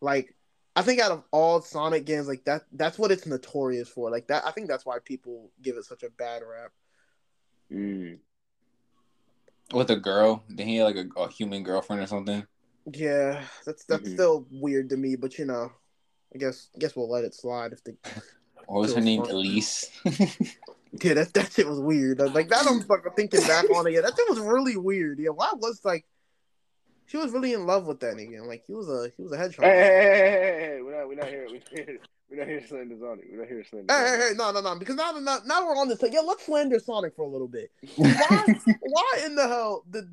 Like, 0.01 0.35
I 0.77 0.83
think 0.83 1.01
out 1.01 1.13
of 1.13 1.25
all 1.31 1.61
Sonic 1.61 2.05
games, 2.05 2.29
like 2.29 2.45
that, 2.45 2.63
that's 2.73 2.99
what 2.99 3.11
it's 3.11 3.27
notorious 3.27 3.89
for. 3.89 4.11
Like 4.11 4.29
that, 4.29 4.47
I 4.47 4.51
think 4.53 4.69
that's 4.69 4.87
why 4.87 4.99
people 5.05 5.51
give 5.63 5.77
it 5.77 5.85
such 5.85 6.03
a 6.03 6.11
bad 6.11 6.43
rap. 6.43 6.73
Mm. 7.73 8.19
With 9.73 9.91
a 9.91 9.97
girl, 9.97 10.45
then 10.49 10.67
he 10.67 10.77
had 10.77 10.85
like 10.85 10.97
a, 10.97 11.21
a 11.21 11.29
human 11.29 11.63
girlfriend 11.63 12.03
or 12.03 12.07
something. 12.07 12.47
Yeah, 12.93 13.45
that's 13.67 13.85
that's 13.85 14.09
Mhm. 14.09 14.15
still 14.15 14.47
weird 14.51 14.89
to 14.91 14.97
me, 14.97 15.17
but 15.17 15.39
you 15.39 15.45
know, 15.45 15.71
I 16.35 16.39
guess 16.39 16.71
I 16.75 16.79
guess 16.79 16.97
we'll 16.97 17.11
let 17.11 17.25
it 17.25 17.35
slide 17.35 17.73
if 17.73 17.85
the 17.85 17.95
What 18.67 18.81
was 18.81 18.95
her 18.95 19.01
name? 19.03 19.23
fun. 19.25 19.31
Elise. 19.35 19.85
yeah 21.03 21.13
that 21.15 21.35
that 21.35 21.53
shit 21.53 21.69
was 21.69 21.81
weird. 21.81 22.19
Like 22.19 22.49
that, 22.49 22.67
I'm 22.69 22.79
like 22.89 23.03
thinking 23.15 23.41
back 23.47 23.69
on 23.71 23.87
it. 23.87 23.93
Yeah, 23.93 24.01
that 24.01 24.17
shit 24.17 24.29
was 24.31 24.39
really 24.41 24.79
weird. 24.79 25.19
Yeah, 25.19 25.31
why 25.31 25.51
was 25.57 25.85
like 25.85 26.07
she 27.09 27.17
was 27.17 27.33
really 27.33 27.55
in 27.55 27.67
love 27.67 27.87
with 27.87 28.01
that 28.01 28.15
nigga? 28.15 28.47
Like 28.47 28.65
he 28.67 28.75
was 28.75 28.89
a 28.89 29.11
he 29.17 29.23
was 29.23 29.33
a 29.33 29.37
hedgehog. 29.37 29.65
Hey, 29.65 29.77
hey, 29.77 29.87
hey, 29.87 30.19
hey, 30.19 30.31
hey, 30.31 30.61
hey, 30.61 30.83
we're 30.83 30.97
not, 30.97 31.09
we're 31.09 31.15
not 31.17 31.29
here. 31.29 31.47
We're 31.49 31.59
not 31.59 31.69
here. 31.71 31.99
We're 32.31 32.37
not 32.37 32.47
here 32.47 32.61
to 32.61 32.69
slander 32.69 32.97
Sonic. 33.01 33.25
We're 33.31 33.39
not 33.39 33.49
here 33.49 33.63
to 33.63 33.69
slander. 33.69 33.95
Hey, 33.95 34.11
hey, 34.11 34.29
hey, 34.29 34.35
no, 34.37 34.53
no, 34.53 34.61
no. 34.61 34.79
Because 34.79 34.97
now, 34.97 35.13
now, 35.13 35.39
now 35.47 35.67
we're 35.67 35.77
on 35.77 35.89
this. 35.89 35.99
Thing. 35.99 36.13
Yeah, 36.13 36.21
let's 36.21 36.45
slander 36.45 36.79
Sonic 36.79 37.17
for 37.17 37.23
a 37.23 37.29
little 37.29 37.49
bit. 37.49 37.71
Why, 37.97 38.45
why 38.81 39.23
in 39.25 39.35
the 39.35 39.49
hell 39.49 39.85
did, 39.91 40.05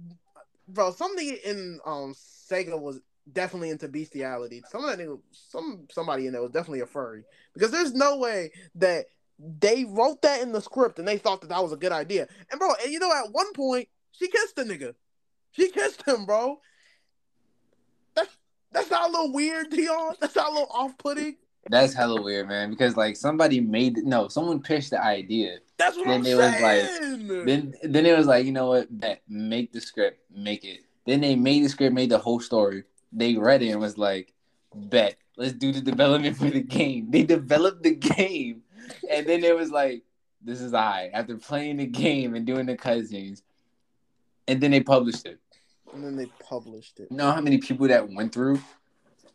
bro? 0.69 0.91
Something 0.91 1.37
in 1.45 1.79
um 1.85 2.13
Sega 2.13 2.79
was 2.79 3.01
definitely 3.31 3.71
into 3.71 3.89
bestiality. 3.89 4.63
Some 4.71 4.85
of 4.85 4.89
that 4.89 5.03
nigga, 5.03 5.19
some 5.31 5.87
somebody 5.91 6.27
in 6.27 6.31
there 6.31 6.41
was 6.41 6.51
definitely 6.51 6.79
a 6.79 6.85
furry. 6.85 7.23
Because 7.53 7.71
there's 7.71 7.93
no 7.93 8.17
way 8.17 8.51
that 8.75 9.07
they 9.37 9.83
wrote 9.83 10.21
that 10.21 10.41
in 10.41 10.53
the 10.53 10.61
script 10.61 10.99
and 10.99 11.07
they 11.07 11.17
thought 11.17 11.41
that 11.41 11.49
that 11.49 11.61
was 11.61 11.73
a 11.73 11.77
good 11.77 11.91
idea. 11.91 12.27
And 12.49 12.59
bro, 12.59 12.69
and 12.81 12.93
you 12.93 12.99
know, 12.99 13.11
at 13.11 13.33
one 13.33 13.51
point 13.51 13.89
she 14.13 14.29
kissed 14.29 14.55
the 14.55 14.63
nigga. 14.63 14.95
She 15.51 15.69
kissed 15.71 16.07
him, 16.07 16.25
bro. 16.25 16.59
That's 18.75 18.91
not 18.91 19.09
a 19.09 19.11
little 19.11 19.31
weird, 19.33 19.69
Dion. 19.71 20.15
That's 20.19 20.35
not 20.35 20.49
a 20.49 20.51
little 20.51 20.69
off-putting. 20.71 21.37
That's 21.69 21.93
hella 21.95 22.21
weird, 22.21 22.47
man. 22.47 22.69
Because 22.69 22.95
like 22.95 23.15
somebody 23.15 23.59
made 23.59 23.97
no, 24.05 24.27
someone 24.27 24.61
pitched 24.61 24.91
the 24.91 25.03
idea. 25.03 25.57
That's 25.77 25.97
what 25.97 26.05
Then 26.07 26.19
I'm 26.21 26.25
it 26.27 26.35
was 26.35 26.61
like- 26.61 26.81
saying. 26.83 27.45
Then 27.45 27.73
then 27.83 28.05
it 28.05 28.15
was 28.15 28.27
like, 28.27 28.45
you 28.45 28.51
know 28.51 28.67
what? 28.67 28.87
Bet 28.99 29.23
make 29.27 29.71
the 29.71 29.81
script, 29.81 30.19
make 30.29 30.63
it. 30.63 30.81
Then 31.07 31.21
they 31.21 31.35
made 31.35 31.63
the 31.63 31.69
script, 31.69 31.95
made 31.95 32.11
the 32.11 32.19
whole 32.19 32.39
story. 32.39 32.83
They 33.11 33.35
read 33.35 33.61
it 33.63 33.69
and 33.69 33.79
was 33.79 33.97
like, 33.97 34.33
"Bet, 34.75 35.15
let's 35.37 35.53
do 35.53 35.71
the 35.71 35.81
development 35.81 36.35
for 36.37 36.49
the 36.51 36.61
game." 36.61 37.09
They 37.09 37.23
developed 37.23 37.81
the 37.83 37.95
game, 37.95 38.61
and 39.09 39.25
then 39.25 39.43
it 39.43 39.55
was 39.55 39.71
like, 39.71 40.03
"This 40.43 40.61
is 40.61 40.73
I." 40.73 41.09
After 41.13 41.37
playing 41.37 41.77
the 41.77 41.85
game 41.87 42.35
and 42.35 42.45
doing 42.45 42.65
the 42.65 42.75
cutscenes, 42.77 43.41
and 44.47 44.59
then 44.61 44.71
they 44.71 44.81
published 44.81 45.25
it. 45.25 45.39
And 45.93 46.03
then 46.03 46.15
they 46.15 46.25
published 46.39 46.99
it. 46.99 47.07
You 47.11 47.17
know 47.17 47.31
how 47.31 47.41
many 47.41 47.57
people 47.57 47.87
that 47.87 48.09
went 48.09 48.33
through? 48.33 48.59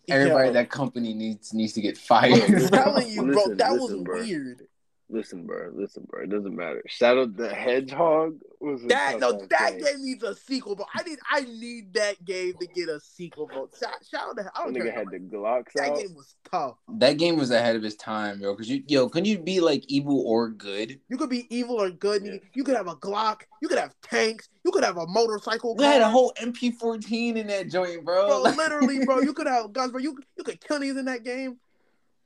Everybody 0.09 0.45
Yo, 0.45 0.49
at 0.49 0.53
that 0.55 0.71
company 0.71 1.15
needs 1.15 1.55
needs 1.55 1.73
to 1.75 1.81
get 1.81 1.97
fired. 1.97 2.43
I'm 2.43 2.69
telling 2.69 3.09
you, 3.09 3.23
bro, 3.23 3.35
Listen, 3.35 3.57
that 3.59 3.73
listen, 3.73 3.97
was 3.99 4.05
bro. 4.05 4.21
weird. 4.21 4.67
Listen, 5.13 5.45
bro. 5.45 5.71
Listen, 5.75 6.07
bro. 6.09 6.23
It 6.23 6.31
doesn't 6.31 6.55
matter. 6.55 6.83
Shadow 6.87 7.27
the 7.27 7.53
Hedgehog 7.53 8.39
was 8.61 8.81
That 8.89 9.19
no, 9.19 9.33
that 9.51 9.73
game. 9.73 9.81
game 9.85 10.05
needs 10.05 10.23
a 10.23 10.35
sequel, 10.37 10.77
bro. 10.77 10.87
I 10.95 11.03
need, 11.03 11.19
I 11.31 11.41
need 11.41 11.95
that 11.95 12.25
game 12.25 12.55
to 12.61 12.67
get 12.69 12.89
a 12.89 13.01
sequel, 13.01 13.47
bro. 13.49 13.69
Shout, 13.81 13.95
shout 14.09 14.29
out 14.29 14.37
to, 14.37 14.51
I 14.55 14.63
don't 14.65 14.73
That 14.75 14.83
care. 14.83 14.93
nigga 14.93 14.95
had 14.95 15.11
the 15.11 15.19
Glocks 15.37 15.73
that 15.75 15.91
out. 15.91 15.97
game 15.99 16.15
was 16.15 16.37
tough. 16.51 16.77
that 16.99 17.15
game 17.19 17.37
was 17.37 17.51
ahead 17.51 17.75
of 17.75 17.85
its 17.85 17.97
time, 17.97 18.41
yo. 18.41 18.55
Cause 18.55 18.69
you, 18.69 18.83
yo, 18.87 19.09
can 19.09 19.25
you 19.25 19.39
be 19.39 19.61
like 19.61 19.85
evil 19.89 20.23
or 20.27 20.49
good? 20.51 21.01
You 21.09 21.17
could 21.17 21.31
be 21.31 21.47
evil 21.55 21.81
or 21.83 21.91
good. 21.91 22.25
Yeah. 22.25 22.37
You 22.55 22.63
could 22.63 22.77
have 22.77 22.87
a 22.87 22.95
Glock. 22.97 23.41
You 23.63 23.69
could 23.69 23.79
have 23.79 23.95
tanks. 24.03 24.49
You 24.65 24.71
could 24.71 24.85
have 24.85 24.97
a 24.99 25.07
motorcycle. 25.09 25.75
We 25.75 25.85
had 25.85 26.03
a 26.03 26.09
whole 26.09 26.33
MP14 26.41 27.37
in 27.37 27.47
that 27.49 27.69
joint, 27.69 28.05
bro. 28.05 28.43
bro. 28.45 28.53
Literally, 28.57 29.05
bro. 29.05 29.21
You 29.21 29.33
could 29.33 29.47
have 29.47 29.73
guns, 29.73 29.91
bro. 29.93 30.01
You 30.01 30.19
you 30.37 30.45
could 30.45 30.61
kill 30.61 30.79
niggas 30.79 30.99
in 30.99 31.07
that 31.07 31.25
game, 31.25 31.59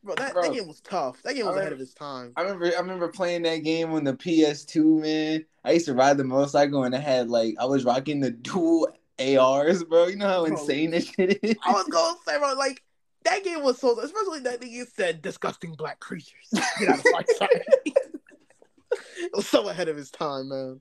bro. 0.05 0.15
That, 0.15 0.33
Bro. 0.33 0.43
that 0.43 0.53
game 0.55 0.69
was 0.69 0.81
tough. 0.81 1.23
That 1.23 1.35
game 1.35 1.47
was 1.47 1.57
I 1.57 1.61
ahead 1.61 1.73
of 1.73 1.81
its 1.81 1.95
time. 1.95 2.33
I 2.37 2.43
remember 2.43 2.67
I 2.67 2.81
remember 2.81 3.09
playing 3.09 3.43
that 3.43 3.59
game 3.59 3.93
on 3.93 4.05
the 4.05 4.15
PS2, 4.15 5.01
man. 5.03 5.45
I 5.65 5.73
used 5.73 5.87
to 5.87 5.95
ride 5.95 6.19
the 6.19 6.25
motorcycle 6.25 6.85
and 6.85 6.95
I 6.95 6.99
had 6.99 7.31
like 7.31 7.55
I 7.59 7.65
was 7.65 7.85
rocking 7.85 8.21
the 8.21 8.31
dual 8.31 8.89
ARs, 9.19 9.85
bro. 9.85 10.07
You 10.09 10.17
know 10.17 10.29
how 10.29 10.47
Bro. 10.47 10.57
insane 10.57 10.91
this 10.91 11.09
shit 11.09 11.39
is? 11.43 11.57
I 11.65 11.73
was 11.73 11.87
gonna 11.89 12.17
say, 12.27 12.39
bro, 12.39 12.55
like 12.55 12.83
that 13.25 13.43
game 13.43 13.63
was 13.63 13.79
so, 13.79 13.99
especially 14.01 14.41
that 14.41 14.61
nigga 14.61 14.87
said 14.95 15.23
disgusting 15.23 15.75
black 15.75 15.99
creatures. 16.01 16.51
Get 16.79 16.89
out 16.89 16.99
of 16.99 17.05
my 17.13 17.23
sight. 17.37 17.63
it 17.87 19.31
was 19.35 19.47
so 19.49 19.69
ahead 19.69 19.89
of 19.89 19.97
its 19.99 20.11
time, 20.11 20.49
man. 20.49 20.81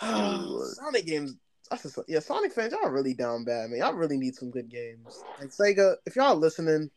Sonic 0.74 1.06
games. 1.06 1.36
Just, 1.70 1.98
yeah, 2.08 2.20
Sonic 2.20 2.52
fans, 2.52 2.72
y'all 2.72 2.90
really 2.90 3.12
down 3.14 3.44
bad, 3.44 3.70
man. 3.70 3.80
Y'all 3.80 3.92
really 3.92 4.16
need 4.16 4.34
some 4.34 4.50
good 4.50 4.70
games. 4.70 5.22
Like 5.38 5.50
Sega, 5.50 5.96
if 6.06 6.16
y'all 6.16 6.34
listening, 6.36 6.90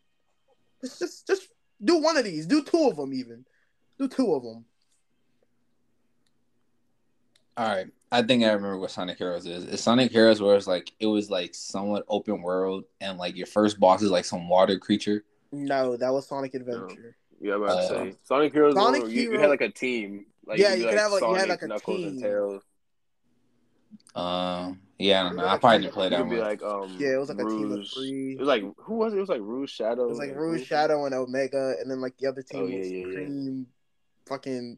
just 0.82 1.00
just 1.00 1.28
just 1.28 1.48
do 1.84 1.98
one 1.98 2.18
of 2.18 2.24
these. 2.24 2.46
Do 2.46 2.64
two 2.64 2.88
of 2.90 2.98
them, 2.98 3.14
even. 3.14 3.46
Do 4.00 4.08
two 4.08 4.34
of 4.34 4.44
them. 4.44 4.66
All 7.58 7.68
right. 7.68 7.88
I 8.14 8.22
think 8.24 8.44
I 8.44 8.48
remember 8.48 8.78
what 8.78 8.92
Sonic 8.92 9.18
Heroes 9.18 9.46
is. 9.46 9.66
It's 9.66 9.84
Sonic 9.84 10.12
Heroes 10.12 10.42
where 10.42 10.56
it's 10.56 10.68
like 10.68 10.92
it 11.00 11.06
was 11.06 11.30
like 11.30 11.56
somewhat 11.56 12.04
open 12.08 12.42
world 12.42 12.84
and 13.00 13.18
like 13.18 13.36
your 13.38 13.48
first 13.48 13.80
boss 13.80 14.02
is 14.02 14.12
like 14.12 14.26
some 14.26 14.50
water 14.50 14.78
creature. 14.78 15.24
No, 15.52 15.96
that 15.98 16.10
was 16.12 16.28
Sonic 16.28 16.54
Adventure. 16.54 17.16
Yeah, 17.40 17.56
I'm 17.56 17.64
about 17.64 17.74
to 17.74 17.80
Uh, 17.80 17.88
say 17.88 18.16
Sonic 18.24 18.54
Heroes. 18.54 18.76
Sonic 18.76 19.02
Sonic 19.02 19.16
you, 19.16 19.34
you 19.34 19.40
had 19.40 19.50
like 19.50 19.62
a 19.62 19.70
team. 19.70 20.26
Like, 20.46 20.60
Yeah, 20.60 20.72
could 20.72 20.80
you 20.80 20.84
be, 20.86 20.90
could 20.92 21.00
have, 21.00 21.12
like- 21.12 21.22
you 21.22 21.34
had, 21.36 21.50
like, 21.50 21.62
a 21.62 21.68
Knuckles 21.68 21.98
team. 21.98 22.08
and 22.10 22.22
Tails. 22.22 22.64
Um 24.16 24.80
yeah, 25.00 25.22
I 25.22 25.24
don't 25.24 25.36
know. 25.38 25.44
Yeah, 25.44 25.54
I 25.54 25.58
probably 25.58 25.80
didn't 25.80 25.94
play 25.94 26.10
that 26.10 26.18
could 26.22 26.30
be 26.30 26.36
one. 26.38 26.46
like 26.46 26.62
um. 26.62 26.98
Yeah, 27.00 27.14
it 27.16 27.18
was 27.18 27.30
like 27.30 27.40
a 27.40 27.46
team 27.46 27.72
of 27.72 27.88
three. 27.92 28.34
It 28.34 28.40
was 28.40 28.48
like 28.48 28.64
who 28.78 28.96
was 28.96 29.14
it? 29.14 29.18
It 29.18 29.20
was 29.22 29.30
like 29.30 29.42
Rouge 29.42 29.72
Shadow. 29.72 30.06
It 30.06 30.10
was 30.10 30.20
like 30.20 30.30
and 30.30 30.40
Rouge, 30.40 30.68
Shadow, 30.68 31.06
and 31.06 31.16
Omega, 31.16 31.76
and 31.80 31.90
then 31.90 32.02
like 32.02 32.18
the 32.18 32.28
other 32.28 32.44
team 32.44 32.62
Oh, 32.62 32.68
yeah, 32.68 32.78
was 32.78 32.92
yeah, 32.92 33.20
yeah. 33.20 33.64
Fucking. 34.28 34.78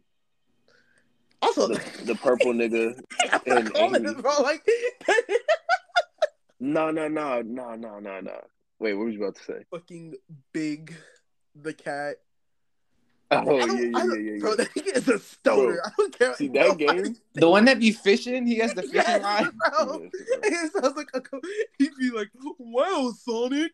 Also, 1.41 1.67
The, 1.67 2.03
the 2.05 2.15
purple 2.15 2.53
nigga. 2.53 2.97
I'm 3.33 3.41
and 3.57 3.73
calling 3.73 4.05
Amy. 4.07 4.21
bro. 4.21 4.31
Like, 4.41 4.65
No, 6.59 6.91
no, 6.91 7.09
no, 7.09 7.41
no, 7.41 7.75
no, 7.75 7.99
no, 7.99 8.21
no. 8.21 8.41
Wait, 8.79 8.93
what 8.93 9.05
was 9.05 9.15
you 9.15 9.21
about 9.23 9.35
to 9.35 9.43
say? 9.43 9.65
fucking 9.71 10.13
big, 10.53 10.95
the 11.53 11.73
cat. 11.73 12.15
Oh 13.45 13.57
yeah, 13.57 13.65
yeah, 13.65 14.03
yeah, 14.05 14.13
yeah, 14.33 14.39
Bro, 14.39 14.55
that 14.57 14.69
nigga 14.75 14.97
is 14.97 15.07
a 15.09 15.19
stoner. 15.19 15.73
Bro, 15.73 15.81
I 15.85 15.89
don't 15.97 16.17
care. 16.19 16.35
see 16.35 16.47
that 16.49 16.77
game? 16.77 17.15
The 17.35 17.49
one 17.49 17.65
that 17.65 17.79
be 17.79 17.91
fishing, 17.91 18.45
he 18.45 18.57
has 18.57 18.73
the 18.73 18.83
fishing 18.83 18.93
Yes, 19.07 19.21
rod. 19.23 19.53
bro. 19.57 20.09
It 20.43 20.71
sounds 20.73 20.95
like 20.95 21.09
a. 21.13 21.21
He'd 21.79 21.91
be 21.99 22.11
like, 22.11 22.29
"Wow, 22.59 23.11
Sonic." 23.17 23.71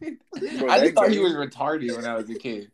Bro, 0.00 0.68
I 0.70 0.80
just 0.80 0.94
thought 0.94 1.10
he 1.10 1.18
was 1.18 1.32
retarded 1.34 1.94
when 1.96 2.04
I 2.06 2.14
was 2.14 2.28
a 2.30 2.34
kid. 2.34 2.70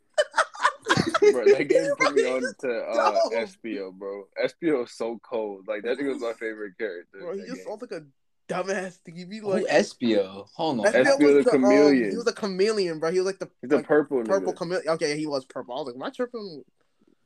bro, 1.32 1.44
that 1.44 1.68
game 1.68 1.90
put 1.98 2.14
me 2.14 2.22
on 2.30 2.42
to 2.60 2.68
uh, 2.90 2.94
No. 2.94 3.36
Espio, 3.36 3.92
bro. 3.92 4.24
Espio 4.42 4.84
is 4.84 4.92
so 4.92 5.18
cold. 5.22 5.66
Like 5.68 5.82
that 5.82 5.98
nigga 5.98 6.08
was 6.12 6.20
my 6.22 6.32
favorite 6.34 6.76
character. 6.78 7.18
Bro, 7.20 7.34
he 7.34 7.40
just 7.42 7.54
game. 7.56 7.64
sounds 7.66 7.82
like 7.82 7.92
a 7.92 8.04
dumbass. 8.48 8.98
He'd 9.06 9.28
be 9.30 9.38
Who 9.38 9.50
like, 9.50 9.66
Espio? 9.66 10.46
Hold 10.54 10.80
on. 10.80 10.86
Espio 10.92 11.04
Espio 11.04 11.34
was 11.36 11.44
the 11.44 11.50
um, 11.52 11.62
chameleon. 11.62 12.10
he 12.10 12.16
was 12.16 12.26
a 12.26 12.32
chameleon, 12.32 12.98
bro. 13.00 13.10
He 13.10 13.18
was 13.18 13.26
like 13.26 13.38
the 13.38 13.48
He's 13.62 13.70
a 13.72 13.76
like, 13.76 13.86
purple 13.86 14.18
nigga. 14.22 14.26
purple 14.26 14.52
chameleon. 14.52 14.88
Okay, 14.90 15.16
he 15.18 15.26
was 15.26 15.44
purple. 15.44 15.74
I 15.74 15.78
was 15.78 15.86
like, 15.88 15.96
am 15.96 16.02
I 16.02 16.10
tripping? 16.10 16.64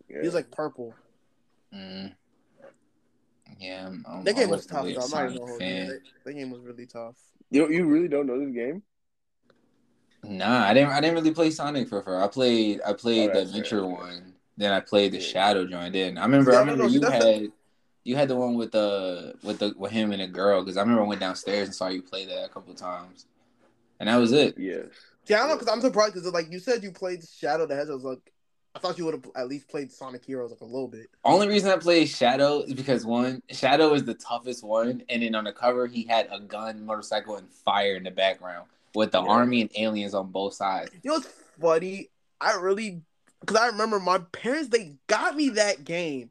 Yeah. 0.09 0.21
He 0.21 0.27
was 0.27 0.35
like 0.35 0.51
purple. 0.51 0.95
Mm. 1.75 2.13
Yeah, 3.59 3.87
I'm, 3.89 4.05
I'm, 4.09 4.25
That 4.25 4.37
game 4.37 4.51
was 4.51 4.67
tough. 4.67 4.85
though. 4.85 4.91
I'm 5.01 5.11
not 5.11 5.25
even 5.25 5.39
gonna 5.39 5.51
hold 5.51 5.63
you. 5.63 5.87
That, 5.87 6.01
that 6.25 6.33
game 6.35 6.51
was 6.51 6.61
really 6.63 6.87
tough. 6.87 7.17
you 7.51 7.69
you 7.71 7.87
really 7.87 8.09
don't 8.09 8.27
know 8.27 8.39
this 8.39 8.55
game? 8.55 8.83
Nah, 10.25 10.65
I 10.67 10.75
didn't. 10.75 10.91
I 10.91 11.01
didn't 11.01 11.15
really 11.17 11.31
play 11.33 11.51
Sonic 11.51 11.89
for 11.89 12.03
fur. 12.03 12.21
I 12.23 12.29
played. 12.29 12.81
I 12.87 12.93
played 12.93 13.31
Oh, 13.31 13.35
the 13.35 13.39
that's 13.41 13.51
fair, 13.53 13.61
Adventure 13.61 13.87
one. 13.87 14.35
Then 14.57 14.73
I 14.73 14.81
played 14.81 15.13
the 15.13 15.21
Shadow 15.21 15.67
joint. 15.67 15.93
Then 15.93 16.19
I 16.19 16.23
remember. 16.25 16.51
Yeah, 16.53 16.57
I 16.59 16.61
remember 16.61 16.85
no, 16.85 16.89
you 16.91 17.01
that's 17.01 17.25
the- 17.25 17.33
had. 17.33 17.53
You 18.09 18.17
had 18.17 18.29
the 18.29 18.37
one 18.37 18.55
with 18.55 18.73
the 18.73 19.35
with 19.43 19.59
the 19.59 19.75
with 19.77 19.93
him 19.93 20.13
and 20.13 20.23
the 20.23 20.27
girl 20.27 20.63
because 20.63 20.79
I 20.79 20.81
remember 20.81 21.03
I 21.03 21.07
went 21.07 21.21
downstairs 21.21 21.69
and 21.69 21.75
saw 21.75 21.89
you 21.89 22.01
play 22.01 22.25
that 22.25 22.47
a 22.47 22.49
couple 22.49 22.73
times, 22.73 23.27
and 24.01 24.09
that 24.09 24.17
was 24.17 24.33
it. 24.33 24.57
Yes. 24.57 24.87
See, 25.25 25.35
I 25.35 25.41
don't 25.41 25.49
know 25.49 25.57
because 25.57 25.69
I'm 25.69 25.83
surprised 25.83 26.15
because 26.15 26.33
like 26.33 26.51
you 26.51 26.59
said 26.59 26.83
you 26.83 26.91
played 26.91 27.23
Shadow 27.29 27.67
the 27.67 27.77
Hedgehog. 27.77 28.03
Like 28.03 28.33
I 28.75 28.79
thought 28.79 28.97
you 28.97 29.05
would 29.05 29.13
have 29.13 29.27
at 29.37 29.47
least 29.47 29.69
played 29.69 29.93
Sonic 29.93 30.25
Heroes 30.25 30.51
like 30.51 30.63
a 30.63 30.65
little 30.65 30.89
bit. 30.89 31.09
Only 31.23 31.49
reason 31.49 31.71
I 31.71 31.77
played 31.77 32.09
Shadow 32.09 32.61
is 32.61 32.73
because 32.73 33.05
one, 33.05 33.43
Shadow 33.51 33.93
is 33.93 34.05
the 34.05 34.15
toughest 34.15 34.65
one, 34.65 35.03
and 35.11 35.23
then 35.23 35.35
on 35.35 35.45
the 35.45 35.53
cover 35.53 35.87
he 35.87 36.05
had 36.05 36.29
a 36.31 36.41
gun, 36.41 36.87
motorcycle, 36.87 37.37
and 37.37 37.51
fire 37.51 37.97
in 37.97 38.05
the 38.05 38.11
background 38.11 38.69
with 38.95 39.13
the 39.13 39.21
Yeah. 39.23 39.29
army 39.29 39.61
and 39.61 39.71
aliens 39.77 40.15
on 40.15 40.31
both 40.31 40.55
sides. 40.55 40.93
You 41.03 41.11
know 41.11 41.17
what's 41.17 41.29
funny? 41.61 42.09
I 42.41 42.55
really 42.55 43.03
because 43.41 43.57
I 43.57 43.67
remember 43.67 44.01
my 44.01 44.17
parents 44.33 44.69
they 44.71 44.97
got 45.09 45.37
me 45.37 45.51
that 45.51 45.85
game, 45.85 46.31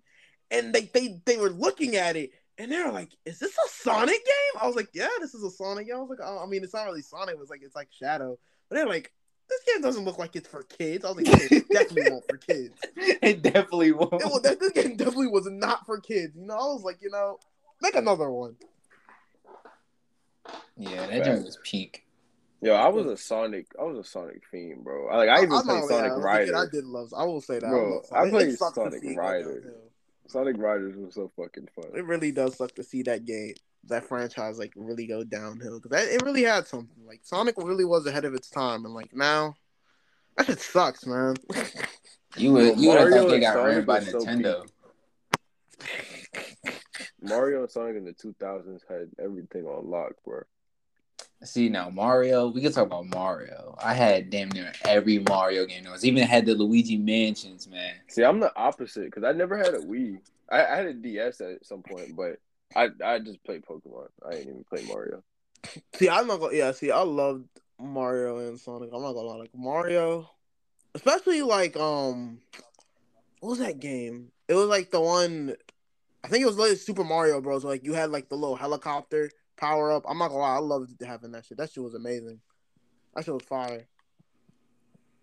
and 0.52 0.74
they 0.74 0.89
they 0.93 1.20
they 1.26 1.38
were 1.38 1.50
looking 1.50 1.95
at 1.95 2.16
it 2.16 2.32
and 2.58 2.72
they 2.72 2.82
were 2.82 2.91
like, 2.91 3.10
"Is 3.26 3.39
this 3.39 3.54
a 3.54 3.70
Sonic 3.70 4.26
game?" 4.26 4.62
I 4.62 4.68
was 4.68 4.76
like, 4.76 4.89
"Yeah, 4.93 5.10
this 5.20 5.34
is 5.34 5.43
a 5.43 5.52
Sonic." 5.52 5.88
game. 5.88 5.95
I 5.95 6.00
was 6.00 6.10
like, 6.10 6.20
oh, 6.24 6.39
"I 6.43 6.48
mean, 6.48 6.64
it's 6.64 6.74
not 6.74 6.86
really 6.86 7.02
Sonic. 7.02 7.36
It 7.36 7.39
was 7.39 7.50
like 7.50 7.62
it's 7.64 7.76
like 7.76 7.89
Shadow." 7.91 8.38
But 8.70 8.76
they're 8.76 8.88
like, 8.88 9.12
"This 9.50 9.62
game 9.68 9.82
doesn't 9.82 10.06
look 10.06 10.18
like 10.18 10.36
it's 10.36 10.48
for 10.48 10.64
kids." 10.64 11.06
I 11.06 11.12
was 11.12 11.28
like, 11.28 11.52
"It 11.52 11.70
definitely 11.70 12.12
won't 12.12 12.28
for 12.28 12.38
kids." 12.38 12.80
it 12.95 13.41
definitely 13.43 13.91
won't. 13.91 14.14
It 14.14 14.26
was, 14.26 14.41
that, 14.43 14.60
this 14.60 14.72
game 14.72 14.98
definitely 14.98 15.28
was 15.28 15.48
not 15.50 15.86
for 15.86 16.00
kids. 16.00 16.36
You 16.36 16.45
know, 16.48 16.56
I 16.56 16.74
was 16.74 16.84
like, 16.84 17.02
you 17.02 17.12
know, 17.12 17.38
make 17.82 17.95
another 17.95 18.32
one. 18.32 18.56
yeah, 20.78 21.08
that 21.08 21.26
joint 21.26 21.45
was 21.45 21.60
peak. 21.64 22.06
Yo, 22.60 22.74
I 22.74 22.88
was 22.88 23.06
a 23.06 23.16
Sonic. 23.16 23.68
I 23.80 23.84
was 23.84 24.00
a 24.00 24.10
Sonic 24.10 24.41
fiend, 24.50 24.84
bro. 24.84 25.10
I, 25.10 25.18
like 25.18 25.30
I 25.30 25.43
even 25.43 25.52
I'm 25.52 25.64
played 25.64 25.84
Sonic 25.84 25.91
yeah, 25.91 26.06
as 26.06 26.12
a 26.12 26.16
kid, 26.16 26.24
Rider. 26.24 26.58
I 26.58 26.66
did 26.72 26.86
love. 26.86 27.14
I 27.16 27.24
will 27.26 27.41
say 27.41 27.60
that. 27.60 27.70
Bro, 27.70 28.02
I, 28.12 28.24
love 28.24 28.28
I 28.28 28.30
played 28.32 28.48
it 28.50 28.58
Sonic 28.58 29.02
see 29.02 29.10
it 29.10 29.18
Rider. 29.18 29.76
Downhill. 30.28 30.45
Sonic 30.53 30.61
Riders 30.61 30.95
was 30.97 31.15
so 31.15 31.32
fucking 31.36 31.67
fun. 31.75 31.91
It 31.95 32.05
really 32.05 32.32
does 32.32 32.57
suck 32.57 32.73
to 32.75 32.84
see 32.84 33.03
that 33.03 33.25
game, 33.25 33.53
that 33.86 34.07
franchise, 34.07 34.59
like 34.59 34.73
really 34.75 35.07
go 35.07 35.23
downhill 35.23 35.80
because 35.80 36.07
it 36.07 36.21
really 36.23 36.43
had 36.43 36.67
something. 36.67 37.05
Like 37.05 37.21
Sonic 37.23 37.55
really 37.57 37.86
was 37.86 38.05
ahead 38.05 38.25
of 38.25 38.34
its 38.34 38.49
time, 38.49 38.86
and 38.86 38.93
like 38.93 39.15
now, 39.15 39.55
that 40.38 40.47
shit 40.47 40.59
sucks, 40.59 41.05
man. 41.05 41.36
You 42.36 42.51
would 42.53 42.80
you 42.80 42.89
would 42.89 42.99
have 42.99 43.09
Mario 43.09 43.23
thought 43.23 43.30
they 43.32 43.39
got 43.39 43.53
Sonic 43.53 43.75
ran 43.75 43.86
by 43.86 43.99
was 43.99 44.11
so 44.11 44.19
Nintendo. 44.19 44.67
Mario 47.21 47.61
and 47.61 47.71
Sonic 47.71 47.95
in 47.95 48.05
the 48.05 48.13
2000s 48.13 48.82
had 48.88 49.09
everything 49.23 49.65
on 49.65 49.89
lock, 49.89 50.11
bro. 50.23 50.41
See 51.43 51.69
now 51.69 51.89
Mario, 51.89 52.47
we 52.47 52.61
can 52.61 52.71
talk 52.71 52.88
about 52.88 53.05
Mario. 53.07 53.77
I 53.83 53.93
had 53.93 54.31
damn 54.31 54.49
near 54.49 54.71
every 54.85 55.19
Mario 55.19 55.65
game. 55.65 55.83
There 55.83 55.91
was 55.91 56.03
even 56.03 56.23
had 56.23 56.47
the 56.47 56.55
Luigi 56.55 56.97
Mansions, 56.97 57.67
man. 57.67 57.93
See, 58.07 58.23
I'm 58.23 58.39
the 58.39 58.51
opposite 58.55 59.05
because 59.05 59.23
I 59.23 59.33
never 59.33 59.55
had 59.55 59.75
a 59.75 59.79
Wii. 59.79 60.19
I, 60.49 60.65
I 60.65 60.75
had 60.77 60.88
a 60.88 60.93
DS 60.93 61.41
at 61.41 61.65
some 61.65 61.83
point, 61.83 62.15
but 62.15 62.39
I 62.75 62.89
I 63.05 63.19
just 63.19 63.43
played 63.43 63.63
Pokemon. 63.63 64.07
I 64.25 64.31
didn't 64.31 64.49
even 64.49 64.63
play 64.63 64.83
Mario. 64.88 65.23
see, 65.93 66.09
I'm 66.09 66.25
not 66.25 66.39
gonna. 66.39 66.55
Yeah, 66.55 66.71
see, 66.71 66.89
I 66.89 67.01
loved 67.01 67.47
Mario 67.79 68.39
and 68.39 68.59
Sonic. 68.59 68.89
I'm 68.91 69.01
not 69.01 69.13
gonna 69.13 69.27
lie, 69.27 69.38
like 69.38 69.55
Mario, 69.55 70.29
especially 70.95 71.43
like 71.43 71.77
um, 71.77 72.39
what 73.41 73.49
was 73.49 73.59
that 73.59 73.79
game? 73.79 74.31
It 74.47 74.55
was 74.55 74.67
like 74.67 74.89
the 74.89 75.01
one. 75.01 75.55
I 76.23 76.29
think 76.29 76.41
it 76.41 76.47
was 76.47 76.57
like 76.57 76.77
Super 76.77 77.03
Mario 77.03 77.41
Bros. 77.41 77.63
Like 77.63 77.83
you 77.83 77.93
had 77.93 78.09
like 78.09 78.29
the 78.29 78.35
little 78.35 78.55
helicopter 78.55 79.29
power 79.58 79.91
up. 79.91 80.03
I'm 80.08 80.18
not 80.18 80.30
gonna 80.30 80.39
lie, 80.39 80.55
I 80.55 80.60
loved 80.60 81.01
having 81.03 81.32
that 81.32 81.45
shit. 81.45 81.58
That 81.58 81.72
shit 81.72 81.84
was 81.84 81.95
amazing. 81.95 82.39
That 83.16 83.26
shit 83.26 83.34
was 83.34 83.43
fire. 83.43 83.88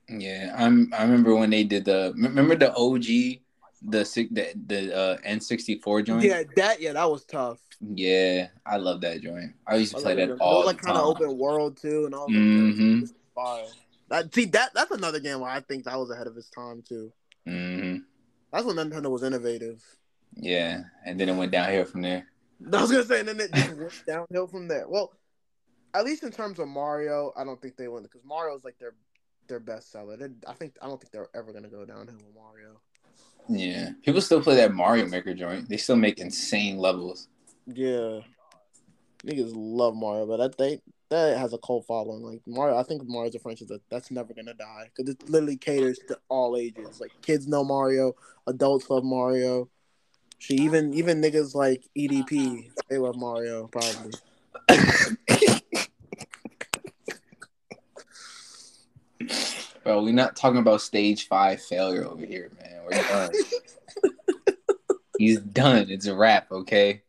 Yeah, 0.09 0.55
I'm. 0.57 0.93
I 0.93 1.03
remember 1.03 1.35
when 1.35 1.51
they 1.51 1.64
did 1.64 1.85
the. 1.87 2.12
Remember 2.16 2.57
the 2.57 2.74
OG 2.74 3.41
The 3.87 4.28
the 4.30 4.55
the 4.66 4.97
uh, 4.97 5.16
N64 5.18 6.07
joint. 6.07 6.24
Yeah, 6.24 6.43
that 6.57 6.80
yeah, 6.80 6.93
that 6.93 7.11
was 7.11 7.24
tough. 7.24 7.61
Yeah, 7.80 8.49
I 8.66 8.76
love 8.76 9.01
that 9.03 9.22
joint. 9.22 9.53
I 9.66 9.76
used 9.76 9.93
to 9.93 9.99
I 9.99 10.03
play 10.03 10.14
that 10.16 10.39
all 10.41 10.53
It 10.53 10.57
was 10.57 10.62
the 10.62 10.66
like 10.66 10.82
kind 10.82 10.99
of 10.99 11.05
open 11.05 11.39
world 11.39 11.76
too, 11.76 12.05
and 12.07 12.14
all. 12.14 12.28
Mhm. 12.28 13.01
That 13.03 13.11
fire. 13.35 13.64
That 14.11 14.35
see 14.35 14.45
that 14.47 14.74
that's 14.74 14.91
another 14.91 15.20
game 15.20 15.41
where 15.41 15.51
I 15.51 15.61
think 15.61 15.85
that 15.85 15.99
was 15.99 16.11
ahead 16.11 16.26
of 16.26 16.37
its 16.37 16.51
time 16.51 16.82
too. 16.87 17.12
Mm-hmm. 17.49 17.99
That's 18.53 18.64
when 18.64 18.76
Nintendo 18.76 19.11
was 19.11 19.22
innovative. 19.22 19.82
Yeah, 20.37 20.82
and 21.05 21.18
then 21.18 21.28
it 21.28 21.37
went 21.37 21.53
downhill 21.53 21.85
from 21.85 22.03
there. 22.03 22.26
I 22.72 22.80
was 22.80 22.90
gonna 22.90 23.05
say, 23.05 23.20
and 23.20 23.28
then 23.28 23.40
it 23.40 23.52
just 23.52 23.74
went 23.76 24.02
downhill 24.07 24.46
from 24.46 24.68
there. 24.68 24.86
Well, 24.88 25.12
at 25.94 26.05
least 26.05 26.22
in 26.22 26.32
terms 26.32 26.59
of 26.59 26.68
Mario, 26.68 27.32
I 27.36 27.44
don't 27.44 27.61
think 27.61 27.76
they 27.76 27.88
went 27.88 28.05
because 28.05 28.24
Mario's 28.24 28.64
like 28.64 28.78
their 28.78 28.94
their 29.48 29.61
best 29.61 29.90
seller. 29.92 30.16
They, 30.16 30.28
I 30.46 30.52
think 30.55 30.76
I 30.82 30.86
don't 30.86 31.00
think 31.00 31.12
they're 31.12 31.28
ever 31.34 31.52
gonna 31.52 31.68
go 31.68 31.84
downhill 31.84 32.16
with 32.16 32.34
Mario. 32.34 32.80
Yeah, 33.48 33.90
people 34.02 34.20
still 34.20 34.42
play 34.42 34.57
that 34.57 34.72
Mario 34.72 35.07
Maker 35.07 35.34
joint. 35.34 35.68
They 35.68 35.76
still 35.76 35.96
make 35.96 36.18
insane 36.18 36.78
levels. 36.78 37.28
Yeah, 37.66 38.20
niggas 39.24 39.52
love 39.55 39.94
Mario, 39.94 40.26
but 40.26 40.38
that 40.38 40.59
they 40.59 40.80
that 41.11 41.38
has 41.38 41.52
a 41.52 41.59
cult 41.59 41.86
following. 41.86 42.22
Like 42.22 42.40
Mario, 42.46 42.76
I 42.76 42.82
think 42.82 43.02
Mario's 43.07 43.34
a 43.34 43.38
franchise 43.38 43.68
that 43.68 43.82
that's 43.90 44.11
never 44.11 44.34
gonna 44.34 44.55
die 44.55 44.90
because 44.94 45.14
it 45.14 45.28
literally 45.28 45.57
caters 45.57 45.98
to 46.09 46.18
all 46.28 46.57
ages. 46.57 47.00
Like 47.00 47.12
kids 47.22 47.46
know 47.46 47.64
Mario, 47.64 48.14
adults 48.46 48.88
love 48.90 49.05
Mario. 49.05 49.68
She 50.39 50.55
even 50.55 50.93
even 50.95 51.20
niggas 51.22 51.55
like 51.55 51.85
EDP, 51.97 52.70
they 52.89 52.99
love 52.99 53.16
Mario 53.16 53.66
probably. 53.68 54.12
Bro, 59.85 60.03
we're 60.03 60.14
not 60.14 60.37
talking 60.37 60.61
about 60.61 60.80
stage 60.80 61.28
five 61.28 61.61
failure 61.62 62.07
over 62.07 62.24
here, 62.24 62.51
man. 62.59 62.80
We're 62.85 63.03
done. 63.03 63.30
He's 65.18 65.41
done. 65.41 65.91
It's 65.91 66.07
a 66.07 66.14
wrap, 66.14 66.51
okay? 66.51 67.03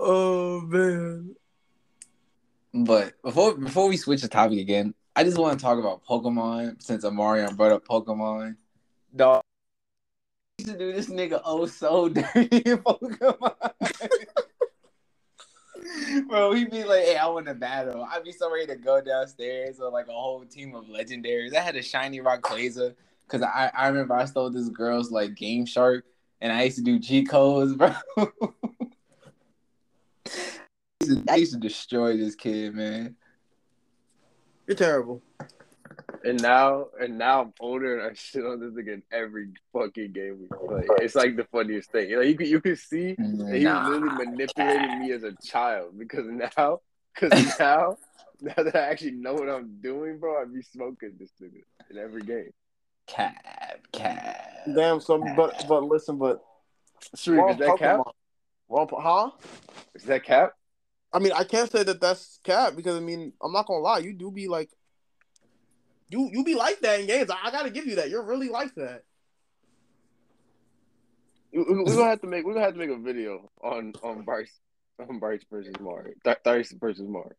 oh 0.00 0.62
man. 0.62 1.36
But 2.72 3.20
before 3.22 3.56
before 3.56 3.88
we 3.88 3.96
switch 3.96 4.22
the 4.22 4.28
topic 4.28 4.58
again, 4.58 4.94
I 5.14 5.24
just 5.24 5.36
want 5.38 5.58
to 5.58 5.62
talk 5.62 5.78
about 5.78 6.04
Pokemon 6.04 6.82
since 6.82 7.04
Amarion 7.04 7.56
brought 7.56 7.72
up 7.72 7.86
Pokemon. 7.86 8.56
Dog 9.14 9.42
I 9.42 10.62
used 10.62 10.72
to 10.72 10.78
do 10.78 10.92
this 10.92 11.08
nigga 11.08 11.40
oh 11.44 11.66
so 11.66 12.08
dirty 12.08 12.58
in 12.58 12.78
Pokemon. 12.78 13.54
Bro, 16.28 16.52
he'd 16.52 16.70
be 16.70 16.84
like, 16.84 17.04
hey, 17.04 17.16
I 17.16 17.26
want 17.26 17.46
to 17.46 17.54
battle. 17.54 18.06
I'd 18.08 18.22
be 18.24 18.32
so 18.32 18.52
ready 18.52 18.66
to 18.66 18.76
go 18.76 19.00
downstairs 19.00 19.78
with 19.78 19.92
like 19.92 20.08
a 20.08 20.12
whole 20.12 20.44
team 20.44 20.74
of 20.74 20.84
legendaries. 20.86 21.54
I 21.54 21.60
had 21.60 21.76
a 21.76 21.82
shiny 21.82 22.20
rock 22.20 22.42
Rayquaza 22.42 22.94
because 23.24 23.42
I, 23.42 23.70
I 23.74 23.88
remember 23.88 24.14
I 24.14 24.24
stole 24.26 24.50
this 24.50 24.68
girl's 24.68 25.10
like 25.10 25.34
Game 25.34 25.66
Shark 25.66 26.04
and 26.40 26.52
I 26.52 26.64
used 26.64 26.76
to 26.76 26.82
do 26.82 26.98
G 26.98 27.24
codes, 27.24 27.74
bro. 27.74 27.94
I 28.16 28.26
used 31.02 31.26
to- 31.26 31.32
I 31.32 31.36
used 31.36 31.52
to 31.52 31.58
destroy 31.58 32.16
this 32.16 32.34
kid, 32.34 32.74
man. 32.74 33.16
You're 34.66 34.76
terrible. 34.76 35.22
And 36.22 36.42
now, 36.42 36.86
and 37.00 37.16
now 37.16 37.42
I'm 37.42 37.54
older 37.60 37.98
and 37.98 38.10
I 38.10 38.14
shit 38.14 38.44
on 38.44 38.60
this 38.60 38.72
nigga 38.72 38.94
in 38.94 39.02
every 39.10 39.48
fucking 39.72 40.12
game 40.12 40.38
we 40.40 40.48
play. 40.68 40.86
It's 41.00 41.14
like 41.14 41.36
the 41.36 41.44
funniest 41.44 41.90
thing. 41.92 42.14
Like 42.16 42.26
you 42.28 42.36
can 42.36 42.46
you 42.46 42.60
can 42.60 42.76
see 42.76 43.14
that 43.14 43.54
he 43.56 43.64
Nah. 43.64 43.88
was 43.88 44.00
literally 44.00 44.26
manipulating 44.26 44.98
me 45.00 45.12
as 45.12 45.22
a 45.22 45.32
child 45.42 45.98
because 45.98 46.26
now, 46.26 46.80
because 47.14 47.58
now, 47.58 47.96
now 48.40 48.62
that 48.62 48.76
I 48.76 48.80
actually 48.90 49.12
know 49.12 49.34
what 49.34 49.48
I'm 49.48 49.78
doing, 49.80 50.18
bro, 50.18 50.42
I 50.42 50.44
be 50.44 50.62
smoking 50.62 51.12
this 51.18 51.30
nigga 51.42 51.62
in 51.90 51.96
every 51.98 52.22
game. 52.22 52.50
Cab, 53.06 53.32
cab. 53.92 54.36
Damn. 54.74 55.00
So, 55.00 55.18
but 55.36 55.64
but 55.68 55.84
listen, 55.84 56.18
but 56.18 56.42
Shrek, 57.16 57.42
we're 57.42 57.50
is 57.52 57.58
that 57.58 57.78
cap? 57.78 58.00
Pokemon. 58.00 58.12
We're 58.68 58.86
huh? 59.00 59.30
Is 59.94 60.04
that 60.04 60.22
cap? 60.24 60.52
I 61.12 61.18
mean, 61.18 61.32
I 61.32 61.44
can't 61.44 61.70
say 61.70 61.82
that 61.82 62.00
that's 62.00 62.38
cap 62.44 62.76
because 62.76 62.96
I 62.96 63.00
mean, 63.00 63.32
I'm 63.42 63.52
not 63.52 63.66
gonna 63.66 63.80
lie, 63.80 63.98
you 63.98 64.12
do 64.12 64.30
be 64.30 64.46
like, 64.46 64.70
you 66.10 66.28
you 66.32 66.44
be 66.44 66.54
like 66.54 66.80
that 66.80 67.00
in 67.00 67.06
games. 67.06 67.30
I, 67.30 67.36
I 67.48 67.50
gotta 67.50 67.70
give 67.70 67.86
you 67.86 67.96
that. 67.96 68.10
You're 68.10 68.22
really 68.24 68.48
like 68.48 68.74
that. 68.74 69.04
We- 71.52 71.62
we- 71.64 71.78
We're 71.84 71.96
gonna 71.96 72.10
have 72.10 72.20
to 72.20 72.26
make 72.26 72.44
we're 72.44 72.52
gonna 72.54 72.64
have 72.66 72.74
to 72.74 72.78
make 72.80 72.90
a 72.90 72.96
video 72.98 73.50
on 73.62 73.92
on 74.02 74.22
Bryce 74.22 74.60
on 75.08 75.18
Bryce 75.18 75.42
versus 75.50 75.74
Mark. 75.80 76.12
Th- 76.24 76.36
Bryce 76.44 76.72
versus 76.72 77.08
Mark. 77.08 77.36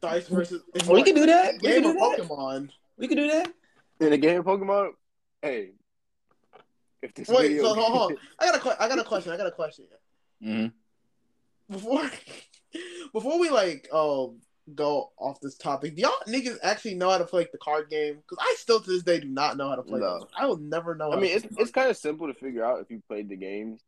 Dice 0.00 0.28
versus. 0.28 0.62
We 0.88 1.02
can 1.02 1.16
do 1.16 1.26
that. 1.26 1.54
We 1.54 1.58
Game 1.58 1.82
can 1.82 1.90
of 1.90 1.96
do 1.96 1.98
that. 1.98 2.28
Pokemon. 2.28 2.70
We 2.98 3.08
can 3.08 3.16
do 3.16 3.26
that. 3.28 3.52
In 4.00 4.12
a 4.12 4.16
game 4.18 4.38
of 4.38 4.44
Pokemon, 4.46 4.90
hey. 5.42 5.70
If 7.02 7.14
this 7.14 7.26
Wait, 7.28 7.48
video, 7.48 7.62
so 7.64 7.74
hold 7.74 8.12
on. 8.12 8.18
I 8.38 8.46
got 8.46 8.54
a 8.56 8.60
que- 8.60 8.76
I 8.78 8.88
got 8.88 8.98
a 9.00 9.04
question. 9.04 9.32
I 9.32 9.36
got 9.36 9.46
a 9.48 9.50
question. 9.52 9.86
Mm-hmm. 10.44 11.72
Before 11.72 12.08
before 13.12 13.40
we 13.40 13.50
like 13.50 13.88
um 13.92 14.40
go 14.74 15.12
off 15.18 15.40
this 15.40 15.56
topic, 15.56 15.96
do 15.96 16.02
y'all 16.02 16.12
niggas 16.26 16.58
actually 16.62 16.94
know 16.94 17.10
how 17.10 17.18
to 17.18 17.24
play 17.24 17.42
like, 17.42 17.52
the 17.52 17.58
card 17.58 17.90
game? 17.90 18.16
Because 18.16 18.38
I 18.40 18.54
still 18.58 18.80
to 18.80 18.90
this 18.90 19.02
day 19.02 19.20
do 19.20 19.28
not 19.28 19.56
know 19.56 19.68
how 19.68 19.76
to 19.76 19.82
play. 19.82 20.00
No. 20.00 20.20
this. 20.20 20.28
I 20.36 20.46
will 20.46 20.58
never 20.58 20.94
know. 20.94 21.12
I 21.12 21.14
how 21.16 21.20
mean, 21.20 21.30
to 21.30 21.36
it's 21.36 21.46
play 21.46 21.62
it's 21.62 21.70
kind 21.70 21.90
of 21.90 21.96
simple 21.96 22.26
to 22.28 22.34
figure 22.34 22.64
out 22.64 22.80
if 22.80 22.90
you 22.90 23.02
played 23.08 23.28
the 23.28 23.36
games, 23.36 23.80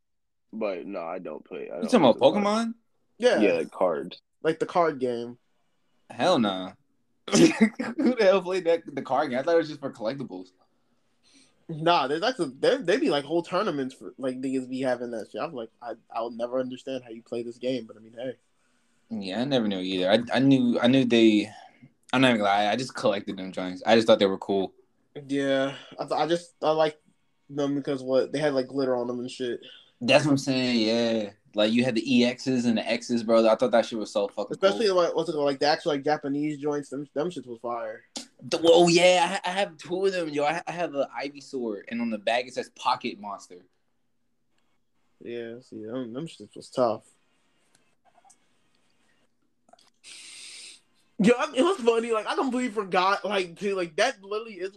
but 0.52 0.86
no, 0.86 1.00
I 1.00 1.18
don't 1.18 1.44
play. 1.44 1.70
I 1.70 1.80
You 1.80 1.88
don't 1.88 1.90
talking 1.90 2.00
about 2.00 2.18
play 2.18 2.30
the 2.30 2.32
cards. 2.32 2.46
Pokemon? 2.46 2.74
yeah, 3.18 3.38
Yeah, 3.40 3.52
like 3.54 3.70
cards. 3.70 4.20
like 4.42 4.58
the 4.58 4.66
card 4.66 4.98
game. 5.00 5.38
Hell 6.10 6.38
no. 6.38 6.72
Who 7.30 7.36
the 7.38 8.16
hell 8.20 8.42
played 8.42 8.64
that 8.64 8.82
the 8.92 9.02
card 9.02 9.30
game? 9.30 9.38
I 9.38 9.42
thought 9.42 9.54
it 9.54 9.58
was 9.58 9.68
just 9.68 9.80
for 9.80 9.92
collectibles. 9.92 10.48
Nah, 11.68 12.08
there's 12.08 12.22
actually 12.24 12.52
there 12.58 12.78
they 12.78 12.96
be 12.96 13.10
like 13.10 13.24
whole 13.24 13.42
tournaments 13.42 13.94
for 13.94 14.12
like 14.18 14.40
niggas 14.40 14.68
be 14.68 14.80
having 14.80 15.12
that 15.12 15.28
shit. 15.30 15.40
I'm 15.40 15.52
like, 15.52 15.70
I 15.80 15.92
I'll 16.12 16.30
never 16.30 16.58
understand 16.58 17.04
how 17.04 17.10
you 17.10 17.22
play 17.22 17.44
this 17.44 17.58
game, 17.58 17.86
but 17.86 17.96
I 17.96 18.00
mean, 18.00 18.14
hey, 18.18 18.32
Yeah, 19.10 19.40
I 19.40 19.44
never 19.44 19.66
knew 19.66 19.80
either. 19.80 20.10
I, 20.10 20.20
I 20.32 20.38
knew 20.38 20.78
I 20.80 20.86
knew 20.86 21.04
they. 21.04 21.50
I'm 22.12 22.20
not 22.20 22.28
even 22.28 22.40
gonna 22.40 22.50
lie. 22.50 22.66
I 22.70 22.76
just 22.76 22.94
collected 22.94 23.36
them 23.36 23.52
joints. 23.52 23.82
I 23.84 23.94
just 23.96 24.06
thought 24.06 24.18
they 24.18 24.26
were 24.26 24.38
cool. 24.38 24.72
yeah, 25.28 25.74
I 25.98 26.04
th- 26.04 26.20
I 26.20 26.26
just 26.26 26.54
I 26.62 26.70
like 26.70 26.98
them 27.48 27.74
because 27.74 28.02
what 28.02 28.32
they 28.32 28.38
had 28.38 28.54
like 28.54 28.68
glitter 28.68 28.96
on 28.96 29.06
them 29.08 29.18
and 29.20 29.30
shit. 29.30 29.60
That's 30.00 30.24
what 30.24 30.32
I'm 30.32 30.38
saying. 30.38 30.86
Yeah, 30.86 31.30
like 31.54 31.72
you 31.72 31.84
had 31.84 31.96
the 31.96 32.02
EXs 32.02 32.66
and 32.66 32.78
the 32.78 32.88
X's, 32.88 33.22
bro. 33.24 33.46
I 33.48 33.56
thought 33.56 33.72
that 33.72 33.86
shit 33.86 33.98
was 33.98 34.12
so 34.12 34.28
fucking. 34.28 34.52
Especially 34.52 34.86
cool. 34.86 34.96
like 34.96 35.14
what's 35.14 35.28
it 35.28 35.32
called, 35.32 35.46
like 35.46 35.58
the 35.60 35.66
actual 35.66 35.92
like 35.92 36.04
Japanese 36.04 36.58
joints. 36.58 36.88
Them 36.88 37.06
them 37.14 37.30
shits 37.30 37.46
was 37.46 37.58
fire. 37.60 38.04
The- 38.42 38.86
yeah, 38.88 39.38
I, 39.44 39.50
I 39.50 39.52
have 39.52 39.76
two 39.76 40.06
of 40.06 40.12
them, 40.12 40.28
yo. 40.30 40.44
I, 40.44 40.62
I 40.66 40.72
have 40.72 40.92
the 40.92 41.08
Ivysaur, 41.22 41.82
and 41.88 42.00
on 42.00 42.10
the 42.10 42.18
bag 42.18 42.46
it 42.46 42.54
says 42.54 42.70
Pocket 42.70 43.20
Monster. 43.20 43.66
Yeah, 45.20 45.56
see 45.60 45.84
them 45.84 46.12
them 46.12 46.26
shits 46.26 46.56
was 46.56 46.70
tough. 46.70 47.02
Yo, 51.22 51.34
it 51.54 51.62
was 51.62 51.76
funny. 51.78 52.12
Like 52.12 52.26
I 52.26 52.34
completely 52.34 52.70
forgot. 52.70 53.24
Like, 53.24 53.54
dude, 53.56 53.76
like 53.76 53.96
that 53.96 54.22
literally 54.22 54.54
is 54.54 54.76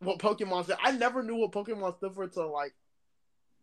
what 0.00 0.18
Pokemon 0.18 0.66
said. 0.66 0.76
I 0.82 0.92
never 0.92 1.22
knew 1.22 1.36
what 1.36 1.52
Pokemon 1.52 1.96
stood 1.96 2.14
for 2.14 2.24
until 2.24 2.52
like 2.52 2.74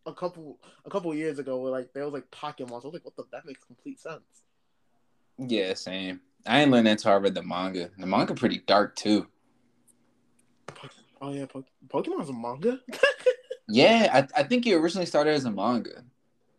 a 0.05 0.13
couple 0.13 0.59
a 0.85 0.89
couple 0.89 1.13
years 1.13 1.39
ago. 1.39 1.57
Where 1.57 1.71
like 1.71 1.93
there 1.93 2.05
was 2.05 2.13
like 2.13 2.31
Pokemon. 2.31 2.71
I 2.71 2.85
was 2.85 2.93
like, 2.93 3.05
what 3.05 3.15
the? 3.15 3.25
That 3.31 3.45
makes 3.45 3.63
complete 3.63 3.99
sense. 3.99 4.23
Yeah, 5.37 5.73
same. 5.73 6.21
I 6.45 6.61
ain't 6.61 6.71
learned 6.71 6.87
that 6.87 6.91
until 6.91 7.11
I 7.11 7.15
read 7.15 7.35
the 7.35 7.43
manga. 7.43 7.89
The 7.97 8.05
manga 8.05 8.33
pretty 8.33 8.59
dark 8.59 8.95
too. 8.95 9.27
Oh 11.21 11.31
yeah, 11.31 11.45
po- 11.45 11.65
Pokemon's 11.87 12.29
a 12.29 12.33
manga. 12.33 12.79
Yeah, 13.69 14.09
I, 14.13 14.41
I 14.41 14.43
think 14.43 14.67
it 14.67 14.75
originally 14.75 15.05
started 15.05 15.31
as 15.31 15.45
a 15.45 15.51
manga, 15.51 16.03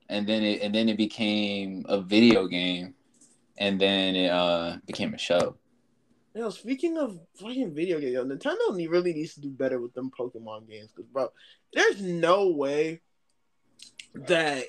and 0.08 0.26
then 0.26 0.42
it 0.42 0.62
and 0.62 0.74
then 0.74 0.88
it 0.88 0.96
became 0.96 1.84
a 1.86 2.00
video 2.00 2.46
game, 2.46 2.94
and 3.58 3.80
then 3.80 4.16
it 4.16 4.30
uh 4.30 4.76
became 4.86 5.14
a 5.14 5.18
show. 5.18 5.56
Yo, 6.34 6.50
speaking 6.50 6.98
of 6.98 7.20
fucking 7.40 7.72
video 7.74 8.00
game, 8.00 8.12
yo, 8.12 8.24
Nintendo 8.24 8.90
really 8.90 9.12
needs 9.12 9.34
to 9.34 9.40
do 9.40 9.50
better 9.50 9.80
with 9.80 9.94
them 9.94 10.10
Pokemon 10.18 10.68
games, 10.68 10.90
because 10.90 11.08
bro, 11.10 11.28
there's 11.72 12.02
no 12.02 12.48
way 12.48 13.00
that 14.14 14.64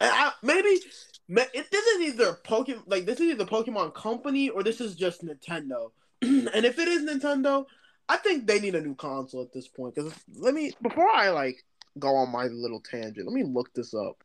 I, 0.00 0.32
maybe 0.42 0.80
ma- 1.28 1.42
it, 1.52 1.70
this 1.70 1.86
is 1.86 2.00
either 2.02 2.38
Pokemon 2.44 2.84
like 2.86 3.06
this 3.06 3.20
is 3.20 3.32
either 3.32 3.44
Pokemon 3.44 3.94
Company 3.94 4.48
or 4.48 4.62
this 4.62 4.80
is 4.80 4.94
just 4.94 5.24
Nintendo. 5.24 5.90
and 6.22 6.64
if 6.64 6.78
it 6.78 6.88
is 6.88 7.02
Nintendo, 7.02 7.64
I 8.08 8.16
think 8.16 8.46
they 8.46 8.60
need 8.60 8.74
a 8.74 8.80
new 8.80 8.94
console 8.94 9.42
at 9.42 9.52
this 9.52 9.68
point. 9.68 9.94
Because 9.94 10.12
let 10.36 10.54
me 10.54 10.72
before 10.82 11.08
I 11.08 11.30
like 11.30 11.64
go 11.98 12.14
on 12.16 12.30
my 12.30 12.46
little 12.46 12.80
tangent, 12.80 13.26
let 13.26 13.34
me 13.34 13.44
look 13.44 13.72
this 13.74 13.94
up. 13.94 14.22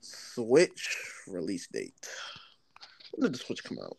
Switch 0.00 0.96
release 1.26 1.66
date. 1.66 1.94
When 3.12 3.22
did 3.30 3.34
the 3.34 3.44
Switch 3.44 3.62
come 3.64 3.78
out? 3.82 3.96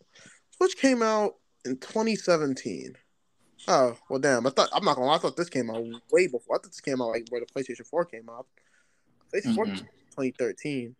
Switch 0.55 0.77
came 0.77 1.01
out 1.01 1.35
in 1.65 1.77
2017. 1.77 2.93
Oh 3.67 3.97
well, 4.09 4.19
damn! 4.19 4.45
I 4.47 4.49
thought 4.51 4.69
I'm 4.73 4.85
not 4.85 4.95
gonna. 4.95 5.07
lie, 5.07 5.15
I 5.15 5.17
thought 5.17 5.35
this 5.35 5.49
came 5.49 5.69
out 5.69 5.83
way 6.11 6.27
before. 6.27 6.55
I 6.55 6.59
thought 6.59 6.71
this 6.71 6.79
came 6.81 7.01
out 7.01 7.09
like 7.09 7.25
where 7.29 7.41
the 7.41 7.47
PlayStation 7.47 7.85
4 7.85 8.05
came 8.05 8.29
out. 8.29 8.47
PlayStation 9.33 9.55
4 9.55 9.65
Mhm. 9.65 9.79
2013. 10.11 10.95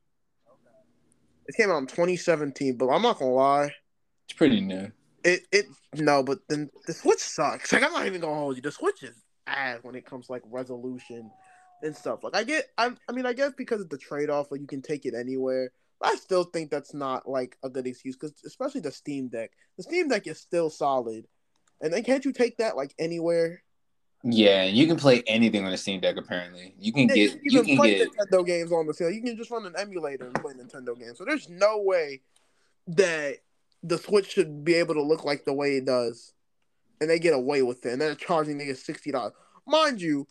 It 1.48 1.56
came 1.56 1.72
out 1.72 1.78
in 1.78 1.88
2017, 1.88 2.76
but 2.78 2.90
I'm 2.90 3.02
not 3.02 3.20
gonna 3.20 3.32
lie. 3.32 3.74
It's 4.26 4.38
pretty 4.38 4.60
new. 4.60 4.92
It 5.24 5.48
it 5.52 5.66
no, 5.96 6.24
but 6.24 6.40
then 6.50 6.70
the 6.88 6.94
Switch 6.94 7.20
sucks. 7.20 7.72
Like 7.74 7.84
I'm 7.84 7.94
not 7.94 8.06
even 8.06 8.22
gonna 8.22 8.36
hold 8.36 8.56
you. 8.58 8.62
The 8.62 8.72
Switch 8.72 9.04
is 9.04 9.16
ass 9.46 9.80
when 9.84 9.96
it 9.96 10.06
comes 10.06 10.26
to 10.28 10.34
like 10.34 10.44
resolution 10.46 11.32
and 11.84 11.96
stuff. 11.96 12.24
Like 12.24 12.36
I 12.36 12.44
get, 12.44 12.66
I, 12.78 12.92
I 13.08 13.12
mean, 13.14 13.26
I 13.26 13.34
guess 13.34 13.54
because 13.58 13.80
of 13.82 13.90
the 13.90 13.98
trade 13.98 14.30
off, 14.30 14.52
like 14.52 14.60
you 14.62 14.68
can 14.68 14.82
take 14.82 15.06
it 15.06 15.14
anywhere. 15.14 15.72
But 16.00 16.10
I 16.10 16.16
still 16.16 16.44
think 16.44 16.70
that's 16.70 16.94
not 16.94 17.28
like 17.28 17.58
a 17.64 17.70
good 17.70 17.88
excuse 17.88 18.16
because 18.16 18.34
especially 18.46 18.82
the 18.82 18.92
Steam 18.92 19.30
Deck, 19.30 19.52
the 19.78 19.84
Steam 19.84 20.10
Deck 20.10 20.28
is 20.28 20.40
still 20.40 20.70
solid, 20.70 21.28
and 21.82 21.92
then 21.92 22.04
can't 22.04 22.24
you 22.24 22.32
take 22.32 22.58
that 22.58 22.76
like 22.78 22.94
anywhere? 23.00 23.64
Yeah, 24.24 24.64
you 24.64 24.88
can 24.88 24.98
play 24.98 25.24
anything 25.28 25.64
on 25.64 25.72
the 25.72 25.78
Steam 25.78 26.00
Deck. 26.02 26.18
Apparently, 26.18 26.74
you 26.80 26.92
can 26.92 27.08
Yeah, 27.08 27.16
get 27.16 27.32
can 27.32 27.40
you 27.44 27.64
can 27.64 27.78
play 27.78 27.98
get 27.98 28.10
Nintendo 28.10 28.46
games 28.46 28.72
on 28.72 28.88
the 28.88 28.94
sale. 28.94 29.10
You 29.10 29.22
can 29.22 29.38
just 29.38 29.52
run 29.52 29.66
an 29.66 29.76
emulator 29.78 30.26
and 30.26 30.36
play 30.36 30.54
Nintendo 30.54 30.98
games. 30.98 31.18
So 31.18 31.26
there's 31.26 31.50
no 31.50 31.82
way 31.82 32.22
that 32.88 33.38
the 33.84 33.98
Switch 33.98 34.32
should 34.32 34.64
be 34.64 34.74
able 34.76 34.96
to 34.96 35.04
look 35.04 35.24
like 35.24 35.46
the 35.46 35.54
way 35.54 35.78
it 35.78 35.86
does, 35.86 36.34
and 37.00 37.10
they 37.10 37.20
get 37.20 37.34
away 37.34 37.62
with 37.62 37.86
it. 37.86 37.94
And 37.94 38.02
they're 38.02 38.16
charging 38.16 38.58
niggas 38.58 38.78
sixty 38.78 39.12
dollars, 39.12 39.34
mind 39.68 40.02
you. 40.02 40.28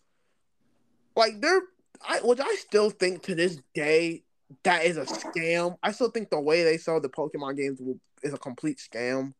Like 1.15 1.41
they're, 1.41 1.63
I, 2.07 2.21
which 2.23 2.41
I 2.41 2.55
still 2.57 2.91
think 2.91 3.23
to 3.23 3.35
this 3.35 3.59
day 3.75 4.25
that 4.63 4.85
is 4.85 4.97
a 4.97 5.05
scam. 5.05 5.77
I 5.83 5.93
still 5.93 6.11
think 6.11 6.31
the 6.31 6.41
way 6.41 6.63
they 6.63 6.79
sell 6.79 7.01
the 7.01 7.09
Pokemon 7.09 7.57
games 7.57 7.81
will, 7.81 7.99
is 8.23 8.33
a 8.33 8.39
complete 8.39 8.79
scam. 8.79 9.35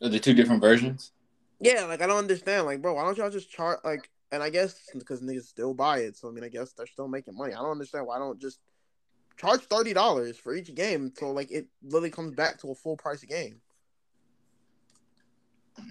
the 0.00 0.18
two 0.18 0.34
different 0.34 0.60
versions. 0.60 1.12
Yeah, 1.60 1.84
like 1.84 2.02
I 2.02 2.06
don't 2.06 2.18
understand. 2.18 2.66
Like, 2.66 2.82
bro, 2.82 2.94
why 2.94 3.04
don't 3.04 3.16
y'all 3.16 3.30
just 3.30 3.50
chart 3.50 3.84
like? 3.84 4.10
And 4.32 4.42
I 4.42 4.50
guess 4.50 4.90
because 4.92 5.22
niggas 5.22 5.44
still 5.44 5.72
buy 5.72 5.98
it, 6.00 6.16
so 6.16 6.28
I 6.28 6.32
mean, 6.32 6.44
I 6.44 6.48
guess 6.48 6.72
they're 6.72 6.86
still 6.86 7.08
making 7.08 7.36
money. 7.36 7.54
I 7.54 7.58
don't 7.58 7.70
understand 7.70 8.06
why 8.06 8.16
I 8.16 8.18
don't 8.18 8.40
just 8.40 8.58
charge 9.36 9.60
thirty 9.62 9.94
dollars 9.94 10.36
for 10.36 10.54
each 10.54 10.74
game, 10.74 11.12
so 11.16 11.30
like 11.30 11.50
it 11.50 11.68
literally 11.82 12.10
comes 12.10 12.32
back 12.32 12.58
to 12.60 12.70
a 12.70 12.74
full 12.74 12.96
price 12.96 13.22
game. 13.22 13.60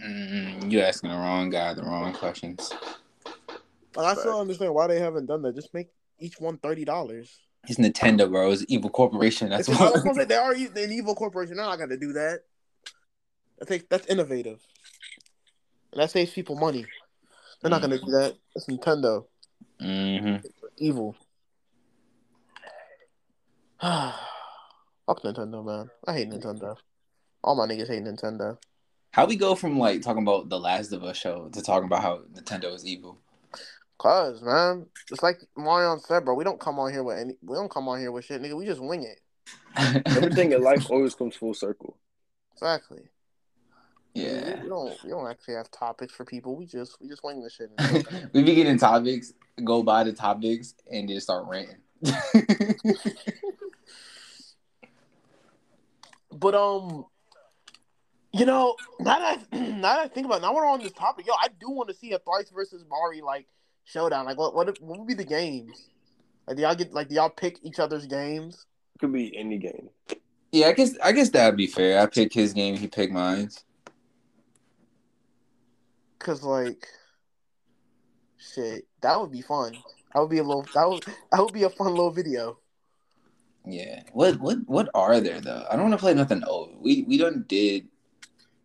Mm, 0.03 0.71
you 0.71 0.81
asking 0.81 1.11
the 1.11 1.15
wrong 1.15 1.49
guy 1.49 1.73
the 1.73 1.83
wrong 1.83 2.13
questions. 2.13 2.73
Like 3.95 4.05
I 4.05 4.13
still 4.19 4.33
don't 4.33 4.41
understand 4.41 4.73
why 4.73 4.87
they 4.87 4.99
haven't 4.99 5.27
done 5.27 5.41
that. 5.43 5.55
Just 5.55 5.73
make 5.73 5.89
each 6.19 6.39
one 6.39 6.57
thirty 6.57 6.85
dollars. 6.85 7.39
It's 7.67 7.79
Nintendo, 7.79 8.29
bro. 8.29 8.51
It's 8.51 8.65
evil 8.67 8.89
corporation. 8.89 9.49
That's 9.49 9.67
That's 9.67 9.79
what. 9.79 10.15
what 10.17 10.27
they 10.27 10.35
are 10.35 10.53
an 10.53 10.91
evil 10.91 11.15
corporation. 11.15 11.57
They're 11.57 11.65
not 11.65 11.79
gonna 11.79 11.97
do 11.97 12.13
that. 12.13 12.41
I 13.61 13.65
think 13.65 13.89
that's 13.89 14.07
innovative. 14.07 14.59
And 15.91 16.01
that 16.01 16.11
saves 16.11 16.31
people 16.31 16.55
money. 16.55 16.85
They're 17.61 17.71
not 17.71 17.81
gonna 17.81 17.99
do 17.99 18.11
that. 18.11 18.35
It's 18.55 18.67
Nintendo. 18.67 19.25
hmm 19.79 20.35
Evil. 20.77 21.15
Fuck 23.81 25.21
Nintendo, 25.23 25.65
man. 25.65 25.89
I 26.07 26.13
hate 26.13 26.29
Nintendo. 26.29 26.75
All 27.43 27.55
my 27.55 27.65
niggas 27.65 27.87
hate 27.87 28.03
Nintendo. 28.03 28.57
How 29.11 29.25
we 29.25 29.35
go 29.35 29.55
from 29.55 29.79
like 29.79 30.01
talking 30.01 30.23
about 30.23 30.49
the 30.49 30.59
Last 30.59 30.91
of 30.91 31.03
Us 31.03 31.15
show 31.15 31.47
to 31.53 31.61
talking 31.61 31.85
about 31.85 32.01
how 32.01 32.21
Nintendo 32.33 32.73
is 32.73 32.85
evil? 32.85 33.19
Cause 34.05 34.39
man, 34.43 34.85
it's 35.09 35.23
like 35.23 35.39
Marion 35.57 35.99
said, 35.99 36.25
bro. 36.25 36.35
We 36.35 36.43
don't 36.43 36.59
come 36.59 36.77
on 36.77 36.91
here 36.91 37.01
with 37.01 37.17
any. 37.17 37.37
We 37.41 37.55
don't 37.55 37.71
come 37.71 37.87
on 37.87 37.99
here 37.99 38.11
with 38.11 38.25
shit, 38.25 38.39
nigga. 38.39 38.55
We 38.55 38.63
just 38.63 38.79
wing 38.79 39.01
it. 39.01 39.19
Everything 40.05 40.51
in 40.51 40.61
life 40.61 40.91
always 40.91 41.15
comes 41.15 41.35
full 41.35 41.55
circle. 41.55 41.97
Exactly. 42.53 43.01
yeah. 44.13 44.61
We 44.61 44.69
don't. 44.69 45.03
We 45.03 45.09
don't 45.09 45.27
actually 45.27 45.55
have 45.55 45.71
topics 45.71 46.13
for 46.13 46.23
people. 46.23 46.55
We 46.55 46.67
just. 46.67 47.01
We 47.01 47.07
just 47.07 47.23
wing 47.23 47.41
the 47.41 47.49
shit. 47.49 47.71
and 47.79 47.97
it's 47.97 48.07
okay. 48.07 48.25
we 48.31 48.43
be 48.43 48.53
getting 48.53 48.77
topics, 48.77 49.33
go 49.63 49.81
by 49.81 50.03
the 50.03 50.13
topics, 50.13 50.75
and 50.91 51.09
just 51.09 51.23
start 51.23 51.47
ranting. 51.47 51.77
But 56.31 56.53
um, 56.53 57.05
you 58.33 58.45
know, 58.45 58.75
now 58.99 59.17
that 59.17 59.39
I, 59.51 59.57
now 59.71 59.95
that 59.95 59.99
I 59.99 60.07
think 60.09 60.27
about 60.27 60.39
it, 60.39 60.41
now 60.41 60.53
we're 60.53 60.67
on 60.67 60.79
this 60.79 60.91
topic, 60.91 61.25
yo, 61.25 61.33
I 61.33 61.47
do 61.47 61.71
want 61.71 61.89
to 61.89 61.95
see 61.95 62.11
a 62.11 62.19
Thrice 62.19 62.51
versus 62.53 62.83
Mari 62.87 63.21
like 63.21 63.47
showdown. 63.85 64.25
Like, 64.25 64.37
what 64.37 64.53
what 64.53 64.79
what 64.81 64.99
would 64.99 65.07
be 65.07 65.13
the 65.13 65.23
games? 65.23 65.89
Like, 66.47 66.57
do 66.57 66.63
y'all 66.63 66.75
get 66.75 66.93
like 66.93 67.09
do 67.09 67.15
y'all 67.15 67.29
pick 67.29 67.59
each 67.63 67.79
other's 67.79 68.05
games? 68.05 68.65
Could 68.99 69.13
be 69.13 69.35
any 69.35 69.57
game. 69.57 69.89
yeah, 70.51 70.67
I 70.67 70.73
guess 70.73 70.97
I 71.03 71.11
guess 71.11 71.29
that'd 71.29 71.57
be 71.57 71.67
fair. 71.67 72.01
I 72.01 72.05
pick 72.07 72.33
his 72.33 72.53
game, 72.53 72.75
he 72.75 72.87
pick 72.87 73.11
mine. 73.11 73.49
Cause 76.19 76.43
like, 76.43 76.87
shit, 78.37 78.85
that 79.01 79.19
would 79.19 79.31
be 79.31 79.41
fun. 79.41 79.77
That 80.13 80.21
would 80.21 80.29
be 80.29 80.39
a 80.39 80.43
little. 80.43 80.65
That 80.73 80.89
would 80.89 81.05
that 81.31 81.41
would 81.41 81.53
be 81.53 81.63
a 81.63 81.69
fun 81.69 81.91
little 81.91 82.11
video. 82.11 82.57
Yeah. 83.67 84.03
What 84.13 84.39
what 84.39 84.59
what 84.65 84.89
are 84.93 85.19
there 85.19 85.41
though? 85.41 85.65
I 85.69 85.75
don't 85.75 85.89
want 85.89 85.93
to 85.93 85.99
play 85.99 86.13
nothing 86.13 86.43
old. 86.45 86.75
We 86.79 87.03
we 87.03 87.17
done 87.17 87.45
did 87.47 87.87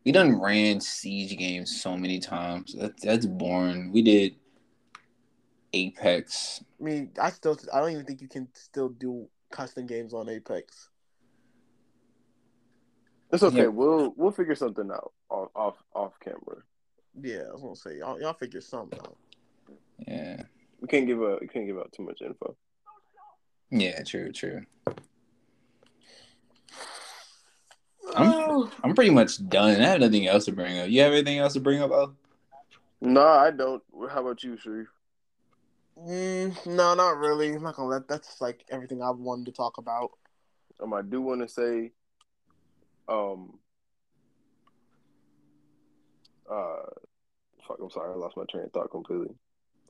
we 0.04 0.12
done 0.12 0.40
ran 0.40 0.80
siege 0.80 1.36
games 1.36 1.80
so 1.80 1.96
many 1.96 2.18
times. 2.18 2.74
That's 2.78 3.02
that's 3.02 3.26
boring. 3.26 3.92
We 3.92 4.02
did 4.02 4.36
Apex. 5.72 6.62
I 6.80 6.84
mean, 6.84 7.10
I 7.20 7.30
still 7.30 7.58
I 7.72 7.80
don't 7.80 7.92
even 7.92 8.04
think 8.04 8.20
you 8.20 8.28
can 8.28 8.48
still 8.54 8.88
do 8.88 9.28
custom 9.50 9.86
games 9.86 10.14
on 10.14 10.28
Apex. 10.28 10.88
It's 13.32 13.42
okay. 13.42 13.62
Yeah. 13.62 13.66
We'll 13.68 14.12
we'll 14.16 14.32
figure 14.32 14.54
something 14.54 14.90
out 14.90 15.12
off 15.28 15.48
off, 15.54 15.76
off 15.94 16.12
camera. 16.20 16.62
Yeah, 17.20 17.42
I 17.48 17.52
was 17.52 17.62
gonna 17.62 17.76
say 17.76 17.98
y'all 17.98 18.20
y'all 18.20 18.32
figure 18.34 18.60
something 18.60 18.98
out. 18.98 19.16
Yeah. 20.06 20.42
We 20.80 20.88
can't 20.88 21.06
give 21.06 21.20
a 21.20 21.38
we 21.40 21.46
can't 21.46 21.66
give 21.66 21.78
out 21.78 21.92
too 21.92 22.02
much 22.02 22.22
info. 22.22 22.56
Yeah, 23.70 24.02
true, 24.02 24.32
true. 24.32 24.62
Oh. 28.16 28.70
I'm 28.82 28.94
pretty 28.94 29.12
much 29.12 29.46
done. 29.48 29.80
I 29.80 29.86
have 29.86 30.00
nothing 30.00 30.26
else 30.26 30.46
to 30.46 30.52
bring 30.52 30.78
up. 30.78 30.88
You 30.88 31.02
have 31.02 31.12
anything 31.12 31.38
else 31.38 31.52
to 31.52 31.60
bring 31.60 31.80
up? 31.80 31.90
Oh? 31.92 32.12
No, 33.00 33.26
I 33.26 33.50
don't. 33.50 33.82
How 34.10 34.20
about 34.20 34.42
you, 34.42 34.56
Sharif? 34.56 34.88
Mm, 36.06 36.66
no, 36.66 36.94
not 36.94 37.16
really. 37.18 37.52
I'm 37.52 37.62
not 37.62 37.76
gonna 37.76 37.88
let. 37.88 38.08
That's 38.08 38.40
like 38.40 38.64
everything 38.70 39.02
I 39.02 39.10
wanted 39.10 39.46
to 39.46 39.52
talk 39.52 39.78
about. 39.78 40.10
Um, 40.82 40.94
I 40.94 41.02
do 41.02 41.20
want 41.20 41.42
to 41.42 41.48
say, 41.48 41.92
um, 43.08 43.58
uh, 46.50 46.86
fuck. 47.66 47.78
I'm 47.82 47.90
sorry. 47.90 48.12
I 48.12 48.16
lost 48.16 48.36
my 48.36 48.44
train 48.50 48.64
of 48.64 48.72
thought 48.72 48.90
completely. 48.90 49.34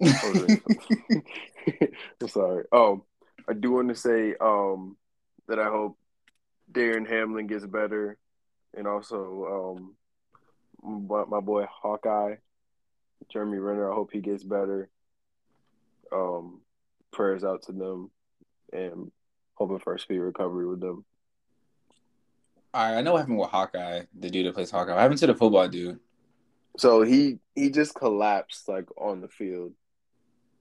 I'm 2.21 2.29
sorry. 2.29 2.65
Um, 2.73 3.03
I 3.49 3.53
do 3.53 3.73
want 3.73 3.89
to 3.91 3.95
say, 3.95 4.35
um, 4.41 4.97
that 5.47 5.59
I 5.59 5.69
hope 5.69 5.99
Darren 6.73 7.09
Hamlin 7.09 7.47
gets 7.47 7.67
better, 7.67 8.17
and 8.77 8.89
also, 8.89 9.77
um, 10.83 11.07
my, 11.07 11.25
my 11.27 11.41
boy 11.41 11.67
Hawkeye, 11.71 12.37
Jeremy 13.31 13.59
Renner. 13.59 13.91
I 13.91 13.95
hope 13.95 14.11
he 14.13 14.21
gets 14.21 14.43
better. 14.43 14.89
Um, 16.13 16.61
prayers 17.13 17.45
out 17.45 17.63
to 17.65 17.73
them, 17.73 18.11
and 18.73 19.11
hoping 19.55 19.79
for 19.79 19.95
a 19.95 19.99
speedy 19.99 20.21
recovery 20.21 20.67
with 20.67 20.81
them. 20.81 21.05
All 22.73 22.85
right, 22.85 22.99
I 22.99 23.01
know 23.03 23.13
what 23.13 23.19
happened 23.19 23.39
with 23.39 23.51
Hawkeye, 23.51 24.03
the 24.19 24.31
dude 24.31 24.47
that 24.47 24.55
plays 24.55 24.71
Hawkeye. 24.71 24.93
What 24.93 25.01
happened 25.01 25.19
to 25.21 25.27
the 25.27 25.35
football 25.35 25.69
dude? 25.69 25.99
So 26.77 27.03
he 27.03 27.39
he 27.55 27.71
just 27.71 27.95
collapsed 27.95 28.69
like 28.69 28.87
on 28.97 29.21
the 29.21 29.29
field, 29.29 29.73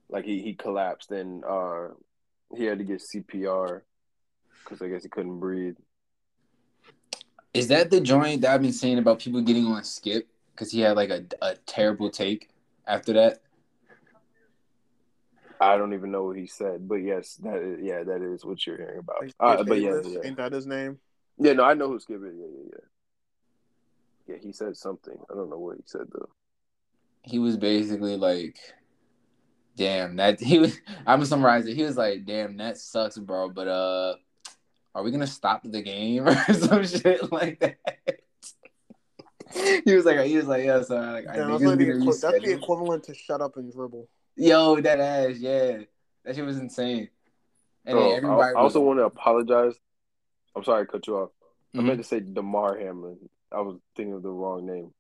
like 0.10 0.26
he 0.26 0.42
he 0.42 0.54
collapsed 0.54 1.12
and 1.12 1.44
uh 1.46 1.90
he 2.56 2.66
had 2.66 2.80
to 2.80 2.84
get 2.84 3.02
CPR 3.02 3.82
because 4.64 4.82
I 4.82 4.88
guess 4.88 5.04
he 5.04 5.10
couldn't 5.10 5.40
breathe. 5.40 5.76
Is 7.54 7.68
that 7.68 7.90
the 7.90 8.02
joint 8.02 8.42
that 8.42 8.54
I've 8.54 8.62
been 8.62 8.74
saying 8.74 8.98
about 8.98 9.20
people 9.20 9.42
getting 9.42 9.66
on 9.66 9.84
Skip 9.84 10.28
because 10.52 10.72
he 10.72 10.82
had 10.82 10.96
like 10.96 11.10
a, 11.10 11.24
a 11.42 11.56
terrible 11.66 12.10
take 12.10 12.50
after 12.88 13.14
that? 13.14 13.42
I 15.62 15.78
don't 15.78 15.94
even 15.94 16.12
know 16.12 16.24
what 16.24 16.38
he 16.38 16.48
said, 16.48 16.88
but 16.88 16.96
yes, 16.96 17.36
that 17.44 17.58
is, 17.58 17.80
yeah, 17.82 18.04
that 18.04 18.22
is 18.22 18.46
what 18.46 18.66
you're 18.66 18.78
hearing 18.78 19.00
about. 19.00 19.22
Like, 19.22 19.34
Uh, 19.40 19.58
Skip 19.58 19.68
but 19.68 19.82
yeah, 19.82 20.02
yeah, 20.06 20.20
ain't 20.24 20.38
that 20.38 20.54
his 20.54 20.66
name? 20.66 21.00
yeah, 21.38 21.54
no, 21.54 21.64
I 21.64 21.74
know 21.74 21.90
who 21.90 22.00
Skip 22.00 22.22
is. 22.24 22.34
Yeah, 22.38 22.46
yeah, 22.46 22.70
yeah. 22.72 24.36
Yeah, 24.36 24.42
he 24.42 24.54
said 24.54 24.78
something. 24.78 25.18
I 25.30 25.34
don't 25.34 25.50
know 25.50 25.58
what 25.58 25.78
he 25.78 25.84
said 25.86 26.08
though. 26.14 26.30
He 27.24 27.40
was 27.40 27.58
basically 27.58 28.16
like, 28.16 28.58
"Damn, 29.76 30.16
that 30.18 30.40
he 30.40 30.60
was." 30.60 30.80
I'm 31.00 31.18
gonna 31.18 31.26
summarize 31.26 31.66
it. 31.66 31.76
He 31.76 31.84
was 31.84 31.98
like, 31.98 32.26
"Damn, 32.26 32.58
that 32.58 32.78
sucks, 32.78 33.18
bro." 33.18 33.50
But 33.50 33.68
uh, 33.68 34.16
are 34.96 35.04
we 35.04 35.12
gonna 35.12 35.28
stop 35.28 35.64
the 35.64 35.82
game 35.82 36.28
or 36.28 36.54
some 36.54 36.86
shit 36.86 37.32
like 37.32 37.60
that? 37.60 37.78
he 39.86 39.96
was 39.96 40.06
like, 40.06 40.20
he 40.22 40.38
was 40.38 40.46
like, 40.46 40.64
yeah, 40.64 40.82
sorry. 40.84 41.24
Like, 41.24 41.28
I 41.28 41.36
Damn, 41.36 41.48
think 41.48 41.60
that's, 41.60 41.62
it's 41.62 41.70
like 41.70 41.78
the 41.80 41.90
equi- 41.90 42.06
that's 42.22 42.46
the 42.46 42.52
equivalent 42.54 43.04
to 43.06 43.16
shut 43.16 43.42
up 43.42 43.58
and 43.58 43.72
dribble. 43.72 44.08
Yo, 44.40 44.80
that 44.80 45.02
ass, 45.02 45.38
yeah, 45.38 45.80
that 46.24 46.34
shit 46.34 46.46
was 46.46 46.58
insane. 46.58 47.10
And 47.86 47.98
Oh, 47.98 48.02
then 48.02 48.14
I, 48.14 48.16
everybody 48.16 48.56
I 48.56 48.60
also 48.60 48.80
was, 48.80 48.88
want 48.88 49.00
to 49.00 49.04
apologize. 49.04 49.74
I'm 50.56 50.64
sorry, 50.64 50.84
I 50.84 50.86
cut 50.86 51.06
you 51.08 51.18
off. 51.18 51.32
I 51.76 51.80
Mhm. 51.80 51.86
meant 51.86 51.98
to 52.00 52.06
say 52.06 52.22
Damar 52.22 52.78
Hamlin. 52.80 53.18
I 53.52 53.60
was 53.60 53.80
thinking 53.98 54.14
of 54.14 54.24
the 54.24 54.30
wrong 54.30 54.66
name. 54.66 54.94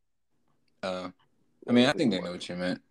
Uh, 0.83 1.09
I 1.67 1.71
mean, 1.71 1.85
I 1.85 1.93
think 1.93 2.11
they 2.11 2.19
know 2.19 2.31
what 2.31 2.49
you 2.49 2.55
meant. 2.57 2.81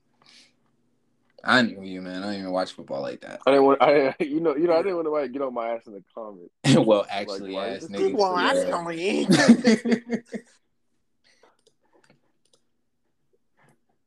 I 1.44 1.62
knew 1.62 1.82
you, 1.82 2.00
man. 2.00 2.22
I 2.22 2.26
don't 2.32 2.40
even 2.40 2.50
watch 2.50 2.72
football 2.72 3.02
like 3.02 3.20
that. 3.20 3.40
I 3.46 3.50
didn't 3.50 3.66
want. 3.66 3.82
I 3.82 4.14
you 4.20 4.40
know 4.40 4.56
you 4.56 4.66
know 4.66 4.74
I 4.74 4.78
didn't 4.82 4.96
want 4.96 5.06
to 5.06 5.10
like 5.10 5.32
get 5.32 5.42
on 5.42 5.52
my 5.52 5.68
ass 5.74 5.86
in 5.86 5.92
the 5.92 6.04
comments. 6.14 6.52
well, 6.86 7.06
actually, 7.10 7.52
why 7.52 7.68
ass 7.68 7.84
niggas. 7.88 8.14
Well, 8.14 8.40
yeah. 8.40 8.74
actually, 8.74 10.22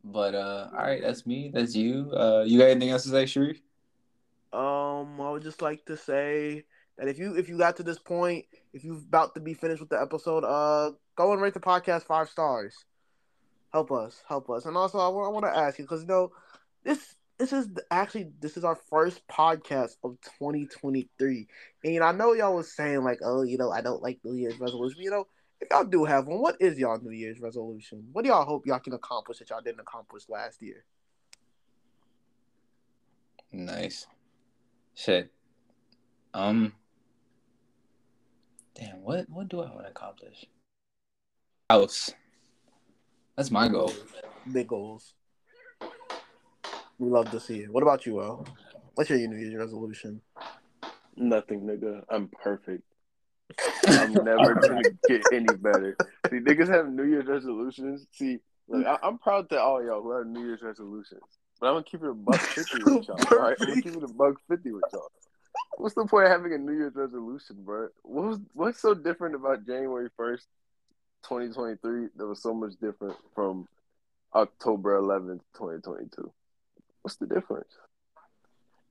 But 0.03 0.35
uh, 0.35 0.69
all 0.71 0.79
right, 0.79 1.01
that's 1.01 1.25
me. 1.25 1.51
That's 1.53 1.75
you. 1.75 2.11
Uh, 2.11 2.43
you 2.45 2.59
got 2.59 2.69
anything 2.69 2.89
else 2.89 3.03
to 3.03 3.09
say, 3.09 3.25
Sharif? 3.25 3.61
Um, 4.51 5.21
I 5.21 5.31
would 5.31 5.43
just 5.43 5.61
like 5.61 5.85
to 5.85 5.95
say 5.95 6.65
that 6.97 7.07
if 7.07 7.19
you 7.19 7.35
if 7.35 7.47
you 7.47 7.57
got 7.57 7.77
to 7.77 7.83
this 7.83 7.99
point, 7.99 8.45
if 8.73 8.83
you're 8.83 8.97
about 8.97 9.33
to 9.35 9.41
be 9.41 9.53
finished 9.53 9.79
with 9.79 9.89
the 9.89 10.01
episode, 10.01 10.43
uh, 10.43 10.91
go 11.15 11.33
and 11.33 11.41
rate 11.41 11.53
the 11.53 11.59
podcast 11.59 12.03
five 12.03 12.29
stars. 12.29 12.75
Help 13.71 13.91
us, 13.91 14.21
help 14.27 14.49
us, 14.49 14.65
and 14.65 14.75
also 14.75 14.99
I 14.99 15.07
want 15.07 15.27
I 15.27 15.31
want 15.31 15.45
to 15.45 15.57
ask 15.57 15.79
you 15.79 15.85
because 15.85 16.01
you 16.01 16.07
know 16.07 16.31
this 16.83 17.15
this 17.37 17.53
is 17.53 17.69
actually 17.89 18.31
this 18.41 18.57
is 18.57 18.65
our 18.65 18.75
first 18.75 19.25
podcast 19.27 19.95
of 20.03 20.17
2023, 20.39 21.47
and 21.83 21.93
you 21.93 21.99
know 22.01 22.05
I 22.05 22.11
know 22.11 22.33
y'all 22.33 22.55
was 22.55 22.75
saying 22.75 23.03
like 23.03 23.19
oh 23.23 23.43
you 23.43 23.57
know 23.57 23.71
I 23.71 23.79
don't 23.81 24.03
like 24.03 24.19
New 24.25 24.35
Year's 24.35 24.59
resolution, 24.59 25.01
you 25.01 25.11
know 25.11 25.27
y'all 25.69 25.83
do 25.83 26.05
have 26.05 26.27
one, 26.27 26.39
what 26.39 26.55
is 26.59 26.77
y'all 26.77 26.99
New 26.99 27.11
Year's 27.11 27.39
resolution? 27.39 28.07
What 28.11 28.23
do 28.23 28.29
y'all 28.29 28.45
hope 28.45 28.65
y'all 28.65 28.79
can 28.79 28.93
accomplish 28.93 29.39
that 29.39 29.49
y'all 29.49 29.61
didn't 29.61 29.81
accomplish 29.81 30.23
last 30.29 30.61
year? 30.61 30.85
Nice. 33.51 34.07
Shit. 34.95 35.31
Um. 36.33 36.73
Damn. 38.75 39.01
What 39.03 39.29
What 39.29 39.49
do 39.49 39.61
I 39.61 39.69
want 39.69 39.83
to 39.83 39.89
accomplish? 39.89 40.45
House. 41.69 42.11
That's 43.35 43.51
my 43.51 43.67
goal. 43.67 43.93
Big 44.51 44.67
goals. 44.67 45.13
We 46.97 47.09
love 47.09 47.31
to 47.31 47.39
see 47.39 47.61
it. 47.61 47.71
What 47.71 47.83
about 47.83 48.05
you, 48.05 48.21
Al? 48.21 48.45
What's 48.95 49.09
your 49.09 49.19
New 49.19 49.37
Year's 49.37 49.55
resolution? 49.55 50.21
Nothing, 51.15 51.61
nigga. 51.61 52.03
I'm 52.09 52.27
perfect. 52.27 52.83
I'm 53.87 54.13
never 54.23 54.55
gonna 54.55 54.81
get 55.07 55.21
any 55.31 55.53
better. 55.55 55.95
See, 56.29 56.39
niggas 56.39 56.67
have 56.69 56.89
New 56.91 57.03
Year's 57.03 57.27
resolutions. 57.27 58.05
See, 58.11 58.39
look, 58.67 58.85
I- 58.85 58.99
I'm 59.03 59.17
proud 59.17 59.49
to 59.49 59.59
all 59.59 59.83
y'all 59.83 60.01
who 60.01 60.11
have 60.11 60.27
New 60.27 60.45
Year's 60.45 60.61
resolutions, 60.61 61.21
but 61.59 61.67
I'm 61.67 61.73
gonna 61.73 61.83
keep 61.83 62.03
it 62.03 62.09
a 62.09 62.13
buck 62.13 62.39
fifty 62.39 62.83
with 62.83 63.07
y'all. 63.07 63.17
All 63.31 63.37
right, 63.39 63.57
I'm 63.59 63.67
gonna 63.67 63.81
keep 63.81 63.95
it 63.95 64.03
a 64.03 64.07
buck 64.07 64.35
fifty 64.47 64.71
with 64.71 64.83
y'all. 64.93 65.11
What's 65.77 65.95
the 65.95 66.05
point 66.05 66.25
of 66.25 66.31
having 66.31 66.53
a 66.53 66.57
New 66.57 66.73
Year's 66.73 66.95
resolution, 66.95 67.57
bro? 67.63 67.87
What 68.03 68.25
was 68.25 68.39
what's 68.53 68.79
so 68.79 68.93
different 68.93 69.35
about 69.35 69.65
January 69.65 70.09
first, 70.15 70.47
2023? 71.23 72.07
That 72.15 72.25
was 72.27 72.41
so 72.41 72.53
much 72.53 72.73
different 72.81 73.15
from 73.35 73.67
October 74.33 74.99
11th, 74.99 75.41
2022. 75.55 76.31
What's 77.01 77.17
the 77.17 77.25
difference? 77.27 77.67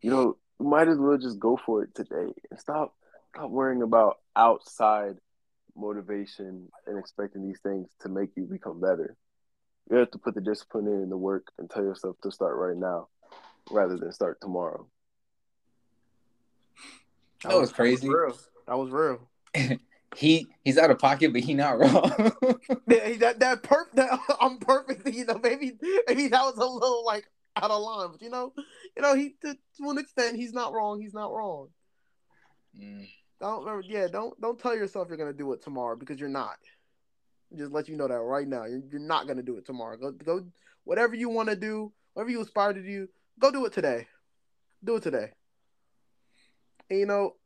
You 0.02 0.11
know, 0.11 0.36
you 0.58 0.66
might 0.66 0.88
as 0.88 0.98
well 0.98 1.16
just 1.18 1.38
go 1.38 1.58
for 1.64 1.82
it 1.84 1.94
today 1.94 2.32
and 2.50 2.58
stop 2.61 2.94
stop 3.34 3.50
worrying 3.50 3.82
about 3.82 4.18
outside 4.37 5.16
motivation 5.76 6.68
and 6.87 6.99
expecting 6.99 7.47
these 7.47 7.61
things 7.61 7.89
to 8.01 8.09
make 8.09 8.31
you 8.37 8.45
become 8.45 8.81
better. 8.81 9.16
You 9.91 9.97
have 9.97 10.11
to 10.12 10.18
put 10.18 10.35
the 10.35 10.41
discipline 10.41 10.87
in 10.87 10.95
and 10.95 11.11
the 11.11 11.16
work 11.16 11.47
and 11.59 11.68
tell 11.68 11.83
yourself 11.83 12.16
to 12.22 12.31
start 12.31 12.57
right 12.57 12.76
now 12.76 13.09
rather 13.70 13.97
than 13.97 14.12
start 14.12 14.41
tomorrow. 14.41 14.87
That 17.43 17.57
was 17.57 17.72
crazy. 17.72 18.09
real. 18.09 18.39
That 18.66 18.78
was 18.78 18.91
real. 18.91 19.28
He 20.16 20.49
he's 20.64 20.76
out 20.76 20.91
of 20.91 20.99
pocket, 20.99 21.33
but 21.33 21.43
he 21.43 21.55
not 21.55 21.78
wrong. 21.78 22.33
Yeah, 22.89 23.14
that 23.18 23.39
that 23.39 23.62
perf 23.62 23.85
that 23.95 24.18
I'm 24.41 24.59
perfect. 24.59 25.09
You 25.09 25.24
know, 25.24 25.39
maybe 25.41 25.78
maybe 26.09 26.26
that 26.26 26.43
was 26.43 26.57
a 26.57 26.66
little 26.66 27.05
like 27.07 27.26
out 27.57 27.70
of 27.70 27.81
line, 27.81 28.09
but 28.11 28.22
you 28.22 28.31
know, 28.31 28.53
you 28.97 29.03
know, 29.03 29.14
he 29.14 29.37
to, 29.43 29.55
to 29.55 29.91
an 29.91 29.99
extent 29.99 30.37
he's 30.37 30.53
not 30.53 30.72
wrong. 30.72 31.01
He's 31.01 31.14
not 31.14 31.33
wrong. 31.33 31.68
Mm, 32.76 33.09
Don't 33.41 33.86
yeah, 33.86 34.07
don't 34.07 34.38
don't 34.41 34.59
tell 34.59 34.76
yourself 34.76 35.09
you're 35.09 35.16
gonna 35.16 35.32
do 35.32 35.53
it 35.53 35.62
tomorrow 35.62 35.97
because 35.97 36.20
you're 36.20 36.28
not. 36.28 36.59
Just 37.57 37.72
let 37.72 37.88
you 37.88 37.97
know 37.97 38.07
that 38.07 38.20
right 38.20 38.47
now. 38.47 38.64
You're, 38.66 38.82
you're 38.91 39.01
not 39.01 39.26
gonna 39.26 39.43
do 39.43 39.57
it 39.57 39.64
tomorrow. 39.64 39.97
Go 39.97 40.12
go 40.12 40.45
whatever 40.84 41.14
you 41.14 41.30
want 41.30 41.49
to 41.49 41.57
do, 41.57 41.93
whatever 42.12 42.30
you 42.30 42.43
aspire 42.43 42.74
to 42.74 42.82
do, 42.82 43.09
go 43.38 43.51
do 43.51 43.64
it 43.64 43.72
today. 43.72 44.07
Do 44.84 44.97
it 44.97 45.03
today. 45.03 45.32
And 46.91 46.99
you 46.99 47.07
know, 47.07 47.36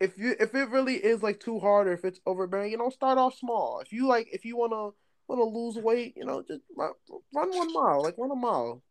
if 0.00 0.18
you 0.18 0.34
if 0.40 0.54
it 0.56 0.70
really 0.70 0.96
is 0.96 1.22
like 1.22 1.38
too 1.38 1.60
hard 1.60 1.86
or 1.86 1.92
if 1.92 2.04
it's 2.04 2.20
overbearing, 2.26 2.72
you 2.72 2.78
know, 2.78 2.90
start 2.90 3.18
off 3.18 3.38
small. 3.38 3.80
If 3.80 3.92
you 3.92 4.08
like 4.08 4.28
if 4.32 4.44
you 4.44 4.56
wanna 4.56 4.90
wanna 5.28 5.44
lose 5.44 5.76
weight, 5.76 6.14
you 6.16 6.24
know, 6.24 6.42
just 6.42 6.62
run, 6.76 6.90
run 7.32 7.56
one 7.56 7.72
mile, 7.72 8.02
like 8.02 8.16
run 8.18 8.32
a 8.32 8.34
mile. 8.34 8.82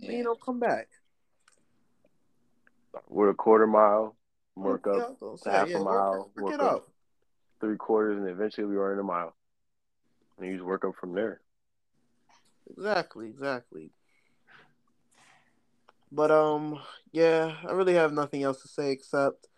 And, 0.00 0.12
yeah. 0.12 0.18
you 0.18 0.24
know, 0.24 0.36
come 0.36 0.60
back. 0.60 0.88
With 3.08 3.30
a 3.30 3.34
quarter 3.34 3.66
mile, 3.66 4.16
work 4.60 4.84
Yeah, 4.86 5.00
up 5.00 5.16
I 5.20 5.24
gonna 5.24 5.38
say, 5.38 5.50
half 5.50 5.68
yeah, 5.68 5.78
a 5.78 5.84
mile, 5.84 6.30
work 6.34 6.44
work 6.44 6.54
it 6.54 6.60
up 6.60 6.72
up. 6.76 6.88
three 7.60 7.76
quarters, 7.76 8.18
and 8.18 8.28
eventually 8.28 8.66
we 8.66 8.76
are 8.76 8.92
in 8.92 8.98
a 8.98 9.04
mile. 9.04 9.34
And 10.38 10.46
you 10.46 10.54
just 10.54 10.64
work 10.66 10.84
up 10.84 10.94
from 10.96 11.14
there. 11.14 11.40
Exactly, 12.70 13.26
exactly. 13.26 13.90
But 16.12 16.30
um, 16.30 16.78
yeah, 17.12 17.56
I 17.66 17.72
really 17.72 17.94
have 17.94 18.12
nothing 18.12 18.42
else 18.42 18.62
to 18.62 18.68
say 18.68 18.92
except, 18.92 19.48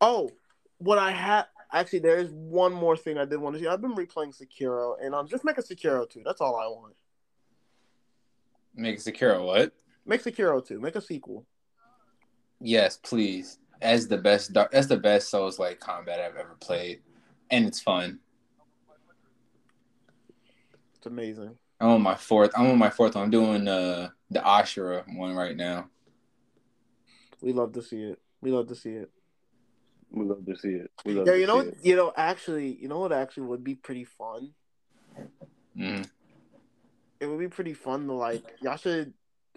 oh, 0.00 0.30
what 0.78 0.98
I 0.98 1.12
have 1.12 1.46
actually 1.72 1.98
there 2.00 2.18
is 2.18 2.30
one 2.30 2.72
more 2.72 2.96
thing 2.96 3.18
I 3.18 3.24
did 3.24 3.38
want 3.38 3.56
to 3.56 3.60
see. 3.60 3.68
I've 3.68 3.80
been 3.80 3.94
replaying 3.94 4.34
Sekiro, 4.36 4.96
and 5.00 5.14
I'm 5.14 5.22
um, 5.22 5.28
just 5.28 5.44
make 5.44 5.58
a 5.58 5.62
Sekiro 5.62 6.08
two. 6.08 6.22
That's 6.24 6.40
all 6.40 6.56
I 6.56 6.66
want. 6.66 6.94
Make 8.74 8.98
Sekiro 8.98 9.44
what? 9.44 9.72
Make 10.06 10.22
Sekiro 10.22 10.64
two. 10.66 10.80
Make 10.80 10.96
a 10.96 11.00
sequel. 11.00 11.46
Yes, 12.60 12.96
please. 12.96 13.58
As 13.82 14.08
the 14.08 14.18
best, 14.18 14.52
dark, 14.52 14.70
that's 14.72 14.86
the 14.86 14.96
best 14.96 15.28
Souls 15.28 15.58
like 15.58 15.80
combat 15.80 16.20
I've 16.20 16.36
ever 16.36 16.56
played, 16.60 17.02
and 17.50 17.66
it's 17.66 17.80
fun. 17.80 18.20
It's 20.96 21.06
amazing. 21.06 21.56
I'm 21.80 21.88
on 21.88 22.02
my 22.02 22.14
fourth. 22.14 22.52
I'm 22.56 22.66
on 22.66 22.78
my 22.78 22.90
fourth 22.90 23.14
one. 23.14 23.24
I'm 23.24 23.30
doing 23.30 23.68
uh, 23.68 24.08
the 24.30 24.40
Ashura 24.40 25.04
one 25.16 25.34
right 25.34 25.56
now. 25.56 25.90
We 27.42 27.52
love 27.52 27.72
to 27.74 27.82
see 27.82 28.02
it. 28.02 28.18
We 28.40 28.50
love 28.52 28.68
to 28.68 28.74
see 28.74 28.90
it. 28.90 29.10
We 30.10 30.24
love 30.24 30.46
to 30.46 30.56
see 30.56 30.68
it. 30.68 30.90
We 31.04 31.14
love 31.14 31.26
Yeah, 31.26 31.34
to 31.34 31.40
you 31.40 31.46
know 31.46 31.60
see 31.60 31.66
what? 31.66 31.74
it. 31.74 31.78
You 31.82 31.96
know, 31.96 32.12
actually, 32.16 32.78
you 32.80 32.88
know 32.88 33.00
what? 33.00 33.12
Actually, 33.12 33.48
would 33.48 33.64
be 33.64 33.74
pretty 33.74 34.04
fun. 34.04 34.52
Mm. 35.76 36.08
It 37.20 37.26
would 37.26 37.38
be 37.38 37.48
pretty 37.48 37.74
fun 37.74 38.06
to 38.06 38.12
like. 38.12 38.44
Y'all 38.62 38.76
should, 38.76 39.12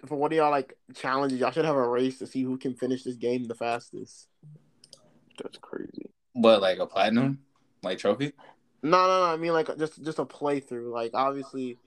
for 0.06 0.16
one 0.16 0.32
of 0.32 0.36
y'all 0.36 0.50
like 0.50 0.74
challenges, 0.94 1.40
y'all 1.40 1.50
should 1.50 1.64
have 1.64 1.76
a 1.76 1.88
race 1.88 2.18
to 2.18 2.26
see 2.26 2.42
who 2.42 2.56
can 2.56 2.74
finish 2.74 3.02
this 3.02 3.16
game 3.16 3.44
the 3.44 3.54
fastest. 3.54 4.28
That's 5.42 5.58
crazy. 5.58 6.10
What 6.32 6.60
like 6.60 6.78
a 6.78 6.86
platinum, 6.86 7.40
like 7.82 7.98
trophy? 7.98 8.32
No, 8.82 9.06
no, 9.06 9.26
no. 9.26 9.32
I 9.32 9.36
mean, 9.36 9.52
like 9.52 9.76
just 9.78 10.02
just 10.04 10.18
a 10.18 10.24
playthrough. 10.24 10.92
Like 10.92 11.12
obviously, 11.14 11.78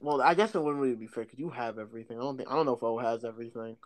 well, 0.00 0.20
I 0.20 0.34
guess 0.34 0.54
it 0.54 0.62
wouldn't 0.62 0.82
really 0.82 0.96
be 0.96 1.06
fair 1.06 1.24
because 1.24 1.38
you 1.38 1.50
have 1.50 1.78
everything. 1.78 2.18
I 2.18 2.22
don't 2.22 2.36
think 2.36 2.50
I 2.50 2.54
don't 2.54 2.66
know 2.66 2.76
if 2.76 2.82
O 2.82 2.98
has 2.98 3.24
everything. 3.24 3.76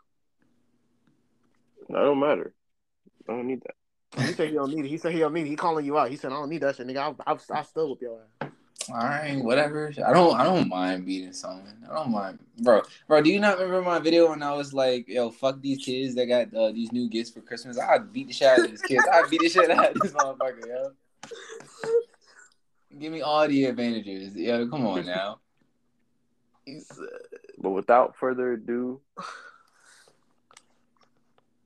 That 1.89 1.99
don't 1.99 2.21
matter. 2.21 2.55
I 3.29 3.33
don't 3.33 3.47
need 3.47 3.63
that. 3.63 4.27
He 4.27 4.33
said 4.35 4.49
he 4.49 4.55
don't 4.55 4.75
need 4.75 4.85
it. 4.85 4.89
He 4.89 4.99
said 4.99 5.13
he 5.13 5.21
don't 5.21 5.33
need 5.33 5.47
it. 5.47 5.51
He 5.51 5.57
calling 5.57 5.87
you 5.87 5.99
out. 5.99 6.11
He 6.11 6.17
said 6.17 6.33
I 6.33 6.35
don't 6.37 6.51
need 6.51 6.63
that 6.63 6.77
shit, 6.77 6.87
nigga. 6.87 6.99
I'll, 6.99 7.17
I'll, 7.27 7.41
I'll 7.51 7.65
still 7.65 7.91
whip 7.91 8.03
your 8.03 8.21
ass. 8.41 8.51
All 8.91 8.97
right, 8.97 9.37
whatever. 9.37 9.93
I 10.05 10.13
don't. 10.13 10.35
I 10.35 10.45
don't 10.45 10.69
mind 10.69 11.07
beating 11.07 11.33
someone. 11.33 11.77
I 11.89 11.95
don't 11.95 12.11
mind, 12.11 12.39
bro. 12.61 12.83
Bro, 13.07 13.23
do 13.23 13.31
you 13.31 13.39
not 13.39 13.59
remember 13.59 13.83
my 13.83 13.99
video 13.99 14.31
when 14.31 14.43
I 14.43 14.53
was 14.55 14.73
like, 14.75 15.07
"Yo, 15.09 15.31
fuck 15.31 15.61
these 15.61 15.85
kids 15.85 16.15
that 16.17 16.27
got 16.27 16.53
uh, 16.55 16.73
these 16.73 16.91
new 16.91 17.09
gifts 17.09 17.31
for 17.31 17.41
Christmas"? 17.41 17.79
I'd 17.79 18.13
beat 18.13 18.29
the 18.29 18.33
shit 18.33 18.49
out 18.49 18.59
of 18.61 18.71
these 18.71 18.83
kids. 18.83 19.05
I'd 19.13 19.31
beat 19.31 19.41
the 19.41 19.49
shit 19.49 19.71
out 19.71 19.93
of 19.93 20.01
this 20.01 20.13
motherfucker, 20.13 20.67
yo. 20.67 20.93
Give 22.99 23.13
me 23.13 23.21
all 23.21 23.47
the 23.47 23.65
advantages, 23.67 24.35
yo. 24.35 24.67
Come 24.69 24.87
on 24.87 25.07
now. 25.07 25.39
But 27.59 27.71
without 27.71 28.17
further 28.17 28.55
ado, 28.55 29.01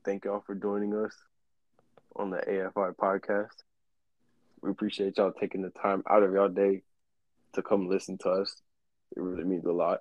thank 0.04 0.24
y'all 0.24 0.42
for 0.46 0.54
joining 0.54 0.94
us 0.94 1.14
on 2.14 2.30
the 2.30 2.38
AFR 2.38 2.94
podcast. 2.94 3.62
We 4.60 4.70
appreciate 4.70 5.16
y'all 5.16 5.32
taking 5.32 5.62
the 5.62 5.70
time 5.70 6.02
out 6.08 6.22
of 6.22 6.32
y'all 6.32 6.48
day 6.48 6.82
to 7.56 7.62
come 7.62 7.88
listen 7.88 8.16
to 8.18 8.30
us. 8.30 8.62
It 9.16 9.20
really 9.20 9.44
means 9.44 9.64
a 9.66 9.72
lot. 9.72 10.00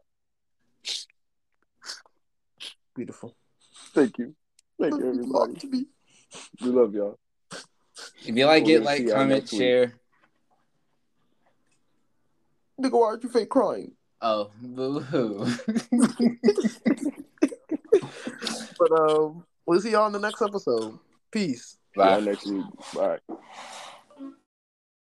beautiful. 2.95 3.35
Thank 3.93 4.17
you. 4.17 4.35
Thank 4.79 4.95
you, 4.95 5.09
everybody. 5.09 5.53
To 5.55 5.67
be. 5.67 5.87
We 6.61 6.69
love 6.69 6.93
y'all. 6.93 7.17
If 8.25 8.35
you 8.35 8.45
like 8.45 8.67
it, 8.67 8.79
We'll 8.79 8.83
like, 8.83 9.09
comment, 9.09 9.49
share. 9.49 9.93
Nigga, 12.81 12.99
why 12.99 13.07
aren't 13.07 13.23
you 13.23 13.29
fake 13.29 13.49
crying? 13.49 13.91
Oh, 14.21 14.51
boo 14.61 14.99
hoo. 14.99 15.47
But 18.77 18.91
um, 18.91 19.45
we'll 19.65 19.79
see 19.79 19.91
y'all 19.91 20.07
in 20.07 20.13
the 20.13 20.19
next 20.19 20.41
episode. 20.41 20.99
Peace. 21.31 21.77
See 21.95 22.01
y'all 22.01 22.19
Bye. 22.19 22.25
next 22.25 22.45
week. 22.45 22.65
Bye. 22.93 23.19